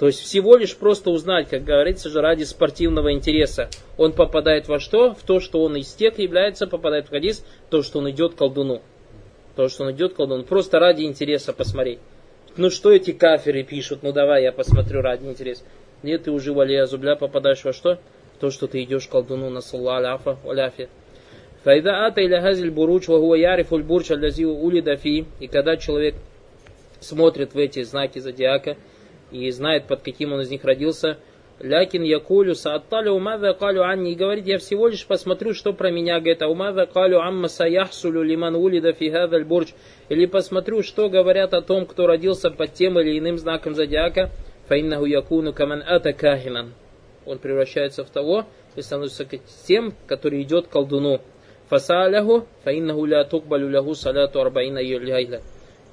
то 0.00 0.06
есть 0.06 0.20
всего 0.20 0.56
лишь 0.56 0.74
просто 0.74 1.10
узнать, 1.10 1.50
как 1.50 1.62
говорится 1.62 2.08
же, 2.08 2.22
ради 2.22 2.44
спортивного 2.44 3.12
интереса. 3.12 3.68
Он 3.98 4.14
попадает 4.14 4.66
во 4.66 4.80
что? 4.80 5.12
В 5.12 5.22
то, 5.24 5.40
что 5.40 5.62
он 5.62 5.76
из 5.76 5.92
тех 5.92 6.18
является, 6.18 6.66
попадает 6.66 7.08
в 7.08 7.10
хадис, 7.10 7.44
то, 7.68 7.82
что 7.82 7.98
он 7.98 8.10
идет 8.10 8.32
к 8.32 8.38
колдуну. 8.38 8.80
То, 9.56 9.68
что 9.68 9.84
он 9.84 9.92
идет 9.92 10.14
к 10.14 10.16
колдуну. 10.16 10.44
Просто 10.44 10.78
ради 10.78 11.02
интереса 11.02 11.52
посмотреть. 11.52 11.98
Ну 12.56 12.70
что 12.70 12.90
эти 12.90 13.10
каферы 13.12 13.62
пишут? 13.62 13.98
Ну 14.02 14.12
давай 14.12 14.42
я 14.42 14.52
посмотрю 14.52 15.02
ради 15.02 15.26
интереса. 15.26 15.64
Нет, 16.02 16.22
ты 16.22 16.30
уже 16.30 16.54
валия 16.54 16.86
зубля 16.86 17.14
попадаешь 17.14 17.62
во 17.62 17.74
что? 17.74 17.98
То, 18.40 18.50
что 18.50 18.68
ты 18.68 18.82
идешь 18.82 19.06
к 19.06 19.10
колдуну 19.10 19.50
на 19.50 19.60
салла 19.60 19.98
аляфа, 19.98 20.38
аляфи. 20.46 20.88
Файда 21.62 22.06
ата 22.06 22.22
или 22.22 22.40
хазиль 22.40 22.70
буруч, 22.70 23.06
вагуа 23.06 23.34
яриф 23.34 23.68
бурч 23.68 24.12
аллази 24.12 24.46
улида 24.46 24.96
фи. 24.96 25.26
И 25.40 25.46
когда 25.46 25.76
человек 25.76 26.14
смотрит 27.00 27.52
в 27.52 27.58
эти 27.58 27.82
знаки 27.82 28.18
зодиака, 28.18 28.78
и 29.30 29.50
знает, 29.50 29.86
под 29.86 30.02
каким 30.02 30.32
он 30.32 30.40
из 30.40 30.50
них 30.50 30.64
родился. 30.64 31.18
Лякин 31.60 32.02
якулю 32.02 32.54
саатталю 32.54 33.12
умада 33.12 33.52
калю 33.52 33.82
анни. 33.82 34.12
И 34.12 34.14
говорит, 34.14 34.46
я 34.46 34.58
всего 34.58 34.88
лишь 34.88 35.06
посмотрю, 35.06 35.52
что 35.52 35.72
про 35.72 35.90
меня 35.90 36.18
говорит. 36.18 36.42
А 36.42 36.48
умада 36.48 36.86
калю 36.86 37.20
амма 37.20 37.48
саяхсулю 37.48 38.22
лиман 38.22 38.56
улида 38.56 38.92
фи 38.92 39.12
бурч. 39.44 39.68
Или 40.08 40.26
посмотрю, 40.26 40.82
что 40.82 41.10
говорят 41.10 41.52
о 41.52 41.60
том, 41.60 41.86
кто 41.86 42.06
родился 42.06 42.50
под 42.50 42.72
тем 42.72 42.98
или 42.98 43.18
иным 43.18 43.38
знаком 43.38 43.74
зодиака. 43.74 44.30
Фаиннаху 44.68 45.04
якуну 45.04 45.52
каман 45.52 45.82
ата 45.86 46.12
кахинан. 46.12 46.72
Он 47.26 47.38
превращается 47.38 48.04
в 48.04 48.10
того, 48.10 48.46
и 48.76 48.82
становится 48.82 49.26
тем, 49.66 49.92
который 50.06 50.42
идет 50.42 50.68
колдуну. 50.68 51.20
Фасаляху, 51.68 52.46
фаиннаху 52.64 53.04
ля 53.04 53.24
тукбалю 53.24 53.68
лягу 53.68 53.94
саляту 53.94 54.40
арбаина 54.40 54.78
юляйля 54.78 55.42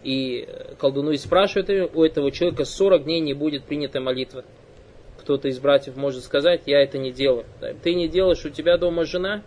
и 0.04 0.48
колдуну 0.80 1.12
и 1.12 1.18
спрашивает 1.18 1.92
у 1.94 2.04
этого 2.04 2.32
человека 2.32 2.66
40 2.66 3.04
дней 3.04 3.20
не 3.20 3.34
будет 3.34 3.64
принята 3.64 4.00
молитва. 4.00 4.44
Кто-то 5.20 5.48
из 5.50 5.60
братьев 5.60 5.96
может 5.96 6.24
сказать, 6.24 6.64
я 6.66 6.82
это 6.82 6.98
не 6.98 7.12
делаю. 7.12 7.46
Ты 7.84 7.96
не 7.96 8.08
делаешь, 8.08 8.46
у 8.46 8.50
тебя 8.50 8.78
дома 8.78 9.04
жена, 9.04 9.44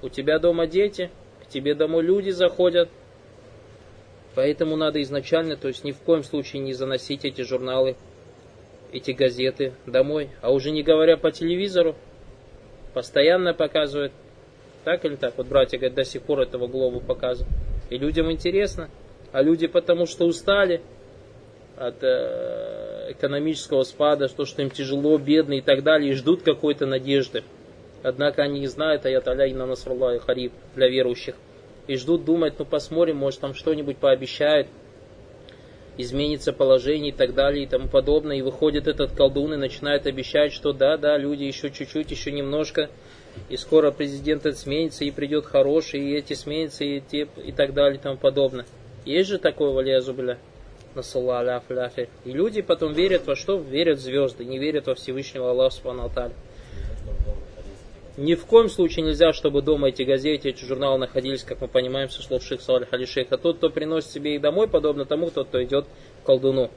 у 0.00 0.08
тебя 0.08 0.38
дома 0.38 0.66
дети, 0.66 1.10
к 1.42 1.48
тебе 1.48 1.74
домой 1.74 2.04
люди 2.04 2.30
заходят. 2.30 2.88
Поэтому 4.34 4.76
надо 4.76 5.02
изначально, 5.02 5.56
то 5.56 5.68
есть 5.68 5.84
ни 5.84 5.92
в 5.92 5.98
коем 5.98 6.22
случае 6.22 6.62
не 6.62 6.72
заносить 6.72 7.24
эти 7.24 7.42
журналы, 7.42 7.96
эти 8.92 9.10
газеты 9.10 9.74
домой. 9.86 10.30
А 10.40 10.52
уже 10.52 10.70
не 10.70 10.82
говоря 10.82 11.16
по 11.16 11.30
телевизору, 11.30 11.96
постоянно 12.94 13.54
показывают. 13.54 14.12
Так 14.84 15.04
или 15.04 15.16
так? 15.16 15.36
Вот 15.36 15.48
братья 15.48 15.78
говорят, 15.78 15.96
до 15.96 16.04
сих 16.04 16.22
пор 16.22 16.40
этого 16.40 16.66
глобу 16.66 17.00
показывают. 17.00 17.52
И 17.90 17.98
людям 17.98 18.30
интересно 18.30 18.88
а 19.32 19.42
люди 19.42 19.66
потому 19.66 20.06
что 20.06 20.26
устали 20.26 20.82
от 21.76 22.02
э, 22.02 23.12
экономического 23.12 23.82
спада, 23.82 24.28
что, 24.28 24.44
что 24.44 24.62
им 24.62 24.70
тяжело, 24.70 25.18
бедно 25.18 25.54
и 25.54 25.60
так 25.60 25.82
далее, 25.82 26.12
и 26.12 26.14
ждут 26.14 26.42
какой-то 26.42 26.86
надежды. 26.86 27.42
Однако 28.02 28.42
они 28.42 28.60
не 28.60 28.66
знают 28.66 29.06
аят 29.06 29.26
Аляйна 29.28 29.66
Насралла 29.66 30.14
и 30.14 30.18
Хариб 30.18 30.52
для 30.74 30.88
верующих. 30.88 31.34
И 31.86 31.96
ждут, 31.96 32.24
думают, 32.24 32.58
ну 32.58 32.64
посмотрим, 32.64 33.16
может 33.16 33.40
там 33.40 33.54
что-нибудь 33.54 33.96
пообещают, 33.96 34.68
изменится 35.96 36.52
положение 36.52 37.10
и 37.10 37.16
так 37.16 37.34
далее 37.34 37.64
и 37.64 37.66
тому 37.66 37.88
подобное. 37.88 38.36
И 38.36 38.42
выходит 38.42 38.86
этот 38.86 39.12
колдун 39.12 39.54
и 39.54 39.56
начинает 39.56 40.06
обещать, 40.06 40.52
что 40.52 40.72
да, 40.72 40.96
да, 40.96 41.16
люди 41.16 41.44
еще 41.44 41.70
чуть-чуть, 41.70 42.10
еще 42.10 42.32
немножко, 42.32 42.90
и 43.48 43.56
скоро 43.56 43.90
президент 43.92 44.44
сменится, 44.56 45.04
и 45.04 45.10
придет 45.10 45.46
хороший, 45.46 46.00
и 46.00 46.16
эти 46.16 46.34
сменятся, 46.34 46.84
и, 46.84 47.00
те, 47.00 47.28
и 47.44 47.52
так 47.52 47.72
далее 47.72 47.98
и 47.98 48.02
тому 48.02 48.16
подобное. 48.16 48.66
Есть 49.05 49.29
же 49.29 49.37
такое 49.37 49.71
валиязубля. 49.71 50.37
Насалла 50.95 51.39
аляф 51.39 51.63
ляфи. 51.69 52.09
И 52.25 52.31
люди 52.31 52.61
потом 52.61 52.93
верят 52.93 53.27
во 53.27 53.35
что? 53.35 53.57
Верят 53.57 53.99
в 53.99 54.01
звезды, 54.01 54.43
не 54.45 54.57
верят 54.57 54.87
во 54.87 54.95
Всевышнего 54.95 55.51
Аллаха 55.51 55.75
Субхану 55.75 56.11
Ни 58.17 58.33
в 58.33 58.45
коем 58.45 58.67
случае 58.67 59.05
нельзя, 59.05 59.31
чтобы 59.31 59.61
дома 59.61 59.89
эти 59.89 60.01
газеты, 60.01 60.49
эти 60.49 60.65
журналы 60.65 60.97
находились, 60.97 61.43
как 61.43 61.61
мы 61.61 61.67
понимаем, 61.67 62.09
со 62.09 62.21
слов 62.21 62.43
шейх 62.43 62.61
Салих 62.61 62.91
Алишейха. 62.91 63.37
Тот, 63.37 63.57
кто 63.57 63.69
приносит 63.69 64.11
себе 64.11 64.35
их 64.35 64.41
домой, 64.41 64.67
подобно 64.67 65.05
тому, 65.05 65.29
тот, 65.29 65.47
кто 65.49 65.63
идет 65.63 65.85
к 66.23 66.25
колдуну. 66.25 66.69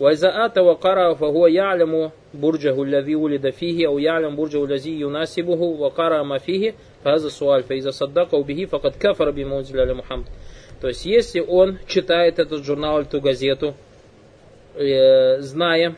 وإذا 0.00 0.52
ва 0.56 0.60
وقرأ 0.62 1.14
فهو 1.14 1.46
يعلم 1.46 2.10
برجه 2.34 2.82
الذي 2.82 3.14
ولد 3.14 3.50
فيه 3.50 3.86
أو 3.86 3.98
يعلم 3.98 4.36
برجه 4.36 4.64
الذي 4.64 5.00
يناسبه 5.00 5.60
وقرأ 5.60 6.22
ما 6.22 6.38
فيه 6.38 6.74
فهذا 7.04 7.26
السؤال 7.26 7.62
فإذا 7.62 7.90
صدقه 7.90 8.42
به 8.42 8.64
فقد 8.64 8.92
كفر 9.00 9.30
بما 9.30 9.58
أنزل 9.58 9.80
على 9.80 9.94
محمد 9.94 10.24
то 10.81 10.87
есть, 10.87 11.05
если 11.05 11.39
он 11.39 11.79
читает 11.87 12.39
этот 12.39 12.63
журнал, 12.65 13.01
эту 13.01 13.21
газету, 13.21 13.75
э, 14.75 15.39
зная, 15.41 15.95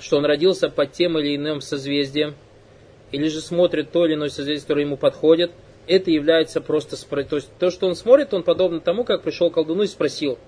что 0.00 0.16
он 0.16 0.24
родился 0.24 0.68
под 0.68 0.92
тем 0.92 1.18
или 1.18 1.36
иным 1.36 1.60
созвездием, 1.60 2.34
или 3.12 3.28
же 3.28 3.40
смотрит 3.40 3.92
то 3.92 4.06
или 4.06 4.14
иное 4.14 4.30
созвездие, 4.30 4.62
которое 4.62 4.86
ему 4.86 4.96
подходит, 4.96 5.52
это 5.86 6.10
является 6.10 6.60
просто... 6.60 6.96
То 7.24 7.36
есть, 7.36 7.50
то, 7.58 7.70
что 7.70 7.86
он 7.86 7.94
смотрит, 7.94 8.32
он 8.32 8.42
подобно 8.42 8.80
тому, 8.80 9.04
как 9.04 9.22
пришел 9.22 9.50
колдуну 9.50 9.82
и 9.82 9.86
спросил. 9.86 10.38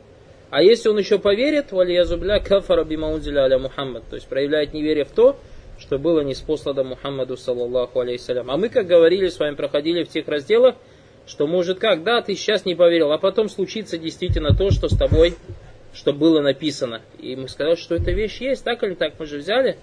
А 0.50 0.62
если 0.62 0.88
он 0.88 0.98
еще 0.98 1.18
поверит, 1.18 1.72
валиязубля 1.72 2.38
кафара 2.38 2.84
бимаунзиля 2.84 3.42
аля 3.42 3.58
Мухаммад, 3.58 4.04
то 4.08 4.16
есть 4.16 4.28
проявляет 4.28 4.72
неверие 4.72 5.04
в 5.04 5.10
то, 5.10 5.36
что 5.78 5.98
было 5.98 6.20
неспослано 6.20 6.84
Мухаммаду, 6.84 7.36
саллаллаху 7.36 8.00
алейхиссалям. 8.00 8.50
А 8.50 8.56
мы, 8.56 8.68
как 8.68 8.86
говорили, 8.86 9.28
с 9.28 9.38
вами 9.38 9.56
проходили 9.56 10.04
в 10.04 10.08
тех 10.08 10.28
разделах, 10.28 10.76
что 11.26 11.46
может 11.46 11.78
как, 11.78 12.02
да, 12.04 12.20
ты 12.22 12.34
сейчас 12.34 12.64
не 12.64 12.74
поверил, 12.74 13.12
а 13.12 13.18
потом 13.18 13.48
случится 13.48 13.98
действительно 13.98 14.54
то, 14.54 14.70
что 14.70 14.88
с 14.88 14.96
тобой, 14.96 15.34
что 15.92 16.12
было 16.12 16.40
написано. 16.40 17.02
И 17.18 17.36
мы 17.36 17.48
сказали, 17.48 17.76
что 17.76 17.94
эта 17.94 18.10
вещь 18.10 18.40
есть, 18.40 18.64
так 18.64 18.82
или 18.82 18.94
так, 18.94 19.14
мы 19.18 19.26
же 19.26 19.38
взяли 19.38 19.78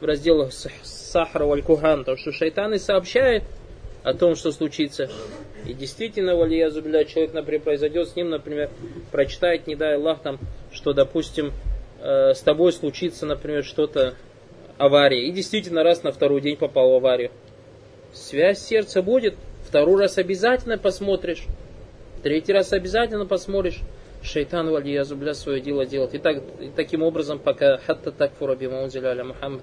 в 0.00 0.04
разделах 0.04 0.52
Сахара 0.52 1.44
Валькуган, 1.44 2.04
то, 2.04 2.16
что 2.16 2.32
шайтаны 2.32 2.78
сообщает 2.78 3.42
о 4.02 4.14
том, 4.14 4.36
что 4.36 4.52
случится. 4.52 5.10
И 5.66 5.74
действительно, 5.74 6.36
валия 6.36 6.70
зубля, 6.70 7.04
человек, 7.04 7.34
например, 7.34 7.62
произойдет 7.62 8.08
с 8.08 8.16
ним, 8.16 8.30
например, 8.30 8.70
прочитает, 9.10 9.66
не 9.66 9.74
дай 9.74 9.96
Аллах, 9.96 10.20
там, 10.22 10.38
что, 10.72 10.92
допустим, 10.92 11.52
э, 12.00 12.32
с 12.34 12.40
тобой 12.40 12.72
случится, 12.72 13.26
например, 13.26 13.64
что-то, 13.64 14.14
авария. 14.78 15.26
И 15.26 15.32
действительно, 15.32 15.82
раз 15.82 16.04
на 16.04 16.12
второй 16.12 16.40
день 16.40 16.56
попал 16.56 16.92
в 16.92 16.94
аварию. 16.94 17.30
Связь 18.12 18.60
сердца 18.60 19.02
будет, 19.02 19.34
Второй 19.68 20.00
раз 20.00 20.16
обязательно 20.16 20.78
посмотришь. 20.78 21.44
Третий 22.22 22.54
раз 22.54 22.72
обязательно 22.72 23.26
посмотришь. 23.26 23.80
Шайтан 24.22 24.70
валия 24.70 25.04
зубля 25.04 25.34
свое 25.34 25.60
дело 25.60 25.84
делать. 25.84 26.14
И, 26.14 26.18
так, 26.18 26.42
и 26.58 26.70
таким 26.74 27.02
образом, 27.02 27.38
пока 27.38 27.76
хатта 27.76 28.10
так 28.10 28.32
фурабима 28.38 28.88
аля 28.90 29.24
Мухаммад, 29.24 29.60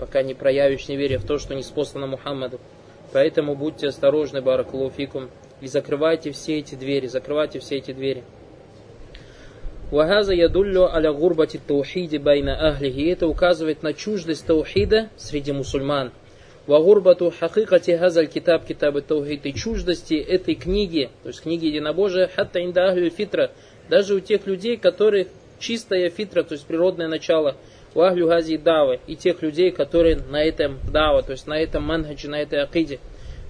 пока 0.00 0.24
не 0.24 0.34
проявишь 0.34 0.88
неверие 0.88 1.18
в 1.18 1.24
то, 1.24 1.38
что 1.38 1.54
не 1.54 1.62
спослано 1.62 2.08
Мухаммаду. 2.08 2.58
Поэтому 3.12 3.54
будьте 3.54 3.86
осторожны, 3.86 4.42
баракулуфикум, 4.42 5.30
и 5.60 5.68
закрывайте 5.68 6.32
все 6.32 6.58
эти 6.58 6.74
двери, 6.74 7.06
закрывайте 7.06 7.60
все 7.60 7.76
эти 7.76 7.92
двери. 7.92 8.24
Вагаза 9.92 10.34
ядуллю 10.34 10.92
аля 10.92 11.12
гурбати 11.12 11.60
таухиди 11.64 12.16
байна 12.16 12.68
ахлихи. 12.68 13.12
Это 13.12 13.28
указывает 13.28 13.84
на 13.84 13.94
чуждость 13.94 14.44
таухида 14.44 15.08
среди 15.16 15.52
мусульман. 15.52 16.10
Вагурбату 16.66 17.30
хакикати 17.30 17.92
газаль 17.92 18.26
китаб 18.26 18.64
китабы 18.64 19.00
таухид 19.00 19.46
и 19.46 19.54
чуждости 19.54 20.14
этой 20.14 20.56
книги, 20.56 21.10
то 21.22 21.28
есть 21.28 21.42
книги 21.42 21.66
единобожия, 21.66 22.28
хатта 22.34 22.64
инда 22.64 22.92
фитра, 23.08 23.52
даже 23.88 24.14
у 24.14 24.20
тех 24.20 24.46
людей, 24.48 24.76
которых 24.76 25.28
чистая 25.60 26.10
фитра, 26.10 26.42
то 26.42 26.54
есть 26.54 26.66
природное 26.66 27.06
начало, 27.06 27.54
у 27.94 28.00
ахлю 28.00 28.26
гази 28.26 28.56
давы, 28.56 28.98
и 29.06 29.14
тех 29.14 29.42
людей, 29.42 29.70
которые 29.70 30.16
на 30.16 30.42
этом 30.42 30.80
дава, 30.92 31.22
то 31.22 31.32
есть 31.32 31.46
на 31.46 31.56
этом 31.56 31.84
манхаджи, 31.84 32.28
на 32.28 32.42
этой 32.42 32.60
акиде. 32.60 32.98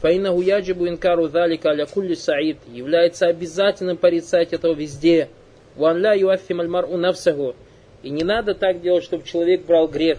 Фаинаху 0.02 0.42
яджибу 0.42 0.86
инкару 0.86 1.28
залика 1.28 1.70
аля 1.70 1.86
кулли 1.86 2.14
саид, 2.14 2.58
является 2.70 3.28
обязательным 3.28 3.96
порицать 3.96 4.52
этого 4.52 4.74
везде. 4.74 5.30
Ван 5.74 5.96
ля 5.98 6.12
юаффим 6.12 6.60
альмару 6.60 6.98
навсаху. 6.98 7.54
И 8.02 8.10
не 8.10 8.24
надо 8.24 8.54
так 8.54 8.82
делать, 8.82 9.04
чтобы 9.04 9.24
человек 9.24 9.64
брал 9.64 9.88
грех. 9.88 10.18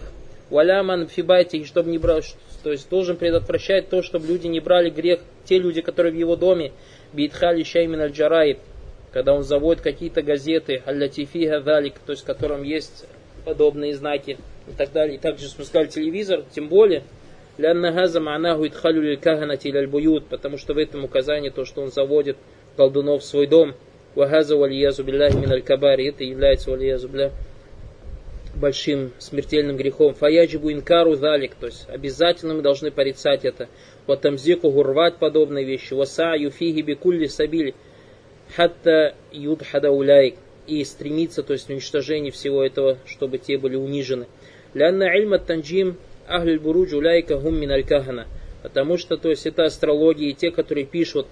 Валяман 0.50 1.08
фибайте, 1.08 1.62
чтобы 1.64 1.90
не 1.90 1.98
брал, 1.98 2.22
то 2.68 2.72
есть 2.72 2.90
должен 2.90 3.16
предотвращать 3.16 3.88
то, 3.88 4.02
чтобы 4.02 4.26
люди 4.26 4.46
не 4.46 4.60
брали 4.60 4.90
грех, 4.90 5.20
те 5.46 5.58
люди, 5.58 5.80
которые 5.80 6.12
в 6.12 6.18
его 6.18 6.36
доме, 6.36 6.72
битхали 7.14 7.62
шаймин 7.62 7.98
аль 7.98 8.12
когда 9.10 9.32
он 9.32 9.42
заводит 9.42 9.82
какие-то 9.82 10.20
газеты, 10.20 10.82
аллатифи 10.84 11.48
гадалик, 11.48 11.94
то 12.04 12.12
есть 12.12 12.24
в 12.24 12.26
котором 12.26 12.64
есть 12.64 13.06
подобные 13.46 13.94
знаки 13.94 14.36
и 14.66 14.72
так 14.76 14.92
далее. 14.92 15.14
И 15.14 15.18
также 15.18 15.48
сказали 15.48 15.86
телевизор, 15.86 16.44
тем 16.54 16.68
более, 16.68 17.04
потому 20.26 20.58
что 20.58 20.74
в 20.74 20.76
этом 20.76 21.04
указании 21.04 21.48
то, 21.48 21.64
что 21.64 21.80
он 21.80 21.90
заводит 21.90 22.36
колдунов 22.76 23.22
в 23.22 23.24
свой 23.24 23.46
дом, 23.46 23.72
это 24.14 26.22
является 26.22 26.70
большим 28.54 29.12
смертельным 29.18 29.76
грехом. 29.76 30.14
Фаяджибу 30.14 30.72
инкару 30.72 31.14
залик, 31.14 31.54
то 31.54 31.66
есть 31.66 31.86
обязательно 31.88 32.54
мы 32.54 32.62
должны 32.62 32.90
порицать 32.90 33.44
это. 33.44 33.68
Вот 34.06 34.22
тамзику 34.22 34.70
гурвать 34.70 35.16
подобные 35.18 35.64
вещи. 35.64 35.94
Васа 35.94 36.34
юфиги 36.34 36.82
бикулли 36.82 37.26
сабили. 37.26 37.74
Хатта 38.56 39.14
юдхада 39.32 39.90
уляйк. 39.90 40.36
И 40.66 40.84
стремиться, 40.84 41.42
то 41.42 41.54
есть 41.54 41.70
уничтожение 41.70 42.30
всего 42.30 42.62
этого, 42.62 42.98
чтобы 43.06 43.38
те 43.38 43.56
были 43.56 43.76
унижены. 43.76 44.26
Лянна 44.74 45.04
ильма 45.16 45.38
танджим 45.38 45.96
ахль 46.26 46.58
буруджу 46.58 46.98
уляйка 46.98 47.38
гум 47.38 47.58
мин 47.58 47.72
Потому 48.62 48.98
что, 48.98 49.16
то 49.16 49.30
есть, 49.30 49.46
это 49.46 49.64
астрология, 49.64 50.28
и 50.28 50.34
те, 50.34 50.50
которые 50.50 50.84
пишут 50.84 51.26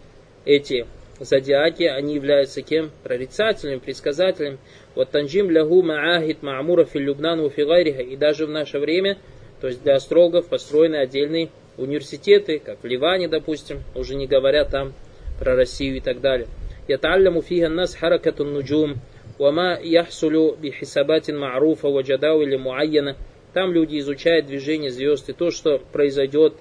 эти 0.46 0.86
зодиаки, 1.19 1.83
они 1.83 2.15
являются 2.15 2.61
кем? 2.61 2.91
Прорицателем, 3.03 3.79
предсказателем. 3.79 4.59
Вот 4.95 5.11
танджим 5.11 5.49
лягу 5.49 5.83
маахид 5.83 6.43
маамура 6.43 6.85
фи 6.85 6.99
Любнан 6.99 7.49
фигайриха. 7.49 8.01
И 8.01 8.15
даже 8.15 8.45
в 8.45 8.49
наше 8.49 8.79
время, 8.79 9.17
то 9.59 9.67
есть 9.67 9.83
для 9.83 9.95
астрологов 9.95 10.47
построены 10.47 10.95
отдельные 10.95 11.49
университеты, 11.77 12.59
как 12.59 12.83
в 12.83 12.85
Ливане, 12.85 13.27
допустим, 13.27 13.83
уже 13.95 14.15
не 14.15 14.27
говоря 14.27 14.65
там 14.65 14.93
про 15.39 15.55
Россию 15.55 15.97
и 15.97 15.99
так 15.99 16.21
далее. 16.21 16.47
يتعلم 16.89 17.41
فيها 17.41 17.67
الناس 17.67 17.95
حركة 17.95 18.41
النجوم 18.41 18.95
وما 19.39 19.79
يحصل 19.83 20.55
بحسابات 20.63 21.31
معروفة 21.31 21.89
وجداول 21.89 22.57
معينة 22.57 23.15
там 23.53 23.73
люди 23.73 23.99
изучают 23.99 24.45
движение 24.45 24.91
звезд 24.91 25.29
и 25.29 25.33
то, 25.33 25.51
что 25.51 25.81
произойдет, 25.91 26.53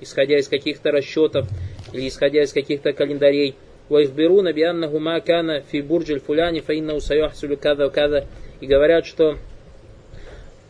исходя 0.00 0.38
из 0.38 0.48
каких-то 0.48 0.90
расчетов 0.90 1.46
или 1.92 2.08
исходя 2.08 2.42
из 2.42 2.54
каких-то 2.54 2.94
календарей. 2.94 3.54
ويخبرون 3.90 4.52
بأنه 4.52 4.98
ما 4.98 5.18
كان 5.18 5.60
في 5.60 5.80
برج 5.80 6.10
الفلاني 6.10 6.60
فإنه 6.60 6.98
سيحصل 6.98 7.56
كذا 7.56 7.84
وكذا 7.84 8.26
и 8.60 8.66
говорят, 8.66 9.06
что 9.06 9.38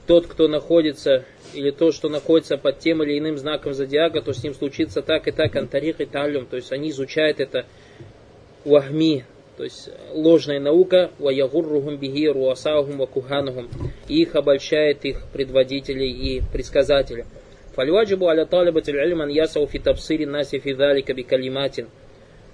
тот, 0.06 0.26
кто 0.26 0.48
находится, 0.48 1.24
или 1.54 1.70
то, 1.70 1.92
что 1.92 2.08
находится 2.08 2.56
под 2.56 2.78
тем 2.78 3.02
или 3.02 3.18
иным 3.18 3.38
знаком 3.38 3.72
зодиака, 3.74 4.20
то 4.20 4.32
с 4.32 4.42
ним 4.42 4.54
случится 4.54 5.02
так 5.02 5.28
и 5.28 5.30
так, 5.30 5.56
антарих 5.56 6.00
и 6.00 6.06
талюм. 6.06 6.46
То 6.46 6.56
есть 6.56 6.72
они 6.72 6.90
изучают 6.90 7.40
это 7.40 7.66
вахми, 8.64 9.24
то 9.56 9.64
есть 9.64 9.90
ложная 10.12 10.60
наука, 10.60 11.10
ваягурругум 11.18 11.96
бихи 11.96 12.28
руасахум 12.28 12.98
вакуханухум. 12.98 13.68
И 14.08 14.22
их 14.22 14.34
обольщает 14.36 15.04
их 15.04 15.22
предводители 15.32 16.04
и 16.04 16.42
предсказатели. 16.52 17.24
فالواجب 17.76 18.24
على 18.24 18.44
طالبة 18.44 18.82
العلم 18.88 19.22
أن 19.22 19.30
يسعوا 19.30 19.66
في 19.66 19.78
تبصير 19.78 20.20
الناس 20.20 20.56
في 20.56 20.72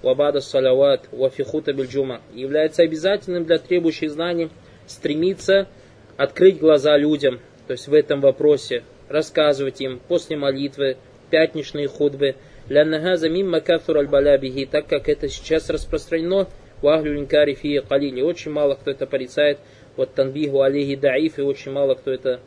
вабада 0.02 0.40
саляват, 0.40 1.08
вафихута 1.12 1.72
бельджума, 1.72 2.20
является 2.34 2.82
обязательным 2.82 3.44
для 3.44 3.58
требующих 3.58 4.10
знаний 4.10 4.50
стремиться 4.86 5.68
открыть 6.16 6.58
глаза 6.58 6.96
людям, 6.96 7.40
то 7.66 7.72
есть 7.72 7.88
в 7.88 7.94
этом 7.94 8.20
вопросе, 8.20 8.82
рассказывать 9.08 9.80
им 9.80 10.00
после 10.08 10.36
молитвы, 10.36 10.96
пятничные 11.30 11.88
худбы, 11.88 12.36
ляннагаза 12.68 13.28
замим 13.28 13.54
кафур 13.60 13.98
аль-балябихи, 13.98 14.66
так 14.66 14.86
как 14.86 15.08
это 15.08 15.28
сейчас 15.28 15.70
распространено, 15.70 16.48
вахлю 16.82 17.14
линкари 17.14 17.54
фи 17.54 17.80
калини, 17.80 18.22
очень 18.22 18.50
мало 18.50 18.74
кто 18.74 18.90
это 18.90 19.06
порицает, 19.06 19.58
вот 19.96 20.14
танбиху 20.14 20.62
алейхи 20.62 20.96
даиф, 20.96 21.38
и 21.38 21.42
очень 21.42 21.72
мало 21.72 21.94
кто 21.94 22.10
это 22.10 22.40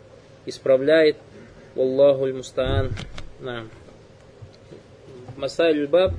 исправляет, 0.45 1.17
Аллаху 1.75 2.25
аль-мустаан, 2.25 2.91
на. 3.39 3.63
Масайль 5.35 5.87
баб 5.87 6.13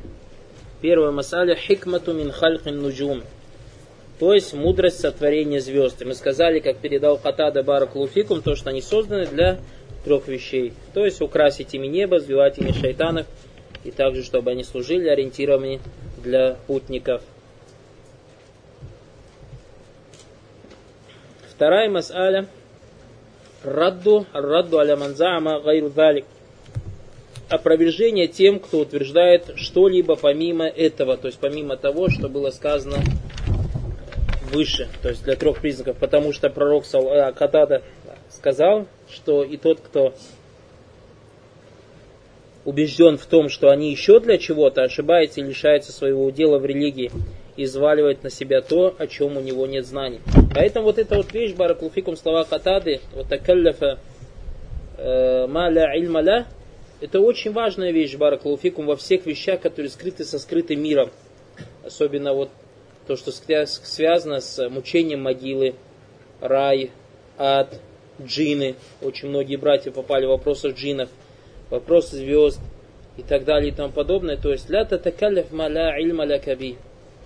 Первая 0.84 1.12
масаля 1.12 1.54
хикмату 1.54 2.12
мин 2.12 2.30
хальхин 2.30 2.82
нуджум. 2.82 3.22
То 4.18 4.34
есть 4.34 4.52
мудрость 4.52 5.00
сотворения 5.00 5.58
звезд. 5.58 6.02
И 6.02 6.04
мы 6.04 6.12
сказали, 6.12 6.60
как 6.60 6.76
передал 6.76 7.16
Хатада 7.16 7.62
Баракулуфикум, 7.62 8.42
то, 8.42 8.54
что 8.54 8.68
они 8.68 8.82
созданы 8.82 9.24
для 9.24 9.60
трех 10.04 10.28
вещей. 10.28 10.74
То 10.92 11.06
есть 11.06 11.22
украсить 11.22 11.72
ими 11.72 11.86
небо, 11.86 12.20
сбивать 12.20 12.58
ими 12.58 12.72
шайтанов, 12.72 13.26
и 13.82 13.90
также, 13.92 14.22
чтобы 14.22 14.50
они 14.50 14.62
служили 14.62 15.08
ориентированными 15.08 15.80
для 16.22 16.58
путников. 16.66 17.22
Вторая 21.48 21.88
мас'аля. 21.88 22.46
Радду, 23.62 24.26
радду 24.34 24.80
аля 24.80 24.96
манзаама 24.96 25.60
гайру 25.60 25.88
далик. 25.88 26.26
Опровержение 27.48 28.26
тем, 28.26 28.58
кто 28.58 28.80
утверждает 28.80 29.52
что-либо 29.56 30.16
помимо 30.16 30.66
этого, 30.66 31.16
то 31.16 31.28
есть 31.28 31.38
помимо 31.38 31.76
того, 31.76 32.08
что 32.08 32.28
было 32.28 32.50
сказано 32.50 32.96
выше, 34.50 34.88
то 35.02 35.08
есть 35.08 35.24
для 35.24 35.36
трех 35.36 35.60
признаков, 35.60 35.96
потому 35.98 36.32
что 36.32 36.48
пророк 36.48 36.84
э, 36.92 37.32
Катада 37.32 37.82
сказал, 38.30 38.86
что 39.10 39.42
и 39.42 39.56
тот, 39.56 39.80
кто 39.80 40.14
убежден 42.64 43.18
в 43.18 43.26
том, 43.26 43.48
что 43.48 43.68
они 43.68 43.90
еще 43.90 44.20
для 44.20 44.38
чего-то 44.38 44.82
ошибается 44.82 45.40
и 45.40 45.44
лишается 45.44 45.92
своего 45.92 46.30
дела 46.30 46.58
в 46.58 46.64
религии, 46.64 47.10
и 47.56 47.64
взваливает 47.64 48.22
на 48.22 48.30
себя 48.30 48.62
то, 48.62 48.94
о 48.98 49.06
чем 49.06 49.36
у 49.36 49.40
него 49.40 49.66
нет 49.66 49.86
знаний. 49.86 50.20
Поэтому 50.54 50.86
вот 50.86 50.98
эта 50.98 51.16
вот 51.16 51.32
вещь, 51.32 51.54
баракулфикум, 51.54 52.16
слова 52.16 52.44
катады, 52.44 53.00
вот 53.14 53.28
такалляфа 53.28 53.98
э, 54.96 55.46
маля 55.46 55.92
ильмаля, 55.94 56.46
это 57.00 57.20
очень 57.20 57.52
важная 57.52 57.90
вещь, 57.90 58.16
баракулфикум, 58.16 58.86
во 58.86 58.96
всех 58.96 59.26
вещах, 59.26 59.60
которые 59.60 59.90
скрыты 59.90 60.24
со 60.24 60.38
скрытым 60.38 60.82
миром. 60.82 61.10
Особенно 61.84 62.32
вот 62.32 62.50
то, 63.06 63.16
что 63.16 63.30
связано 63.32 64.40
с 64.40 64.68
мучением 64.68 65.22
могилы, 65.22 65.74
рай, 66.40 66.90
ад, 67.36 67.78
джины. 68.22 68.76
Очень 69.02 69.28
многие 69.28 69.56
братья 69.56 69.90
попали 69.90 70.26
в 70.26 70.30
вопросы 70.30 70.70
джинов, 70.70 71.10
вопросы 71.70 72.16
звезд 72.16 72.60
и 73.16 73.22
так 73.22 73.44
далее 73.44 73.72
и 73.72 73.74
тому 73.74 73.92
подобное. 73.92 74.36
То 74.36 74.52
есть, 74.52 74.70
ля 74.70 74.84
татакалляф 74.84 75.52
маля 75.52 75.96
ильма 75.98 76.24
ля 76.24 76.38
каби. 76.38 76.76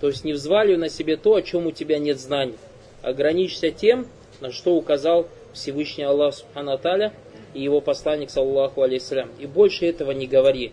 То 0.01 0.07
есть 0.07 0.23
не 0.23 0.33
взваливай 0.33 0.77
на 0.77 0.89
себе 0.89 1.17
то, 1.17 1.35
о 1.35 1.41
чем 1.41 1.67
у 1.67 1.71
тебя 1.71 1.99
нет 1.99 2.19
знаний. 2.19 2.55
Ограничься 3.01 3.71
тем, 3.71 4.07
на 4.39 4.51
что 4.51 4.75
указал 4.75 5.27
Всевышний 5.53 6.03
Аллах 6.03 6.35
Субхану 6.35 6.71
Аталя 6.71 7.13
и 7.53 7.61
его 7.61 7.81
посланник, 7.81 8.29
саллаху 8.29 8.81
алейсалям. 8.81 9.29
И 9.39 9.45
больше 9.45 9.85
этого 9.85 10.11
не 10.11 10.27
говори. 10.27 10.71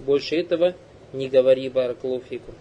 Больше 0.00 0.36
этого 0.36 0.74
не 1.12 1.28
говори, 1.28 1.68
баракалуфику. 1.68 2.52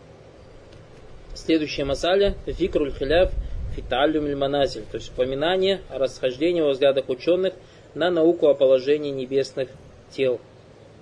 Следующая 1.33 1.83
масаля, 1.83 2.35
фикруль 2.45 2.93
хиляв 2.93 3.31
фиталюм 3.75 4.37
маназиль, 4.37 4.85
то 4.89 4.97
есть 4.97 5.11
упоминание 5.11 5.81
о 5.89 5.99
расхождении 5.99 6.61
во 6.61 6.71
взглядах 6.71 7.09
ученых 7.09 7.53
на 7.93 8.09
науку 8.09 8.47
о 8.47 8.53
положении 8.53 9.11
небесных 9.11 9.69
тел. 10.11 10.39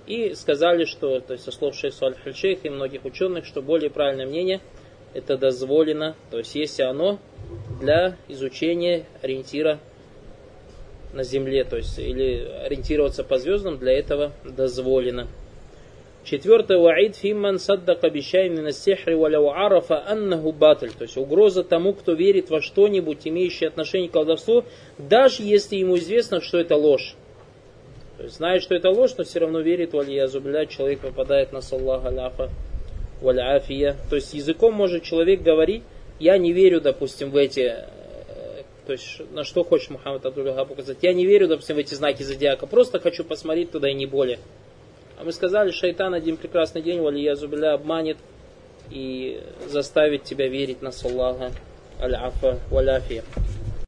И 0.08 0.34
сказали, 0.34 0.86
что, 0.86 1.20
то 1.20 1.34
есть 1.34 1.46
со 1.46 1.52
слов 1.52 1.76
шейха 1.76 2.08
аль 2.08 2.58
и 2.64 2.70
многих 2.70 3.06
ученых, 3.06 3.46
что 3.46 3.62
более 3.62 3.90
правильное 3.90 4.26
мнение– 4.26 4.60
это 5.14 5.38
дозволено, 5.38 6.16
то 6.32 6.40
есть 6.40 6.56
если 6.56 6.84
оно 6.84 7.20
для 7.80 8.18
изучения 8.28 9.06
ориентира 9.22 9.80
на 11.14 11.24
Земле, 11.24 11.64
то 11.64 11.78
есть 11.78 11.98
или 11.98 12.48
ориентироваться 12.66 13.24
по 13.24 13.38
звездам, 13.38 13.78
для 13.78 13.94
этого 13.94 14.34
дозволено. 14.44 15.28
Четвертое, 16.24 16.78
ваид 16.78 17.18
фимман 17.18 17.60
саддака 17.60 18.10
бишайми 18.10 18.62
на 18.62 18.72
сихри 18.72 19.14
валяу 19.14 19.50
арафа 19.50 20.08
аннаху 20.08 20.54
батль. 20.54 20.92
То 20.98 21.04
есть 21.04 21.18
угроза 21.18 21.64
тому, 21.64 21.94
кто 21.94 22.14
верит 22.14 22.50
во 22.50 22.62
что-нибудь, 22.62 23.20
имеющее 23.26 23.68
отношение 23.68 24.10
к 24.10 24.14
колдовству, 24.14 24.64
даже 24.98 25.44
если 25.44 25.76
ему 25.76 25.98
известно, 25.98 26.40
что 26.40 26.60
это 26.60 26.78
ложь. 26.78 27.16
То 28.18 28.24
есть 28.24 28.38
знает, 28.38 28.64
что 28.64 28.74
это 28.74 28.90
ложь, 28.90 29.12
но 29.18 29.26
все 29.26 29.40
равно 29.40 29.60
верит, 29.60 29.92
валия 29.92 30.28
зубля, 30.28 30.66
человек 30.66 31.00
попадает 31.00 31.52
на 31.52 31.60
саллаха 31.60 32.10
ляфа 32.10 32.50
валяфия. 33.22 33.98
То 34.10 34.16
есть 34.16 34.34
языком 34.34 34.74
может 34.74 35.04
человек 35.04 35.42
говорить, 35.42 35.84
я 36.20 36.38
не 36.38 36.54
верю, 36.54 36.80
допустим, 36.80 37.32
в 37.32 37.36
эти, 37.38 37.76
то 38.86 38.94
есть 38.94 39.22
на 39.32 39.44
что 39.44 39.64
хочет 39.64 39.92
Мухаммад 39.92 40.26
Абдуллаха 40.26 40.66
показать, 40.66 40.98
я 41.02 41.14
не 41.14 41.26
верю, 41.26 41.48
допустим, 41.48 41.76
в 41.76 41.80
эти 41.80 41.94
знаки 41.94 42.24
зодиака, 42.24 42.68
просто 42.68 43.00
хочу 43.00 43.24
посмотреть 43.24 43.72
туда 43.72 43.90
и 43.90 43.94
не 43.94 44.06
более. 44.06 44.40
А 45.18 45.24
мы 45.24 45.32
сказали, 45.32 45.72
шайтан 45.72 46.14
один 46.14 46.38
прекрасный 46.38 46.82
день, 46.82 47.00
валия 47.00 47.36
зубля, 47.36 47.74
обманет 47.74 48.18
и 48.90 49.42
заставит 49.70 50.24
тебя 50.24 50.48
верить 50.48 50.82
на 50.82 50.92
Саллаха, 50.92 51.52
аль-афа, 52.02 52.60
валяфия. 52.70 53.24